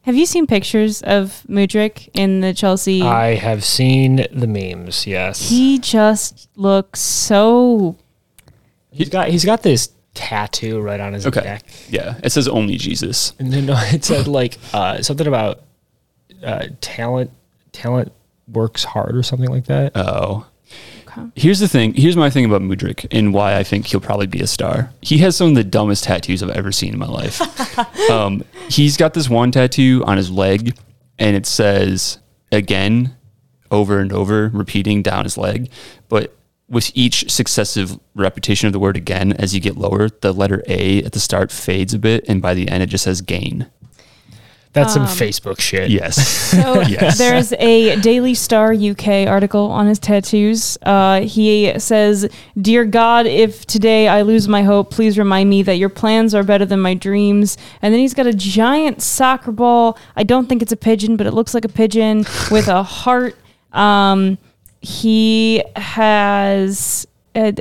Have 0.03 0.17
you 0.17 0.27
seen 0.27 0.47
pictures 0.47 1.03
of 1.03 1.43
Mudryk 1.49 2.09
in 2.15 2.41
the 2.41 2.53
Chelsea? 2.55 3.03
I 3.03 3.35
have 3.35 3.63
seen 3.63 4.27
the 4.33 4.47
memes. 4.47 5.07
Yes. 5.07 5.49
he 5.49 5.79
just 5.79 6.49
looks 6.57 7.01
so 7.01 7.97
He's 8.91 9.11
got 9.11 9.29
he's 9.29 9.45
got 9.45 9.63
this 9.63 9.91
tattoo 10.19 10.81
right 10.81 10.99
on 11.01 11.13
his 11.13 11.27
Okay. 11.27 11.41
neck. 11.43 11.63
Yeah. 11.89 12.19
It 12.25 12.31
says 12.33 12.49
only 12.49 12.77
Jesus. 12.77 13.33
And 13.39 13.53
then 13.53 13.67
no, 13.67 13.75
it 13.79 14.05
said 14.05 14.27
like 14.27 14.59
uh, 14.75 15.01
something 15.03 15.27
about 15.27 15.61
uh, 16.43 16.67
talent 16.81 17.31
talent 17.73 18.13
works 18.49 18.83
hard 18.85 19.17
or 19.17 19.23
something 19.23 19.49
like 19.49 19.67
that. 19.67 19.93
Oh. 19.95 20.47
Okay. 21.07 21.23
Here's 21.37 21.61
the 21.61 21.69
thing. 21.69 21.95
Here's 21.95 22.17
my 22.17 22.29
thing 22.31 22.45
about 22.45 22.61
Mudryk 22.63 23.07
and 23.11 23.33
why 23.33 23.57
I 23.57 23.63
think 23.63 23.87
he'll 23.87 24.01
probably 24.01 24.27
be 24.27 24.41
a 24.41 24.47
star. 24.47 24.91
He 25.01 25.19
has 25.19 25.37
some 25.37 25.49
of 25.51 25.55
the 25.55 25.65
dumbest 25.65 26.05
tattoos 26.05 26.43
I've 26.43 26.51
ever 26.51 26.73
seen 26.73 26.93
in 26.93 26.99
my 26.99 27.07
life. 27.07 27.41
um, 28.11 28.45
he's 28.69 28.97
got 28.97 29.15
this 29.15 29.29
one 29.31 29.51
tattoo 29.51 30.03
on 30.07 30.17
his 30.17 30.31
leg, 30.31 30.77
and 31.19 31.35
it 31.37 31.47
says 31.47 32.19
again, 32.53 33.15
over 33.71 34.01
and 34.01 34.13
over, 34.13 34.51
repeating 34.53 35.03
down 35.03 35.25
his 35.25 35.39
leg. 35.39 35.71
But 36.09 36.35
with 36.69 36.91
each 36.95 37.31
successive 37.31 37.99
repetition 38.15 38.67
of 38.67 38.73
the 38.73 38.79
word 38.79 38.97
again, 38.97 39.33
as 39.33 39.55
you 39.55 39.61
get 39.61 39.77
lower, 39.77 40.09
the 40.11 40.33
letter 40.33 40.63
A 40.69 41.03
at 41.03 41.13
the 41.13 41.21
start 41.21 41.51
fades 41.51 41.95
a 41.95 41.99
bit, 41.99 42.25
and 42.29 42.43
by 42.43 42.55
the 42.55 42.69
end, 42.69 42.83
it 42.83 42.87
just 42.89 43.05
says 43.05 43.21
gain. 43.23 43.67
That's 44.75 44.93
some 44.93 45.05
Facebook 45.07 45.61
shit. 45.61 45.91
Yes. 45.91 46.17
So 46.49 46.81
Yes. 46.89 47.19
there's 47.19 47.53
a 47.55 47.97
Daily 48.01 48.35
Star 48.35 48.73
UK 48.73 49.27
article 49.27 49.67
on 49.67 49.87
his 49.87 49.99
tattoos. 49.99 50.79
Uh, 50.83 51.21
he 51.23 51.73
says, 51.79 52.29
"Dear 52.61 52.85
God, 52.85 53.27
if 53.27 53.67
today 53.67 54.09
I 54.09 54.23
lose 54.23 54.47
my 54.49 54.63
hope, 54.63 54.91
please 54.91 55.19
remind 55.19 55.51
me 55.51 55.63
that 55.63 55.75
your 55.77 55.89
plans 55.89 56.35
are 56.35 56.43
better 56.43 56.65
than 56.65 56.81
my 56.81 56.95
dreams." 56.95 57.57
And 57.83 57.93
then 57.93 58.01
he's 58.01 58.15
got 58.15 58.27
a 58.27 58.33
giant 58.33 59.03
soccer 59.03 59.53
ball. 59.53 59.99
I 60.17 60.23
don't 60.25 60.49
think 60.49 60.63
it's 60.63 60.73
a 60.73 60.77
pigeon, 60.77 61.17
but 61.17 61.27
it 61.27 61.33
looks 61.35 61.55
like 61.55 61.65
a 61.65 61.69
pigeon 61.69 62.19
with 62.51 62.69
a 62.69 62.83
heart. 62.83 63.37
Um, 63.73 64.39
he 64.81 65.63
has 65.77 67.07
a, 67.35 67.55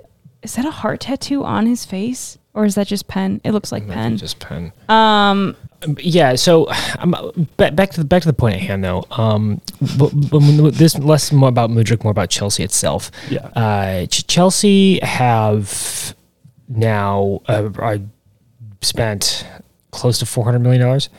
is 0.43 0.55
that 0.55 0.65
a 0.65 0.71
heart 0.71 1.01
tattoo 1.01 1.43
on 1.43 1.65
his 1.65 1.85
face, 1.85 2.37
or 2.53 2.65
is 2.65 2.75
that 2.75 2.87
just 2.87 3.07
pen? 3.07 3.41
It 3.43 3.51
looks 3.51 3.71
like 3.71 3.87
pen. 3.87 4.17
Just 4.17 4.39
pen. 4.39 4.71
Um. 4.89 5.55
Yeah. 5.99 6.35
So, 6.35 6.67
um, 6.97 7.47
back, 7.57 7.75
back 7.75 7.91
to 7.91 7.99
the 7.99 8.05
back 8.05 8.23
to 8.23 8.27
the 8.27 8.33
point 8.33 8.55
at 8.55 8.61
hand, 8.61 8.83
though. 8.83 9.05
Um, 9.11 9.61
but, 9.97 10.09
but 10.31 10.39
this 10.73 10.97
less 10.97 11.31
more 11.31 11.49
about 11.49 11.69
Mudryk, 11.69 12.03
more 12.03 12.11
about 12.11 12.29
Chelsea 12.31 12.63
itself. 12.63 13.11
Yeah. 13.29 13.45
Uh, 13.55 14.07
Chelsea 14.07 14.99
have 15.03 16.15
now 16.67 17.41
uh, 17.47 17.69
uh, 17.79 17.97
spent 18.81 19.45
close 19.91 20.17
to 20.19 20.25
four 20.25 20.43
hundred 20.45 20.59
million 20.59 20.81
dollars. 20.81 21.09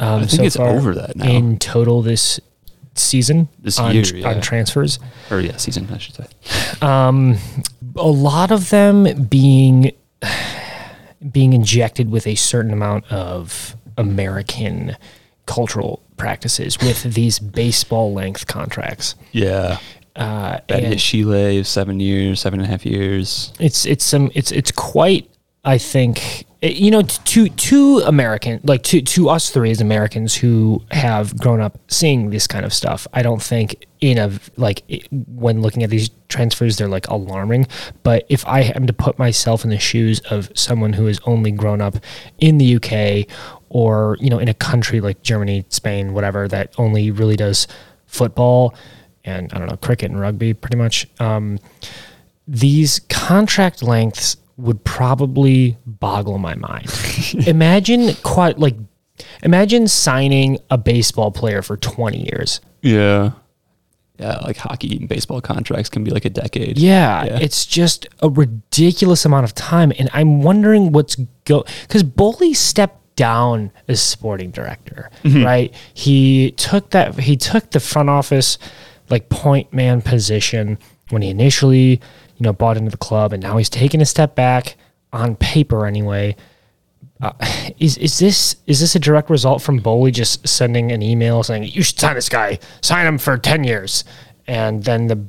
Um, 0.00 0.22
I 0.22 0.26
think 0.26 0.42
it's 0.42 0.56
over 0.56 0.94
that 0.94 1.16
now. 1.16 1.26
in 1.26 1.58
total 1.58 2.02
this 2.02 2.40
season. 2.98 3.48
This 3.58 3.78
on, 3.78 3.94
year, 3.94 4.04
yeah. 4.04 4.28
on 4.28 4.40
transfers. 4.40 4.98
or 5.30 5.40
yeah, 5.40 5.56
season, 5.56 5.88
I 5.92 5.98
should 5.98 6.14
say. 6.14 6.26
um, 6.82 7.36
a 7.96 8.08
lot 8.08 8.50
of 8.50 8.70
them 8.70 9.24
being 9.24 9.92
being 11.30 11.52
injected 11.52 12.10
with 12.10 12.26
a 12.26 12.34
certain 12.34 12.72
amount 12.72 13.10
of 13.10 13.76
American 13.96 14.96
cultural 15.46 16.02
practices 16.16 16.78
with 16.80 17.02
these 17.14 17.38
baseball 17.38 18.12
length 18.12 18.46
contracts. 18.46 19.14
Yeah. 19.32 19.78
Uh, 20.14 20.60
Betty 20.66 20.86
and 20.86 20.98
Chile, 20.98 21.62
seven 21.64 22.00
years, 22.00 22.40
seven 22.40 22.60
and 22.60 22.66
a 22.66 22.70
half 22.70 22.86
years. 22.86 23.52
it's 23.60 23.84
it's 23.84 24.04
some 24.04 24.30
it's 24.34 24.50
it's 24.50 24.70
quite 24.70 25.28
I 25.64 25.78
think 25.78 26.46
you 26.74 26.90
know 26.90 27.02
to 27.02 27.48
to 27.48 27.98
American 28.06 28.60
like 28.64 28.82
to 28.84 29.02
to 29.02 29.28
us 29.28 29.50
three 29.50 29.70
as 29.70 29.80
Americans 29.80 30.34
who 30.34 30.82
have 30.90 31.38
grown 31.38 31.60
up 31.60 31.78
seeing 31.88 32.30
this 32.30 32.46
kind 32.46 32.64
of 32.64 32.72
stuff. 32.72 33.06
I 33.12 33.22
don't 33.22 33.42
think 33.42 33.86
in 34.00 34.18
a 34.18 34.30
like 34.56 34.82
when 35.10 35.62
looking 35.62 35.82
at 35.82 35.90
these 35.90 36.10
transfers 36.28 36.76
they're 36.76 36.88
like 36.88 37.08
alarming. 37.08 37.66
But 38.02 38.26
if 38.28 38.46
I 38.46 38.60
am 38.60 38.86
to 38.86 38.92
put 38.92 39.18
myself 39.18 39.64
in 39.64 39.70
the 39.70 39.78
shoes 39.78 40.20
of 40.30 40.50
someone 40.54 40.94
who 40.94 41.06
has 41.06 41.20
only 41.26 41.50
grown 41.50 41.80
up 41.80 41.96
in 42.38 42.58
the 42.58 42.76
UK 42.76 43.28
or 43.68 44.16
you 44.20 44.30
know 44.30 44.38
in 44.38 44.48
a 44.48 44.54
country 44.54 45.00
like 45.00 45.22
Germany, 45.22 45.64
Spain, 45.68 46.14
whatever 46.14 46.48
that 46.48 46.72
only 46.78 47.10
really 47.10 47.36
does 47.36 47.66
football 48.06 48.74
and 49.24 49.52
I 49.52 49.58
don't 49.58 49.68
know 49.68 49.76
cricket 49.76 50.10
and 50.10 50.20
rugby 50.20 50.54
pretty 50.54 50.76
much. 50.76 51.06
Um, 51.20 51.58
these 52.48 53.00
contract 53.08 53.82
lengths 53.82 54.36
would 54.56 54.82
probably 54.84 55.76
boggle 55.86 56.38
my 56.38 56.54
mind. 56.54 56.86
imagine 57.46 58.14
quite 58.22 58.58
like 58.58 58.76
imagine 59.42 59.88
signing 59.88 60.58
a 60.70 60.78
baseball 60.78 61.30
player 61.30 61.62
for 61.62 61.76
20 61.76 62.18
years. 62.18 62.60
Yeah. 62.82 63.32
Yeah, 64.18 64.38
like 64.38 64.56
hockey 64.56 64.96
and 64.96 65.08
baseball 65.10 65.42
contracts 65.42 65.90
can 65.90 66.02
be 66.02 66.10
like 66.10 66.24
a 66.24 66.30
decade. 66.30 66.78
Yeah, 66.78 67.24
Yeah. 67.24 67.38
it's 67.38 67.66
just 67.66 68.06
a 68.22 68.30
ridiculous 68.30 69.26
amount 69.26 69.44
of 69.44 69.54
time 69.54 69.92
and 69.98 70.08
I'm 70.14 70.40
wondering 70.40 70.92
what's 70.92 71.16
go 71.44 71.64
cuz 71.88 72.02
Boehly 72.02 72.54
stepped 72.54 73.02
down 73.16 73.72
as 73.88 74.00
sporting 74.00 74.50
director, 74.50 75.10
mm-hmm. 75.22 75.44
right? 75.44 75.74
He 75.92 76.52
took 76.52 76.90
that 76.90 77.18
he 77.20 77.36
took 77.36 77.70
the 77.70 77.80
front 77.80 78.08
office 78.08 78.58
like 79.10 79.28
point 79.28 79.72
man 79.72 80.00
position 80.02 80.78
when 81.10 81.22
he 81.22 81.28
initially, 81.30 82.00
you 82.36 82.44
know, 82.44 82.52
bought 82.52 82.76
into 82.76 82.90
the 82.90 82.96
club 82.96 83.32
and 83.32 83.42
now 83.42 83.56
he's 83.56 83.70
taken 83.70 84.00
a 84.00 84.06
step 84.06 84.34
back 84.34 84.76
on 85.12 85.36
paper 85.36 85.86
anyway. 85.86 86.36
Uh, 87.20 87.32
is 87.78 87.96
is 87.98 88.18
this 88.18 88.56
is 88.66 88.80
this 88.80 88.94
a 88.94 88.98
direct 88.98 89.30
result 89.30 89.62
from 89.62 89.78
Boehly 89.78 90.10
just 90.10 90.46
sending 90.46 90.92
an 90.92 91.02
email 91.02 91.42
saying 91.42 91.64
you 91.64 91.82
should 91.82 91.98
sign 91.98 92.14
this 92.14 92.28
guy, 92.28 92.58
sign 92.82 93.06
him 93.06 93.18
for 93.18 93.38
ten 93.38 93.64
years, 93.64 94.04
and 94.46 94.84
then 94.84 95.06
the 95.06 95.24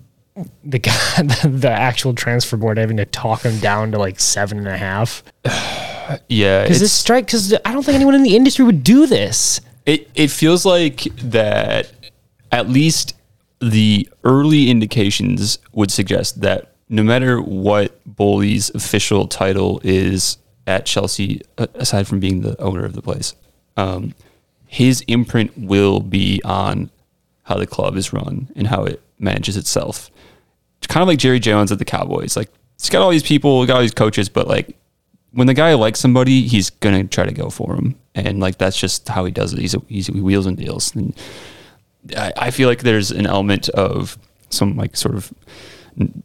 the 0.64 0.80
guy 0.80 0.92
the 1.44 1.70
actual 1.72 2.14
transfer 2.14 2.58
board 2.58 2.78
having 2.78 2.98
to 2.98 3.06
talk 3.06 3.44
him 3.44 3.58
down 3.60 3.92
to 3.92 3.98
like 3.98 4.20
seven 4.20 4.60
and 4.60 4.68
a 4.68 4.78
half 4.78 5.24
Yeah. 6.28 6.64
because 6.64 6.80
this 6.80 6.94
strike 6.94 7.26
because 7.26 7.54
I 7.66 7.72
don't 7.74 7.84
think 7.84 7.96
anyone 7.96 8.16
in 8.16 8.24
the 8.24 8.36
industry 8.36 8.64
would 8.64 8.84
do 8.84 9.08
this. 9.08 9.62
It 9.86 10.10
it 10.14 10.30
feels 10.30 10.66
like 10.66 11.04
that 11.16 11.92
at 12.52 12.70
least 12.70 13.16
the 13.60 14.08
early 14.24 14.70
indications 14.70 15.58
would 15.72 15.92
suggest 15.92 16.42
that 16.42 16.74
no 16.90 17.04
matter 17.04 17.42
what 17.42 18.00
Boehly's 18.06 18.70
official 18.70 19.28
title 19.28 19.82
is 19.84 20.38
at 20.66 20.86
Chelsea, 20.86 21.42
aside 21.58 22.08
from 22.08 22.20
being 22.20 22.42
the 22.42 22.60
owner 22.62 22.86
of 22.86 22.94
the 22.94 23.02
place, 23.02 23.36
um, 23.76 24.14
his 24.68 25.02
imprint 25.08 25.58
will 25.58 26.00
be 26.00 26.42
on 26.44 26.90
how 27.44 27.56
the 27.56 27.68
club 27.68 27.96
is 27.96 28.12
run 28.12 28.50
and 28.56 28.68
how 28.68 28.84
it 28.84 29.02
manages 29.20 29.56
itself. 29.56 30.10
It's 30.80 30.88
kind 30.88 31.02
of 31.02 31.08
like 31.08 31.20
Jerry 31.20 31.40
Jones 31.40 31.72
at 31.72 31.80
the 31.80 31.86
Cowboys. 31.86 32.36
Like 32.36 32.50
it's 32.76 32.90
got 32.90 33.02
all 33.02 33.10
these 33.10 33.24
people, 33.24 33.66
got 33.66 33.76
all 33.76 33.82
these 33.82 33.94
coaches, 33.94 34.30
but 34.30 34.48
like 34.48 34.76
when 35.32 35.48
the 35.48 35.54
guy 35.54 35.74
likes 35.74 36.00
somebody, 36.00 36.48
he's 36.48 36.70
gonna 36.70 37.06
try 37.06 37.26
to 37.26 37.34
go 37.34 37.50
for 37.50 37.76
him, 37.76 37.96
and 38.16 38.40
like 38.40 38.58
that's 38.58 38.78
just 38.78 39.08
how 39.08 39.26
he 39.26 39.32
does 39.32 39.54
it. 39.54 39.60
He's 39.60 39.76
he's 39.88 40.08
he 40.08 40.20
wheels 40.20 40.46
and 40.46 40.58
deals, 40.58 40.94
and 40.96 41.16
I, 42.16 42.34
I 42.38 42.52
feel 42.52 42.68
like 42.68 42.84
there's 42.84 43.12
an 43.12 43.26
element 43.26 43.70
of 43.70 44.18
some 44.50 44.76
like 44.76 44.96
sort 44.96 45.16
of 45.16 45.34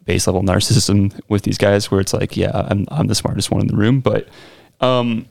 base 0.04 0.26
level 0.26 0.42
narcissism 0.42 1.18
with 1.28 1.42
these 1.42 1.58
guys, 1.58 1.90
where 1.90 2.00
it's 2.00 2.12
like, 2.12 2.36
yeah, 2.36 2.66
I'm 2.70 2.86
I'm 2.90 3.06
the 3.06 3.14
smartest 3.14 3.50
one 3.50 3.60
in 3.60 3.66
the 3.68 3.76
room, 3.76 4.00
but 4.00 4.28
um, 4.80 5.26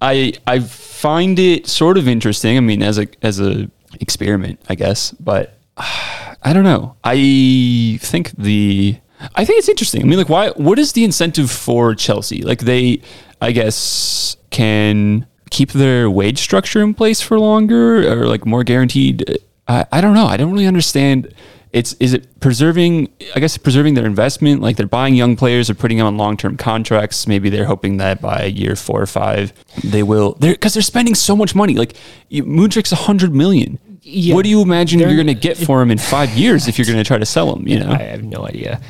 I 0.00 0.34
I 0.46 0.60
find 0.60 1.38
it 1.38 1.66
sort 1.66 1.98
of 1.98 2.08
interesting. 2.08 2.56
I 2.56 2.60
mean, 2.60 2.82
as 2.82 2.98
a 2.98 3.06
as 3.22 3.40
a 3.40 3.70
experiment, 4.00 4.60
I 4.68 4.74
guess, 4.74 5.12
but 5.12 5.58
I 5.76 6.52
don't 6.52 6.64
know. 6.64 6.96
I 7.04 7.98
think 8.00 8.32
the 8.32 8.96
I 9.34 9.44
think 9.44 9.58
it's 9.58 9.68
interesting. 9.68 10.02
I 10.02 10.04
mean, 10.04 10.18
like, 10.18 10.28
why? 10.28 10.50
What 10.50 10.78
is 10.78 10.92
the 10.92 11.04
incentive 11.04 11.50
for 11.50 11.94
Chelsea? 11.94 12.42
Like, 12.42 12.60
they, 12.60 13.02
I 13.40 13.52
guess, 13.52 14.36
can 14.50 15.26
keep 15.50 15.72
their 15.72 16.10
wage 16.10 16.38
structure 16.38 16.82
in 16.82 16.94
place 16.94 17.20
for 17.20 17.38
longer, 17.38 18.08
or 18.10 18.26
like 18.26 18.46
more 18.46 18.64
guaranteed. 18.64 19.38
I, 19.68 19.86
I 19.92 20.00
don't 20.00 20.14
know. 20.14 20.26
I 20.26 20.36
don't 20.36 20.52
really 20.52 20.66
understand. 20.66 21.32
It's 21.72 21.94
is 21.94 22.12
it 22.12 22.38
preserving? 22.40 23.08
I 23.34 23.40
guess 23.40 23.56
preserving 23.56 23.94
their 23.94 24.06
investment. 24.06 24.60
Like 24.60 24.76
they're 24.76 24.86
buying 24.86 25.14
young 25.14 25.36
players, 25.36 25.70
or 25.70 25.74
putting 25.74 25.98
them 25.98 26.06
on 26.06 26.16
long 26.16 26.36
term 26.36 26.56
contracts. 26.56 27.26
Maybe 27.26 27.48
they're 27.48 27.64
hoping 27.64 27.96
that 27.96 28.20
by 28.20 28.44
year 28.44 28.76
four 28.76 29.00
or 29.00 29.06
five, 29.06 29.52
they 29.82 30.02
will. 30.02 30.34
They're 30.38 30.52
because 30.52 30.74
they're 30.74 30.82
spending 30.82 31.14
so 31.14 31.34
much 31.34 31.54
money. 31.54 31.74
Like 31.74 31.96
Mudryk's 32.30 32.92
a 32.92 32.96
hundred 32.96 33.34
million. 33.34 33.78
Yeah. 34.04 34.34
what 34.34 34.42
do 34.42 34.48
you 34.50 34.62
imagine 34.62 34.98
you're 34.98 35.14
going 35.14 35.28
to 35.28 35.34
get 35.34 35.56
for 35.56 35.80
him 35.80 35.92
in 35.92 35.96
five 35.96 36.30
years 36.30 36.66
if 36.66 36.76
you're 36.76 36.86
going 36.86 36.98
to 36.98 37.04
try 37.04 37.18
to 37.18 37.26
sell 37.26 37.54
him? 37.54 37.68
You 37.68 37.78
know, 37.84 37.92
I 37.92 38.02
have 38.02 38.24
no 38.24 38.44
idea. 38.44 38.80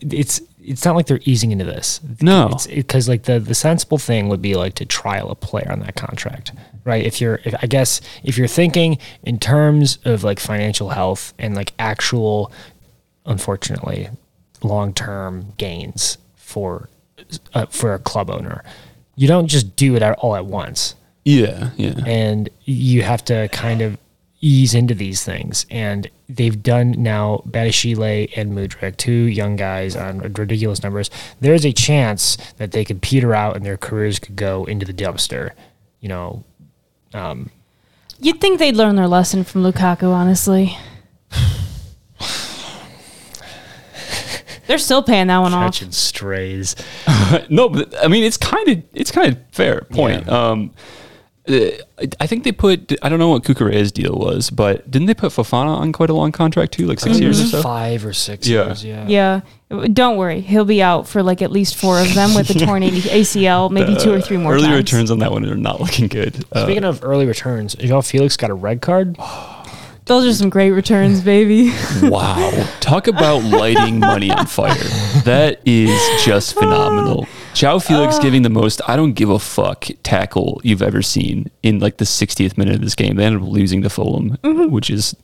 It's 0.00 0.40
it's 0.68 0.84
not 0.84 0.96
like 0.96 1.06
they're 1.06 1.20
easing 1.24 1.52
into 1.52 1.64
this. 1.64 2.00
No. 2.20 2.50
it's 2.52 2.66
because 2.66 3.08
like 3.08 3.24
the 3.24 3.38
the 3.40 3.54
sensible 3.54 3.98
thing 3.98 4.28
would 4.28 4.42
be 4.42 4.54
like 4.54 4.74
to 4.74 4.86
trial 4.86 5.30
a 5.30 5.34
player 5.34 5.70
on 5.70 5.80
that 5.80 5.96
contract, 5.96 6.52
right? 6.84 7.04
If 7.04 7.20
you're, 7.20 7.40
if, 7.44 7.54
I 7.62 7.66
guess, 7.66 8.00
if 8.22 8.38
you're 8.38 8.48
thinking 8.48 8.98
in 9.22 9.38
terms 9.38 9.98
of 10.04 10.24
like 10.24 10.40
financial 10.40 10.90
health 10.90 11.34
and 11.38 11.54
like 11.54 11.72
actual, 11.78 12.52
unfortunately, 13.26 14.08
long 14.62 14.94
term 14.94 15.52
gains 15.56 16.18
for 16.36 16.88
uh, 17.54 17.66
for 17.66 17.94
a 17.94 17.98
club 17.98 18.30
owner, 18.30 18.64
you 19.16 19.28
don't 19.28 19.48
just 19.48 19.76
do 19.76 19.96
it 19.96 20.02
all 20.02 20.36
at 20.36 20.46
once 20.46 20.94
yeah, 21.28 21.70
yeah, 21.76 21.92
and 22.06 22.48
you 22.64 23.02
have 23.02 23.22
to 23.26 23.48
kind 23.48 23.82
of 23.82 23.98
ease 24.40 24.74
into 24.74 24.94
these 24.94 25.24
things. 25.24 25.66
And 25.70 26.10
they've 26.28 26.62
done 26.62 26.94
now 26.98 27.42
Badiashile 27.48 28.32
and 28.36 28.52
Mudryk, 28.52 28.96
two 28.96 29.12
young 29.12 29.56
guys 29.56 29.96
on 29.96 30.18
ridiculous 30.20 30.82
numbers. 30.82 31.10
There's 31.40 31.64
a 31.64 31.72
chance 31.72 32.36
that 32.58 32.72
they 32.72 32.84
could 32.84 33.02
peter 33.02 33.34
out 33.34 33.56
and 33.56 33.64
their 33.64 33.76
careers 33.76 34.18
could 34.18 34.36
go 34.36 34.64
into 34.64 34.86
the 34.86 34.94
dumpster. 34.94 35.52
You 36.00 36.08
know, 36.08 36.44
You'd 38.20 38.40
think 38.40 38.58
they'd 38.58 38.76
learn 38.76 38.96
their 38.96 39.06
lesson 39.06 39.44
from 39.44 39.62
Lukaku, 39.62 40.10
honestly. 40.12 40.76
They're 44.66 44.76
still 44.78 45.02
paying 45.02 45.28
that 45.28 45.38
one 45.38 45.54
off. 45.54 45.72
catching 45.72 45.92
strays. 45.92 46.76
no, 47.48 47.70
but 47.70 47.94
I 48.04 48.08
mean 48.08 48.22
it's 48.22 48.36
kind 48.36 48.68
of 48.68 48.82
it's 48.92 49.10
kind 49.10 49.32
of 49.32 49.38
fair 49.50 49.86
point. 49.90 50.26
Yeah. 50.26 50.50
Um, 50.50 50.74
I- 51.48 51.78
I 52.20 52.26
think 52.26 52.44
they 52.44 52.52
put 52.52 52.92
I 53.02 53.08
don't 53.08 53.18
know 53.18 53.28
what 53.30 53.42
Kukure's 53.42 53.90
deal 53.90 54.14
was, 54.14 54.50
but 54.50 54.88
didn't 54.90 55.06
they 55.06 55.14
put 55.14 55.32
Fofana 55.32 55.76
on 55.76 55.92
quite 55.92 56.10
a 56.10 56.14
long 56.14 56.30
contract 56.30 56.72
too, 56.72 56.86
like 56.86 57.00
6 57.00 57.18
years 57.18 57.40
or 57.40 57.46
so? 57.46 57.62
Five 57.62 58.04
or 58.06 58.12
six 58.12 58.46
Yeah. 58.46 58.66
years, 58.66 58.84
yeah. 58.84 59.06
Yeah, 59.08 59.40
don't 59.92 60.16
worry, 60.16 60.40
he'll 60.40 60.64
be 60.64 60.82
out 60.82 61.08
for 61.08 61.22
like 61.22 61.42
at 61.42 61.50
least 61.50 61.74
four 61.76 61.98
of 62.00 62.14
them 62.14 62.34
with 62.34 62.50
a 62.50 62.54
torn 62.54 62.82
ACL, 62.84 63.70
maybe 63.70 63.96
two 63.96 64.12
or 64.12 64.20
three 64.20 64.36
more. 64.36 64.52
Early 64.54 64.66
times. 64.66 64.76
returns 64.76 65.10
on 65.10 65.18
that 65.20 65.32
one 65.32 65.44
are 65.46 65.56
not 65.56 65.80
looking 65.80 66.06
good. 66.08 66.44
Uh, 66.52 66.64
Speaking 66.64 66.84
of 66.84 67.02
early 67.02 67.26
returns, 67.26 67.74
y'all 67.80 68.02
Felix 68.02 68.36
got 68.36 68.50
a 68.50 68.54
red 68.54 68.80
card. 68.80 69.16
Those 70.04 70.24
are 70.26 70.32
some 70.32 70.48
great 70.48 70.70
returns, 70.70 71.20
baby. 71.20 71.70
wow, 72.02 72.66
talk 72.80 73.08
about 73.08 73.42
lighting 73.44 73.98
money 73.98 74.30
on 74.30 74.46
fire. 74.46 74.74
That 75.24 75.60
is 75.66 75.90
just 76.24 76.54
phenomenal. 76.58 77.26
Joao 77.58 77.80
Felix 77.80 78.20
giving 78.20 78.42
the 78.42 78.50
most 78.50 78.80
I 78.86 78.94
don't 78.94 79.14
give 79.14 79.30
a 79.30 79.38
fuck 79.40 79.86
tackle 80.04 80.60
you've 80.62 80.80
ever 80.80 81.02
seen 81.02 81.50
in 81.64 81.80
like 81.80 81.96
the 81.96 82.04
60th 82.04 82.56
minute 82.56 82.76
of 82.76 82.82
this 82.82 82.94
game. 82.94 83.16
They 83.16 83.24
ended 83.24 83.42
up 83.42 83.48
losing 83.48 83.82
to 83.82 83.90
Fulham, 83.90 84.38
which 84.70 84.90
is 84.90 85.16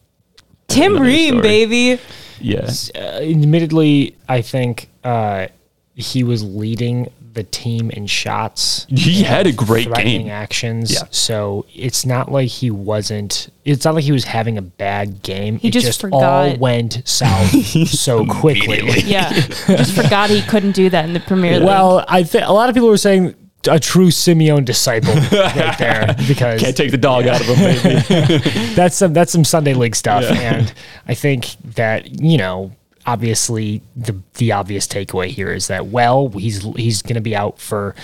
Tim 0.66 0.98
Ream, 0.98 1.34
story. 1.34 1.42
baby. 1.42 2.00
yeah. 2.40 2.68
Uh, 2.92 2.98
admittedly, 2.98 4.16
I 4.28 4.42
think 4.42 4.88
uh, 5.04 5.46
he 5.94 6.24
was 6.24 6.42
leading 6.42 7.12
the 7.34 7.44
team 7.44 7.90
in 7.90 8.06
shots. 8.06 8.86
He 8.88 9.22
had 9.22 9.46
a 9.46 9.52
great 9.52 9.86
threatening 9.88 10.22
game. 10.22 10.30
actions. 10.30 10.92
Yeah. 10.92 11.02
So 11.10 11.66
it's 11.74 12.06
not 12.06 12.30
like 12.32 12.48
he 12.48 12.70
wasn't. 12.70 13.50
It's 13.64 13.84
not 13.84 13.94
like 13.94 14.04
he 14.04 14.12
was 14.12 14.24
having 14.24 14.56
a 14.58 14.62
bad 14.62 15.22
game. 15.22 15.58
He 15.58 15.68
it 15.68 15.72
just 15.72 15.86
just 15.86 16.04
all 16.12 16.56
went 16.56 17.02
south 17.04 17.50
so 17.88 18.24
quickly. 18.26 18.80
Yeah, 19.04 19.32
just 19.32 19.94
forgot 19.94 20.30
he 20.30 20.40
couldn't 20.42 20.72
do 20.72 20.88
that 20.90 21.04
in 21.04 21.12
the 21.12 21.20
Premier 21.20 21.58
League. 21.58 21.66
Well, 21.66 22.04
I 22.08 22.22
think 22.22 22.46
a 22.46 22.52
lot 22.52 22.68
of 22.68 22.74
people 22.74 22.88
were 22.88 22.96
saying 22.96 23.34
a 23.68 23.78
true 23.80 24.08
Simeone 24.08 24.64
disciple 24.64 25.14
right 25.32 25.76
there 25.78 26.14
because 26.26 26.60
Can't 26.60 26.76
take 26.76 26.90
the 26.90 26.98
dog 26.98 27.26
out 27.26 27.40
of 27.40 27.46
him, 27.46 27.56
baby. 27.58 28.38
that's 28.74 28.96
some 28.96 29.12
that's 29.12 29.32
some 29.32 29.44
Sunday 29.44 29.74
league 29.74 29.96
stuff, 29.96 30.24
and 30.24 30.72
I 31.08 31.14
think 31.14 31.56
that 31.74 32.20
you 32.20 32.38
know 32.38 32.72
obviously 33.06 33.82
the 33.96 34.18
the 34.34 34.52
obvious 34.52 34.86
takeaway 34.86 35.28
here 35.28 35.52
is 35.52 35.68
that 35.68 35.86
well 35.86 36.28
he's 36.28 36.62
he's 36.74 37.02
going 37.02 37.14
to 37.14 37.20
be 37.20 37.36
out 37.36 37.58
for 37.58 37.94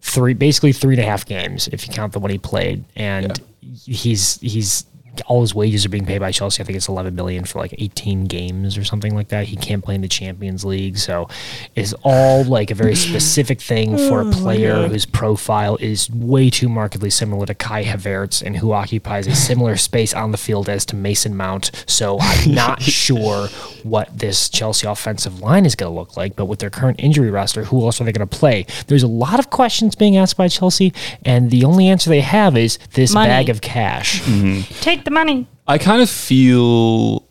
three 0.00 0.34
basically 0.34 0.72
three 0.72 0.94
and 0.94 1.02
a 1.02 1.06
half 1.06 1.24
games 1.26 1.68
if 1.68 1.86
you 1.86 1.92
count 1.92 2.12
the 2.12 2.18
one 2.18 2.30
he 2.30 2.38
played, 2.38 2.84
and 2.96 3.40
he's 3.84 4.40
he's 4.40 4.84
all 5.26 5.40
his 5.40 5.54
wages 5.54 5.84
are 5.84 5.88
being 5.88 6.06
paid 6.06 6.18
by 6.18 6.30
Chelsea. 6.30 6.62
I 6.62 6.66
think 6.66 6.76
it's 6.76 6.88
11 6.88 7.14
million 7.14 7.44
for 7.44 7.58
like 7.58 7.74
18 7.78 8.24
games 8.24 8.76
or 8.76 8.84
something 8.84 9.14
like 9.14 9.28
that. 9.28 9.46
He 9.46 9.56
can't 9.56 9.84
play 9.84 9.94
in 9.94 10.00
the 10.00 10.08
Champions 10.08 10.64
League, 10.64 10.98
so 10.98 11.28
it's 11.74 11.94
all 12.02 12.44
like 12.44 12.70
a 12.70 12.74
very 12.74 12.94
specific 13.10 13.60
thing 13.60 13.96
for 13.96 14.20
a 14.20 14.26
oh, 14.26 14.32
player 14.32 14.88
whose 14.88 15.06
profile 15.06 15.76
is 15.76 16.10
way 16.10 16.50
too 16.50 16.68
markedly 16.68 17.10
similar 17.10 17.46
to 17.46 17.54
Kai 17.54 17.84
Havertz 17.84 18.42
and 18.42 18.56
who 18.56 18.72
occupies 18.72 19.26
a 19.26 19.34
similar 19.34 19.76
space 19.76 20.14
on 20.14 20.32
the 20.32 20.38
field 20.38 20.68
as 20.68 20.84
to 20.86 20.96
Mason 20.96 21.36
Mount. 21.36 21.70
So 21.86 22.18
I'm 22.20 22.54
not 22.54 22.82
sure 22.82 23.48
what 23.82 24.18
this 24.18 24.48
Chelsea 24.48 24.86
offensive 24.86 25.40
line 25.40 25.66
is 25.66 25.74
going 25.74 25.92
to 25.92 25.98
look 25.98 26.16
like, 26.16 26.36
but 26.36 26.46
with 26.46 26.58
their 26.58 26.70
current 26.70 27.00
injury 27.00 27.30
roster, 27.30 27.64
who 27.64 27.84
else 27.84 28.00
are 28.00 28.04
they 28.04 28.12
going 28.12 28.26
to 28.26 28.38
play? 28.38 28.66
There's 28.86 29.02
a 29.02 29.08
lot 29.08 29.38
of 29.38 29.50
questions 29.50 29.94
being 29.94 30.16
asked 30.16 30.36
by 30.36 30.48
Chelsea, 30.48 30.92
and 31.24 31.50
the 31.50 31.64
only 31.64 31.88
answer 31.88 32.10
they 32.10 32.20
have 32.20 32.56
is 32.56 32.78
this 32.92 33.14
Money. 33.14 33.28
bag 33.28 33.48
of 33.48 33.60
cash. 33.60 34.22
take 34.80 34.99
the 35.04 35.10
money. 35.10 35.46
I 35.66 35.78
kind 35.78 36.02
of 36.02 36.10
feel 36.10 37.24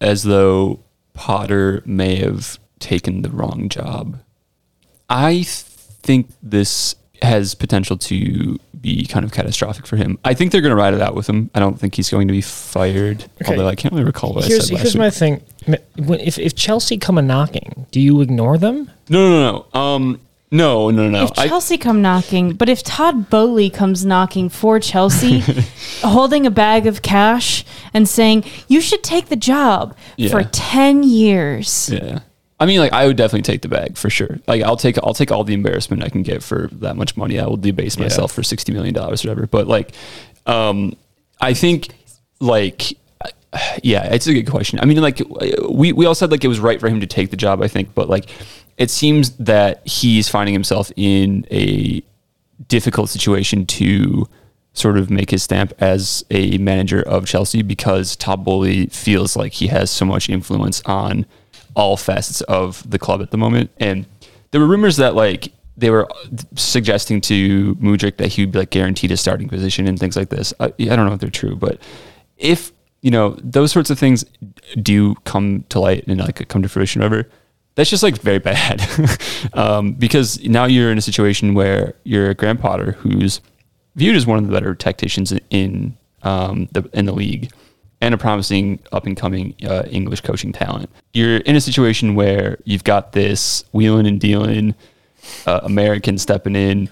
as 0.00 0.22
though 0.22 0.80
Potter 1.14 1.82
may 1.84 2.16
have 2.16 2.58
taken 2.78 3.22
the 3.22 3.30
wrong 3.30 3.68
job. 3.68 4.18
I 5.08 5.42
think 5.44 6.28
this 6.42 6.94
has 7.22 7.54
potential 7.54 7.96
to 7.96 8.58
be 8.80 9.06
kind 9.06 9.24
of 9.24 9.30
catastrophic 9.30 9.86
for 9.86 9.96
him. 9.96 10.18
I 10.24 10.34
think 10.34 10.50
they're 10.50 10.60
going 10.60 10.70
to 10.70 10.76
ride 10.76 10.92
it 10.94 11.00
out 11.00 11.14
with 11.14 11.28
him. 11.28 11.50
I 11.54 11.60
don't 11.60 11.78
think 11.78 11.94
he's 11.94 12.10
going 12.10 12.26
to 12.26 12.32
be 12.32 12.40
fired. 12.40 13.24
Okay. 13.40 13.52
Although 13.52 13.68
I 13.68 13.76
can't 13.76 13.92
really 13.92 14.04
recall 14.04 14.34
what 14.34 14.44
Here's, 14.44 14.64
I 14.72 14.74
said 14.74 14.78
here's 14.78 14.96
last 14.96 14.98
my 14.98 15.10
thing. 15.10 15.42
If, 15.96 16.38
if 16.38 16.56
Chelsea 16.56 16.98
come 16.98 17.16
a 17.18 17.22
knocking, 17.22 17.86
do 17.92 18.00
you 18.00 18.20
ignore 18.20 18.58
them? 18.58 18.90
No, 19.08 19.30
no, 19.30 19.66
no. 19.74 19.80
Um, 19.80 20.20
no, 20.52 20.90
no, 20.90 21.08
no. 21.08 21.24
If 21.24 21.38
I, 21.38 21.48
Chelsea 21.48 21.78
come 21.78 22.00
knocking, 22.00 22.52
but 22.52 22.68
if 22.68 22.84
Todd 22.84 23.28
Boehly 23.28 23.70
comes 23.70 24.04
knocking 24.04 24.48
for 24.48 24.78
Chelsea, 24.78 25.40
holding 26.02 26.46
a 26.46 26.50
bag 26.50 26.86
of 26.86 27.02
cash 27.02 27.64
and 27.92 28.08
saying 28.08 28.44
you 28.68 28.80
should 28.80 29.02
take 29.02 29.26
the 29.28 29.36
job 29.36 29.96
for 30.30 30.44
ten 30.44 31.02
years, 31.02 31.90
Yeah. 31.90 32.20
I 32.60 32.66
mean, 32.66 32.78
like 32.78 32.92
I 32.92 33.08
would 33.08 33.16
definitely 33.16 33.42
take 33.42 33.62
the 33.62 33.68
bag 33.68 33.96
for 33.96 34.08
sure. 34.08 34.38
Like 34.46 34.62
I'll 34.62 34.76
take 34.76 34.96
I'll 35.02 35.14
take 35.14 35.32
all 35.32 35.42
the 35.42 35.52
embarrassment 35.54 36.04
I 36.04 36.08
can 36.08 36.22
get 36.22 36.44
for 36.44 36.68
that 36.74 36.94
much 36.94 37.16
money. 37.16 37.40
I 37.40 37.46
will 37.46 37.56
debase 37.56 37.98
myself 37.98 38.30
for 38.30 38.44
sixty 38.44 38.72
million 38.72 38.94
dollars, 38.94 39.24
or 39.24 39.28
whatever. 39.30 39.48
But 39.48 39.66
like, 39.66 39.90
um, 40.46 40.94
I 41.40 41.54
think 41.54 41.88
like, 42.38 42.92
yeah, 43.82 44.04
it's 44.14 44.28
a 44.28 44.32
good 44.34 44.48
question. 44.48 44.78
I 44.78 44.84
mean, 44.84 44.98
like 45.02 45.20
we 45.68 45.92
we 45.92 46.06
all 46.06 46.14
said 46.14 46.30
like 46.30 46.44
it 46.44 46.48
was 46.48 46.60
right 46.60 46.78
for 46.78 46.88
him 46.88 47.00
to 47.00 47.06
take 47.06 47.30
the 47.30 47.36
job. 47.36 47.62
I 47.62 47.66
think, 47.68 47.94
but 47.96 48.08
like, 48.08 48.30
it 48.76 48.90
seems 48.90 49.30
that 49.36 49.86
he's 49.86 50.28
finding 50.28 50.52
himself 50.52 50.90
in 50.96 51.46
a 51.50 52.02
difficult 52.68 53.10
situation 53.10 53.66
to 53.66 54.28
sort 54.74 54.96
of 54.96 55.10
make 55.10 55.30
his 55.30 55.42
stamp 55.42 55.72
as 55.78 56.24
a 56.30 56.56
manager 56.58 57.02
of 57.02 57.26
Chelsea 57.26 57.62
because 57.62 58.16
Todd 58.16 58.44
Boehly 58.44 58.86
feels 58.86 59.36
like 59.36 59.52
he 59.52 59.66
has 59.66 59.90
so 59.90 60.04
much 60.04 60.30
influence 60.30 60.82
on 60.86 61.26
all 61.74 61.96
facets 61.96 62.40
of 62.42 62.88
the 62.90 62.98
club 62.98 63.20
at 63.20 63.30
the 63.30 63.36
moment. 63.36 63.70
And 63.78 64.06
there 64.50 64.60
were 64.60 64.66
rumors 64.66 64.96
that 64.96 65.14
like 65.14 65.52
they 65.76 65.90
were 65.90 66.08
suggesting 66.54 67.20
to 67.22 67.74
Mudryk 67.76 68.16
that 68.18 68.28
he 68.28 68.42
would 68.42 68.52
be 68.52 68.60
like 68.60 68.70
guaranteed 68.70 69.10
a 69.10 69.16
starting 69.16 69.48
position 69.48 69.86
and 69.86 69.98
things 69.98 70.16
like 70.16 70.28
this. 70.28 70.52
I, 70.60 70.66
I 70.66 70.96
don't 70.96 71.06
know 71.06 71.14
if 71.14 71.20
they're 71.20 71.30
true, 71.30 71.56
but 71.56 71.78
if 72.36 72.72
you 73.00 73.10
know 73.10 73.36
those 73.42 73.72
sorts 73.72 73.90
of 73.90 73.98
things 73.98 74.24
do 74.80 75.14
come 75.24 75.64
to 75.70 75.80
light 75.80 76.06
and 76.06 76.20
like 76.20 76.46
come 76.48 76.62
to 76.62 76.68
fruition, 76.68 77.02
whatever, 77.02 77.28
that's 77.74 77.90
just 77.90 78.02
like 78.02 78.18
very 78.20 78.38
bad 78.38 78.82
um, 79.54 79.92
because 79.92 80.42
now 80.44 80.64
you're 80.64 80.90
in 80.90 80.98
a 80.98 81.02
situation 81.02 81.54
where 81.54 81.94
you're 82.04 82.34
Graham 82.34 82.58
Potter, 82.58 82.92
who's 82.92 83.40
viewed 83.96 84.16
as 84.16 84.26
one 84.26 84.38
of 84.38 84.46
the 84.46 84.52
better 84.52 84.74
tacticians 84.74 85.32
in 85.50 85.96
um, 86.22 86.68
the 86.72 86.88
in 86.92 87.06
the 87.06 87.12
league 87.12 87.50
and 88.00 88.14
a 88.14 88.18
promising 88.18 88.80
up 88.90 89.06
and 89.06 89.16
coming 89.16 89.54
uh, 89.64 89.84
English 89.88 90.22
coaching 90.22 90.52
talent. 90.52 90.90
You're 91.12 91.36
in 91.38 91.54
a 91.54 91.60
situation 91.60 92.16
where 92.16 92.58
you've 92.64 92.82
got 92.82 93.12
this 93.12 93.64
wheeling 93.72 94.08
and 94.08 94.20
dealing 94.20 94.74
uh, 95.46 95.60
American 95.62 96.18
stepping 96.18 96.56
in, 96.56 96.88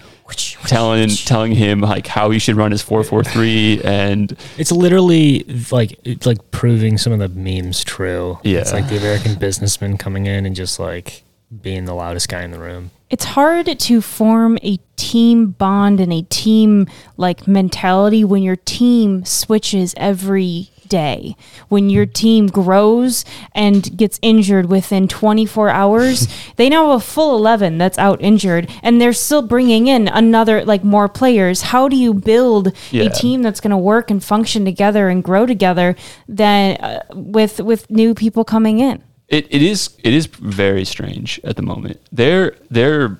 telling 0.67 1.09
telling 1.09 1.51
him 1.53 1.81
like 1.81 2.07
how 2.07 2.29
he 2.29 2.39
should 2.39 2.55
run 2.55 2.71
his 2.71 2.81
four 2.81 3.03
four 3.03 3.23
three, 3.23 3.81
and 3.83 4.35
It's 4.57 4.71
literally 4.71 5.43
like 5.71 5.99
it's 6.03 6.25
like 6.25 6.51
proving 6.51 6.97
some 6.97 7.13
of 7.13 7.19
the 7.19 7.29
memes 7.29 7.83
true. 7.83 8.39
Yeah. 8.43 8.59
It's 8.59 8.73
like 8.73 8.87
the 8.89 8.97
American 8.97 9.35
businessman 9.35 9.97
coming 9.97 10.25
in 10.25 10.45
and 10.45 10.55
just 10.55 10.79
like 10.79 11.23
being 11.61 11.85
the 11.85 11.93
loudest 11.93 12.29
guy 12.29 12.43
in 12.43 12.51
the 12.51 12.59
room. 12.59 12.91
it's 13.09 13.25
hard 13.25 13.77
to 13.77 14.01
form 14.01 14.57
a 14.63 14.77
team 14.95 15.47
bond 15.47 15.99
and 15.99 16.13
a 16.13 16.21
team 16.23 16.87
like 17.17 17.45
mentality 17.45 18.23
when 18.23 18.41
your 18.41 18.55
team 18.55 19.25
switches 19.25 19.93
every 19.97 20.69
day. 20.91 21.35
When 21.69 21.89
your 21.89 22.05
team 22.05 22.47
grows 22.47 23.23
and 23.55 23.79
gets 23.97 24.19
injured 24.21 24.67
within 24.69 25.07
24 25.07 25.69
hours, 25.69 26.27
they 26.57 26.69
now 26.69 26.91
have 26.91 27.01
a 27.01 27.03
full 27.03 27.35
11 27.37 27.77
that's 27.79 27.97
out 27.97 28.21
injured 28.21 28.69
and 28.83 28.99
they're 28.99 29.13
still 29.13 29.41
bringing 29.41 29.87
in 29.87 30.07
another 30.07 30.63
like 30.65 30.83
more 30.83 31.07
players. 31.09 31.61
How 31.73 31.87
do 31.87 31.95
you 31.95 32.13
build 32.13 32.73
Yeah. 32.91 33.03
a 33.05 33.09
team 33.09 33.41
that's 33.41 33.61
going 33.61 33.71
to 33.71 33.77
work 33.93 34.11
and 34.11 34.23
function 34.23 34.65
together 34.65 35.09
and 35.09 35.23
grow 35.23 35.45
together 35.45 35.95
than 36.27 36.75
uh, 36.77 37.03
with 37.13 37.59
with 37.59 37.89
new 37.89 38.13
people 38.13 38.43
coming 38.43 38.79
in? 38.79 39.01
it, 39.29 39.47
it 39.49 39.61
is 39.61 39.95
it 40.03 40.13
is 40.13 40.25
very 40.25 40.83
strange 40.85 41.39
at 41.45 41.55
the 41.55 41.61
moment. 41.61 41.97
They're 42.11 42.55
they're 42.69 43.17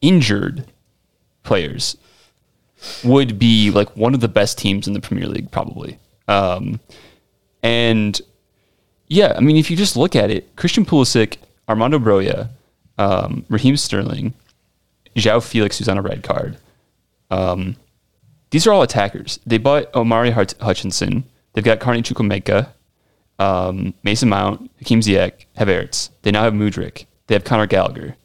injured 0.00 0.64
players 1.42 1.96
would 3.04 3.38
be 3.38 3.70
like 3.70 3.94
one 3.96 4.14
of 4.14 4.20
the 4.20 4.28
best 4.28 4.56
teams 4.58 4.86
in 4.86 4.94
the 4.94 5.00
Premier 5.00 5.26
League 5.26 5.50
probably. 5.50 5.98
Um, 6.30 6.80
and 7.62 8.20
yeah, 9.08 9.34
I 9.36 9.40
mean 9.40 9.56
if 9.56 9.70
you 9.70 9.76
just 9.76 9.96
look 9.96 10.14
at 10.16 10.30
it, 10.30 10.54
Christian 10.56 10.84
Pulisic, 10.86 11.36
Armando 11.68 11.98
Broja, 11.98 12.48
um, 12.98 13.44
Raheem 13.48 13.76
Sterling, 13.76 14.32
João 15.16 15.42
Felix 15.42 15.78
who's 15.78 15.88
on 15.88 15.98
a 15.98 16.02
red 16.02 16.22
card. 16.22 16.56
Um, 17.30 17.76
these 18.50 18.66
are 18.66 18.72
all 18.72 18.82
attackers. 18.82 19.38
They 19.46 19.58
bought 19.58 19.94
Omari 19.94 20.30
Hut- 20.30 20.54
Hutchinson, 20.60 21.24
they've 21.52 21.64
got 21.64 21.80
Carney 21.80 22.02
Chukwuemeka, 22.02 22.68
um, 23.38 23.94
Mason 24.02 24.28
Mount, 24.28 24.70
Hakeem 24.78 25.00
Ziyech, 25.00 25.46
Havertz. 25.56 26.10
They 26.22 26.30
now 26.30 26.42
have 26.44 26.52
Mudryk. 26.52 27.06
They 27.26 27.34
have 27.34 27.44
Conor 27.44 27.66
Gallagher. 27.66 28.16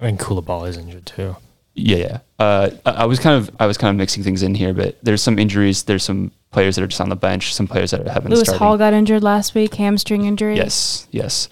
and 0.00 0.18
Koulibaly 0.18 0.68
is 0.68 0.76
injured 0.78 1.06
too. 1.06 1.36
Yeah, 1.74 1.96
yeah. 1.96 2.18
Uh, 2.38 2.70
I, 2.86 2.90
I 2.90 3.04
was 3.04 3.18
kind 3.18 3.36
of 3.36 3.54
I 3.58 3.66
was 3.66 3.76
kind 3.76 3.90
of 3.90 3.96
mixing 3.96 4.22
things 4.22 4.42
in 4.42 4.54
here, 4.54 4.72
but 4.72 4.96
there's 5.02 5.22
some 5.22 5.38
injuries. 5.38 5.82
There's 5.82 6.04
some 6.04 6.30
players 6.54 6.76
that 6.76 6.82
are 6.82 6.86
just 6.86 7.00
on 7.00 7.10
the 7.10 7.16
bench. 7.16 7.52
Some 7.52 7.66
players 7.66 7.90
that 7.90 8.06
haven't 8.06 8.30
Lewis 8.30 8.44
started. 8.48 8.58
Hall 8.58 8.78
got 8.78 8.94
injured 8.94 9.22
last 9.22 9.54
week, 9.54 9.74
hamstring 9.74 10.24
injury. 10.24 10.56
Yes, 10.56 11.06
yes. 11.10 11.48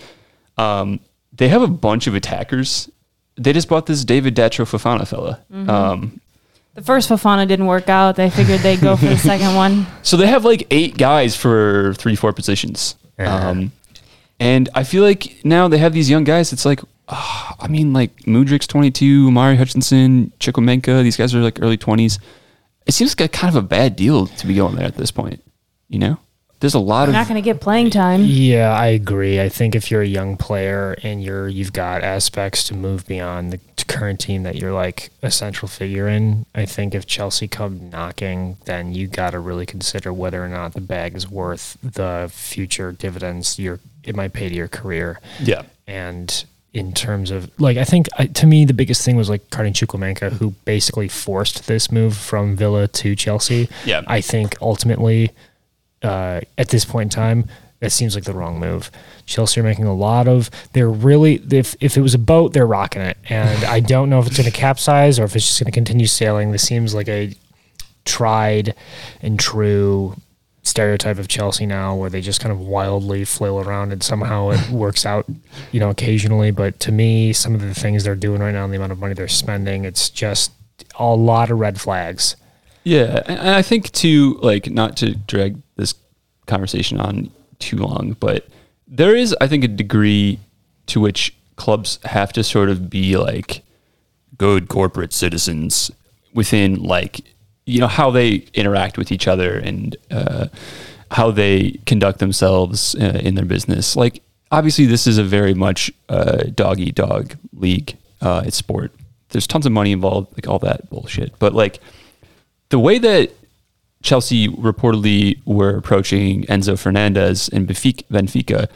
Um, 0.56 1.00
they 1.32 1.48
have 1.48 1.60
a 1.60 1.66
bunch 1.68 2.06
of 2.06 2.14
attackers. 2.14 2.88
They 3.36 3.52
just 3.52 3.68
bought 3.68 3.86
this 3.86 4.04
David 4.04 4.34
Datro 4.34 4.64
Fofana 4.64 5.06
fella. 5.06 5.40
Mm-hmm. 5.52 5.68
Um, 5.70 6.20
The 6.74 6.82
first 6.82 7.08
Fofana 7.10 7.46
didn't 7.48 7.66
work 7.66 7.88
out. 7.88 8.16
They 8.16 8.30
figured 8.30 8.60
they'd 8.60 8.80
go 8.80 8.96
for 8.96 9.06
the 9.06 9.18
second 9.32 9.54
one. 9.54 9.86
so 10.02 10.16
they 10.16 10.26
have 10.26 10.44
like 10.44 10.66
eight 10.70 10.96
guys 10.96 11.36
for 11.36 11.94
three, 11.98 12.14
four 12.16 12.32
positions. 12.32 12.94
Yeah. 13.18 13.48
Um, 13.48 13.72
and 14.40 14.68
I 14.74 14.84
feel 14.84 15.02
like 15.02 15.44
now 15.44 15.68
they 15.68 15.78
have 15.78 15.92
these 15.92 16.08
young 16.10 16.24
guys. 16.24 16.52
It's 16.52 16.64
like, 16.64 16.80
ah, 17.08 17.54
I 17.60 17.68
mean, 17.68 17.92
like 17.92 18.14
Mudryk's 18.26 18.66
22, 18.66 19.30
Mari 19.30 19.56
Hutchinson, 19.56 20.32
Chukwuemeka. 20.40 21.02
These 21.02 21.16
guys 21.16 21.34
are 21.34 21.40
like 21.40 21.58
early 21.62 21.78
20s. 21.78 22.18
It 22.86 22.92
seems 22.92 23.12
like 23.12 23.20
a 23.20 23.28
kind 23.28 23.54
of 23.56 23.64
a 23.64 23.66
bad 23.66 23.96
deal 23.96 24.26
to 24.26 24.46
be 24.46 24.54
going 24.54 24.76
there 24.76 24.86
at 24.86 24.96
this 24.96 25.10
point. 25.10 25.42
You 25.88 25.98
know, 25.98 26.18
there's 26.60 26.74
a 26.74 26.78
lot 26.78 27.06
They're 27.06 27.08
of 27.08 27.14
not 27.14 27.28
going 27.28 27.42
to 27.42 27.44
get 27.44 27.60
playing 27.60 27.90
time. 27.90 28.22
Yeah, 28.24 28.72
I 28.72 28.86
agree. 28.86 29.40
I 29.40 29.48
think 29.48 29.74
if 29.74 29.90
you're 29.90 30.02
a 30.02 30.06
young 30.06 30.36
player 30.36 30.96
and 31.02 31.22
you're 31.22 31.48
you've 31.48 31.72
got 31.72 32.02
aspects 32.02 32.64
to 32.64 32.74
move 32.74 33.06
beyond 33.06 33.52
the 33.52 33.60
current 33.88 34.20
team 34.20 34.44
that 34.44 34.54
you're 34.54 34.72
like 34.72 35.10
a 35.22 35.30
central 35.30 35.68
figure 35.68 36.08
in, 36.08 36.46
I 36.54 36.66
think 36.66 36.94
if 36.94 37.04
Chelsea 37.04 37.48
come 37.48 37.90
knocking, 37.90 38.56
then 38.64 38.94
you 38.94 39.06
got 39.08 39.30
to 39.30 39.38
really 39.40 39.66
consider 39.66 40.12
whether 40.12 40.42
or 40.42 40.48
not 40.48 40.72
the 40.74 40.80
bag 40.80 41.16
is 41.16 41.28
worth 41.28 41.76
the 41.82 42.30
future 42.32 42.92
dividends 42.92 43.58
your 43.58 43.80
it 44.04 44.14
might 44.16 44.32
pay 44.32 44.48
to 44.48 44.54
your 44.54 44.68
career. 44.68 45.20
yeah. 45.40 45.62
And 45.86 46.44
in 46.74 46.92
terms 46.92 47.30
of 47.30 47.50
like, 47.60 47.76
I 47.76 47.84
think 47.84 48.08
I, 48.18 48.26
to 48.26 48.46
me 48.46 48.64
the 48.64 48.72
biggest 48.72 49.04
thing 49.04 49.16
was 49.16 49.28
like 49.28 49.50
Carney 49.50 49.72
Chukwuemeka, 49.72 50.32
who 50.32 50.50
basically 50.64 51.08
forced 51.08 51.66
this 51.66 51.92
move 51.92 52.16
from 52.16 52.56
Villa 52.56 52.88
to 52.88 53.14
Chelsea. 53.14 53.68
Yeah. 53.84 54.02
I 54.06 54.20
think 54.20 54.56
ultimately, 54.60 55.30
uh, 56.02 56.40
at 56.56 56.68
this 56.68 56.84
point 56.84 57.06
in 57.06 57.10
time, 57.10 57.48
that 57.80 57.90
seems 57.90 58.14
like 58.14 58.24
the 58.24 58.32
wrong 58.32 58.60
move. 58.60 58.90
Chelsea 59.26 59.60
are 59.60 59.64
making 59.64 59.84
a 59.84 59.94
lot 59.94 60.28
of. 60.28 60.50
They're 60.72 60.88
really 60.88 61.42
if 61.50 61.74
if 61.80 61.96
it 61.96 62.00
was 62.00 62.14
a 62.14 62.18
boat, 62.18 62.52
they're 62.52 62.66
rocking 62.66 63.02
it, 63.02 63.18
and 63.28 63.64
I 63.64 63.80
don't 63.80 64.08
know 64.08 64.20
if 64.20 64.28
it's 64.28 64.36
going 64.36 64.50
to 64.50 64.56
capsize 64.56 65.18
or 65.18 65.24
if 65.24 65.34
it's 65.34 65.46
just 65.46 65.60
going 65.60 65.70
to 65.70 65.74
continue 65.74 66.06
sailing. 66.06 66.52
This 66.52 66.62
seems 66.62 66.94
like 66.94 67.08
a 67.08 67.34
tried 68.04 68.74
and 69.20 69.38
true 69.38 70.16
stereotype 70.62 71.18
of 71.18 71.28
Chelsea 71.28 71.66
now 71.66 71.94
where 71.94 72.08
they 72.08 72.20
just 72.20 72.40
kind 72.40 72.52
of 72.52 72.60
wildly 72.60 73.24
flail 73.24 73.60
around 73.60 73.92
and 73.92 74.02
somehow 74.02 74.50
it 74.50 74.68
works 74.70 75.04
out, 75.04 75.26
you 75.72 75.80
know, 75.80 75.90
occasionally. 75.90 76.50
But 76.50 76.80
to 76.80 76.92
me, 76.92 77.32
some 77.32 77.54
of 77.54 77.60
the 77.60 77.74
things 77.74 78.04
they're 78.04 78.14
doing 78.14 78.40
right 78.40 78.52
now 78.52 78.64
and 78.64 78.72
the 78.72 78.76
amount 78.76 78.92
of 78.92 78.98
money 78.98 79.14
they're 79.14 79.28
spending, 79.28 79.84
it's 79.84 80.08
just 80.08 80.52
a 80.98 81.04
lot 81.04 81.50
of 81.50 81.58
red 81.58 81.80
flags. 81.80 82.36
Yeah, 82.84 83.22
and 83.26 83.50
I 83.50 83.62
think 83.62 83.92
to 83.92 84.34
like 84.42 84.70
not 84.70 84.96
to 84.98 85.14
drag 85.14 85.60
this 85.76 85.94
conversation 86.46 86.98
on 86.98 87.30
too 87.58 87.76
long, 87.76 88.16
but 88.18 88.48
there 88.88 89.14
is, 89.14 89.34
I 89.40 89.46
think, 89.46 89.64
a 89.64 89.68
degree 89.68 90.40
to 90.86 91.00
which 91.00 91.34
clubs 91.56 91.98
have 92.04 92.32
to 92.32 92.42
sort 92.42 92.68
of 92.68 92.90
be 92.90 93.16
like 93.16 93.62
good 94.36 94.68
corporate 94.68 95.12
citizens 95.12 95.90
within, 96.34 96.82
like 96.82 97.20
you 97.72 97.80
know 97.80 97.88
how 97.88 98.10
they 98.10 98.44
interact 98.54 98.98
with 98.98 99.10
each 99.10 99.26
other 99.26 99.58
and 99.58 99.96
uh, 100.10 100.46
how 101.10 101.30
they 101.30 101.72
conduct 101.86 102.18
themselves 102.18 102.94
uh, 102.96 103.20
in 103.22 103.34
their 103.34 103.44
business. 103.44 103.96
Like 103.96 104.22
obviously, 104.50 104.86
this 104.86 105.06
is 105.06 105.18
a 105.18 105.24
very 105.24 105.54
much 105.54 105.90
uh, 106.08 106.44
dog 106.54 106.80
eat 106.80 106.94
dog 106.94 107.34
league. 107.52 107.96
Uh, 108.20 108.42
it's 108.46 108.56
sport. 108.56 108.92
There's 109.30 109.46
tons 109.46 109.66
of 109.66 109.72
money 109.72 109.92
involved, 109.92 110.32
like 110.36 110.46
all 110.46 110.58
that 110.60 110.88
bullshit. 110.90 111.38
But 111.38 111.54
like 111.54 111.80
the 112.68 112.78
way 112.78 112.98
that 112.98 113.32
Chelsea 114.02 114.48
reportedly 114.48 115.38
were 115.46 115.76
approaching 115.76 116.44
Enzo 116.44 116.78
Fernandez 116.78 117.48
and 117.48 117.66
Benfica, 117.66 118.04
Benfica, 118.08 118.68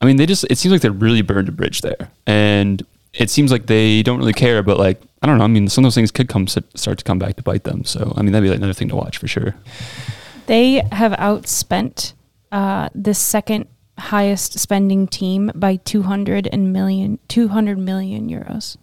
I 0.00 0.06
mean, 0.06 0.16
they 0.16 0.26
just, 0.26 0.44
it 0.50 0.58
seems 0.58 0.72
like 0.72 0.82
they 0.82 0.90
really 0.90 1.22
burned 1.22 1.48
a 1.48 1.52
bridge 1.52 1.80
there. 1.80 2.10
And 2.26 2.84
it 3.14 3.30
seems 3.30 3.50
like 3.50 3.66
they 3.66 4.02
don't 4.02 4.18
really 4.18 4.32
care, 4.32 4.62
but 4.62 4.78
like, 4.78 5.00
I 5.22 5.26
don't 5.26 5.38
know. 5.38 5.44
I 5.44 5.48
mean, 5.48 5.68
some 5.68 5.84
of 5.84 5.86
those 5.86 5.94
things 5.94 6.10
could 6.10 6.28
come, 6.28 6.46
start 6.46 6.98
to 6.98 7.04
come 7.04 7.18
back 7.18 7.36
to 7.36 7.42
bite 7.42 7.64
them. 7.64 7.84
So, 7.84 8.12
I 8.16 8.22
mean, 8.22 8.32
that'd 8.32 8.44
be 8.44 8.50
like 8.50 8.58
another 8.58 8.72
thing 8.74 8.88
to 8.90 8.96
watch 8.96 9.18
for 9.18 9.26
sure. 9.28 9.54
They 10.46 10.82
have 10.92 11.12
outspent 11.12 12.12
uh, 12.52 12.88
the 12.94 13.14
second 13.14 13.66
highest 13.98 14.58
spending 14.58 15.06
team 15.08 15.50
by 15.54 15.76
200 15.76 16.46
and 16.52 16.72
million 16.72 17.18
200 17.28 17.78
million 17.78 18.28
euros. 18.28 18.76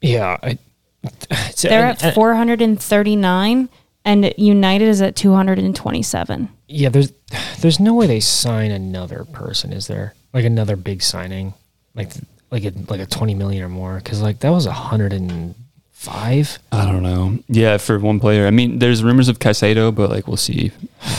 Yeah, 0.00 0.36
I, 0.42 0.58
it's- 1.02 1.62
They're 1.62 1.86
and- 1.88 2.02
at 2.02 2.14
439 2.14 3.68
and 4.04 4.32
United 4.38 4.86
is 4.88 5.02
at 5.02 5.16
227. 5.16 6.48
Yeah, 6.68 6.88
there's 6.88 7.12
there's 7.60 7.80
no 7.80 7.94
way 7.94 8.06
they 8.06 8.20
sign 8.20 8.70
another 8.70 9.24
person, 9.24 9.72
is 9.72 9.86
there? 9.86 10.14
Like 10.32 10.44
another 10.44 10.76
big 10.76 11.02
signing, 11.02 11.54
like 11.94 12.12
like 12.50 12.64
a 12.64 12.72
like 12.88 13.00
a 13.00 13.06
twenty 13.06 13.34
million 13.34 13.62
or 13.62 13.68
more, 13.68 13.96
because 13.96 14.20
like 14.22 14.40
that 14.40 14.50
was 14.50 14.66
a 14.66 14.72
hundred 14.72 15.12
and 15.12 15.54
five. 15.92 16.58
I 16.72 16.84
don't 16.86 17.02
know. 17.02 17.38
Yeah, 17.48 17.76
for 17.78 17.98
one 17.98 18.20
player. 18.20 18.46
I 18.46 18.50
mean, 18.50 18.78
there's 18.78 19.02
rumors 19.02 19.28
of 19.28 19.38
Caicedo, 19.40 19.94
but 19.94 20.10
like, 20.10 20.26
we'll 20.28 20.36
see. 20.36 20.70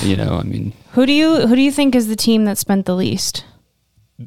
You 0.02 0.16
know, 0.16 0.38
I 0.40 0.44
mean, 0.44 0.74
Who 0.94 1.06
do 1.06 1.12
you 1.14 1.48
who 1.48 1.56
do 1.56 1.62
you 1.62 1.72
think 1.72 1.96
is 1.96 2.08
the 2.08 2.16
team 2.16 2.46
that 2.46 2.58
spent 2.58 2.86
the 2.86 2.96
least? 2.96 3.44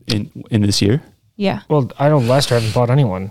in 0.06 0.30
in 0.50 0.62
this 0.62 0.80
year, 0.80 1.02
Yeah. 1.36 1.60
Well, 1.68 1.90
I 1.98 2.08
don't 2.08 2.22
know 2.24 2.30
Leicester 2.32 2.54
haven't 2.54 2.72
bought 2.74 2.88
anyone. 2.90 3.30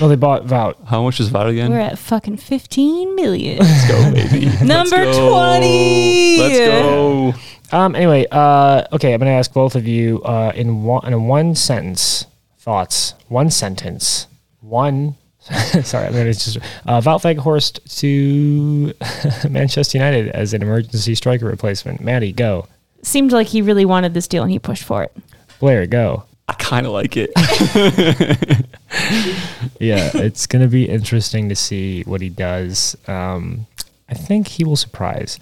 Well, 0.00 0.08
they 0.10 0.16
bought 0.16 0.46
Wout. 0.46 0.74
how 0.86 1.02
much 1.02 1.18
is 1.18 1.30
Wout 1.30 1.48
again? 1.48 1.72
We're 1.72 1.80
at 1.80 1.98
fucking 1.98 2.36
15 2.36 3.16
million. 3.16 3.58
Let's 3.58 3.88
go, 3.88 4.12
baby. 4.12 4.46
Number 4.64 4.96
Let's 5.04 5.18
go. 5.18 5.30
20. 5.58 6.38
Let's 6.38 6.58
go. 6.58 7.34
Um. 7.72 7.94
Anyway, 7.96 8.26
uh. 8.30 8.84
Okay, 8.92 9.12
I'm 9.14 9.18
gonna 9.18 9.30
ask 9.32 9.52
both 9.52 9.74
of 9.74 9.86
you. 9.88 10.22
Uh. 10.22 10.52
In 10.54 10.82
one 10.84 11.06
in 11.06 11.12
a 11.14 11.18
one 11.18 11.54
sentence 11.54 12.26
thoughts. 12.62 13.14
One 13.28 13.50
sentence. 13.50 14.28
One. 14.60 15.16
sorry, 15.82 16.06
I'm 16.06 16.12
gonna 16.12 16.32
just 16.32 16.58
uh, 16.86 17.00
Wout 17.00 17.22
Weghorst 17.22 17.80
to 17.98 19.48
Manchester 19.50 19.98
United 19.98 20.28
as 20.28 20.54
an 20.54 20.62
emergency 20.62 21.16
striker 21.16 21.46
replacement. 21.46 22.00
Maddie, 22.00 22.32
go. 22.32 22.68
Seemed 23.02 23.32
like 23.32 23.48
he 23.48 23.60
really 23.60 23.84
wanted 23.84 24.14
this 24.14 24.28
deal 24.28 24.44
and 24.44 24.52
he 24.52 24.60
pushed 24.60 24.84
for 24.84 25.02
it. 25.02 25.12
Blair, 25.58 25.86
go. 25.86 26.24
I 26.46 26.52
kind 26.54 26.86
of 26.86 26.92
like 26.92 27.16
it. 27.16 27.30
yeah, 29.80 30.10
it's 30.14 30.46
gonna 30.46 30.68
be 30.68 30.88
interesting 30.88 31.48
to 31.48 31.56
see 31.56 32.02
what 32.02 32.20
he 32.20 32.28
does. 32.28 32.96
Um, 33.08 33.66
I 34.08 34.14
think 34.14 34.46
he 34.46 34.62
will 34.62 34.76
surprise. 34.76 35.40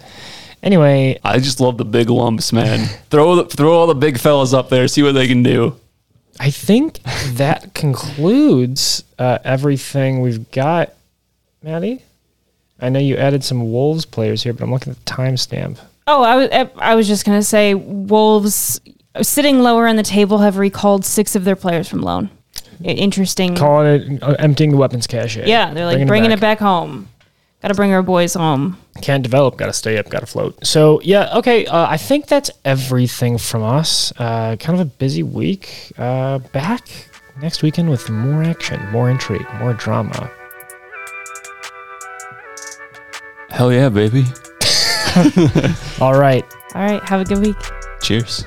Anyway, 0.63 1.19
I 1.23 1.37
just 1.39 1.59
love 1.59 1.77
the 1.77 1.85
big 1.85 2.09
lumps, 2.09 2.51
man. 2.51 2.87
throw 3.11 3.35
the, 3.35 3.45
throw 3.45 3.73
all 3.73 3.87
the 3.87 3.95
big 3.95 4.17
fellas 4.17 4.53
up 4.53 4.69
there, 4.69 4.87
see 4.87 5.03
what 5.03 5.13
they 5.13 5.27
can 5.27 5.43
do. 5.43 5.75
I 6.39 6.49
think 6.49 7.01
that 7.33 7.73
concludes 7.73 9.03
uh, 9.19 9.39
everything 9.43 10.21
we've 10.21 10.49
got. 10.51 10.93
Maddie, 11.63 12.03
I 12.79 12.89
know 12.89 12.99
you 12.99 13.15
added 13.17 13.43
some 13.43 13.71
Wolves 13.71 14.05
players 14.05 14.43
here, 14.43 14.53
but 14.53 14.63
I'm 14.63 14.71
looking 14.71 14.91
at 14.91 15.05
the 15.05 15.11
timestamp. 15.11 15.79
Oh, 16.07 16.23
I 16.23 16.35
was 16.35 16.69
I 16.77 16.95
was 16.95 17.07
just 17.07 17.25
gonna 17.25 17.43
say 17.43 17.73
Wolves 17.75 18.81
sitting 19.21 19.59
lower 19.59 19.87
on 19.87 19.95
the 19.95 20.03
table 20.03 20.39
have 20.39 20.57
recalled 20.57 21.05
six 21.05 21.35
of 21.35 21.43
their 21.43 21.55
players 21.55 21.87
from 21.87 22.01
loan. 22.01 22.29
Interesting. 22.83 23.55
Calling 23.55 24.13
it 24.15 24.23
uh, 24.23 24.35
emptying 24.39 24.71
the 24.71 24.77
weapons 24.77 25.05
cache. 25.05 25.37
yeah, 25.37 25.73
they're 25.73 25.85
like 25.85 26.07
bringing, 26.07 26.31
it, 26.31 26.39
back. 26.39 26.59
home. 26.59 27.07
Got 27.61 27.67
to 27.67 27.73
bring 27.75 27.93
our 27.93 28.01
boys 28.01 28.33
home. 28.33 28.77
Can't 29.01 29.21
develop, 29.21 29.57
got 29.57 29.67
to 29.67 29.73
stay 29.73 29.97
up, 29.97 30.09
got 30.09 30.21
to 30.21 30.25
float. 30.25 30.65
So 30.65 30.99
yeah, 31.01 31.37
okay. 31.37 31.65
Uh, 31.67 31.87
I 31.87 31.97
think 31.97 32.25
that's 32.25 32.49
everything 32.65 33.37
from 33.37 33.61
us. 33.61 34.11
Uh, 34.17 34.55
kind 34.55 34.79
of 34.79 34.87
a 34.87 34.89
busy 34.89 35.21
week. 35.21 35.91
Uh, 35.97 36.39
back 36.39 36.87
next 37.39 37.61
weekend 37.61 37.89
with 37.89 38.09
more 38.09 38.43
action, 38.43 38.83
more 38.91 39.09
intrigue, 39.09 39.45
more 39.59 39.73
drama. 39.73 40.31
Hell 43.49 43.71
yeah, 43.71 43.89
baby. 43.89 44.23
All 46.01 46.17
right. 46.17 46.43
All 46.73 46.81
right, 46.81 47.03
have 47.03 47.21
a 47.21 47.25
good 47.25 47.39
week. 47.39 47.57
Cheers. 48.01 48.45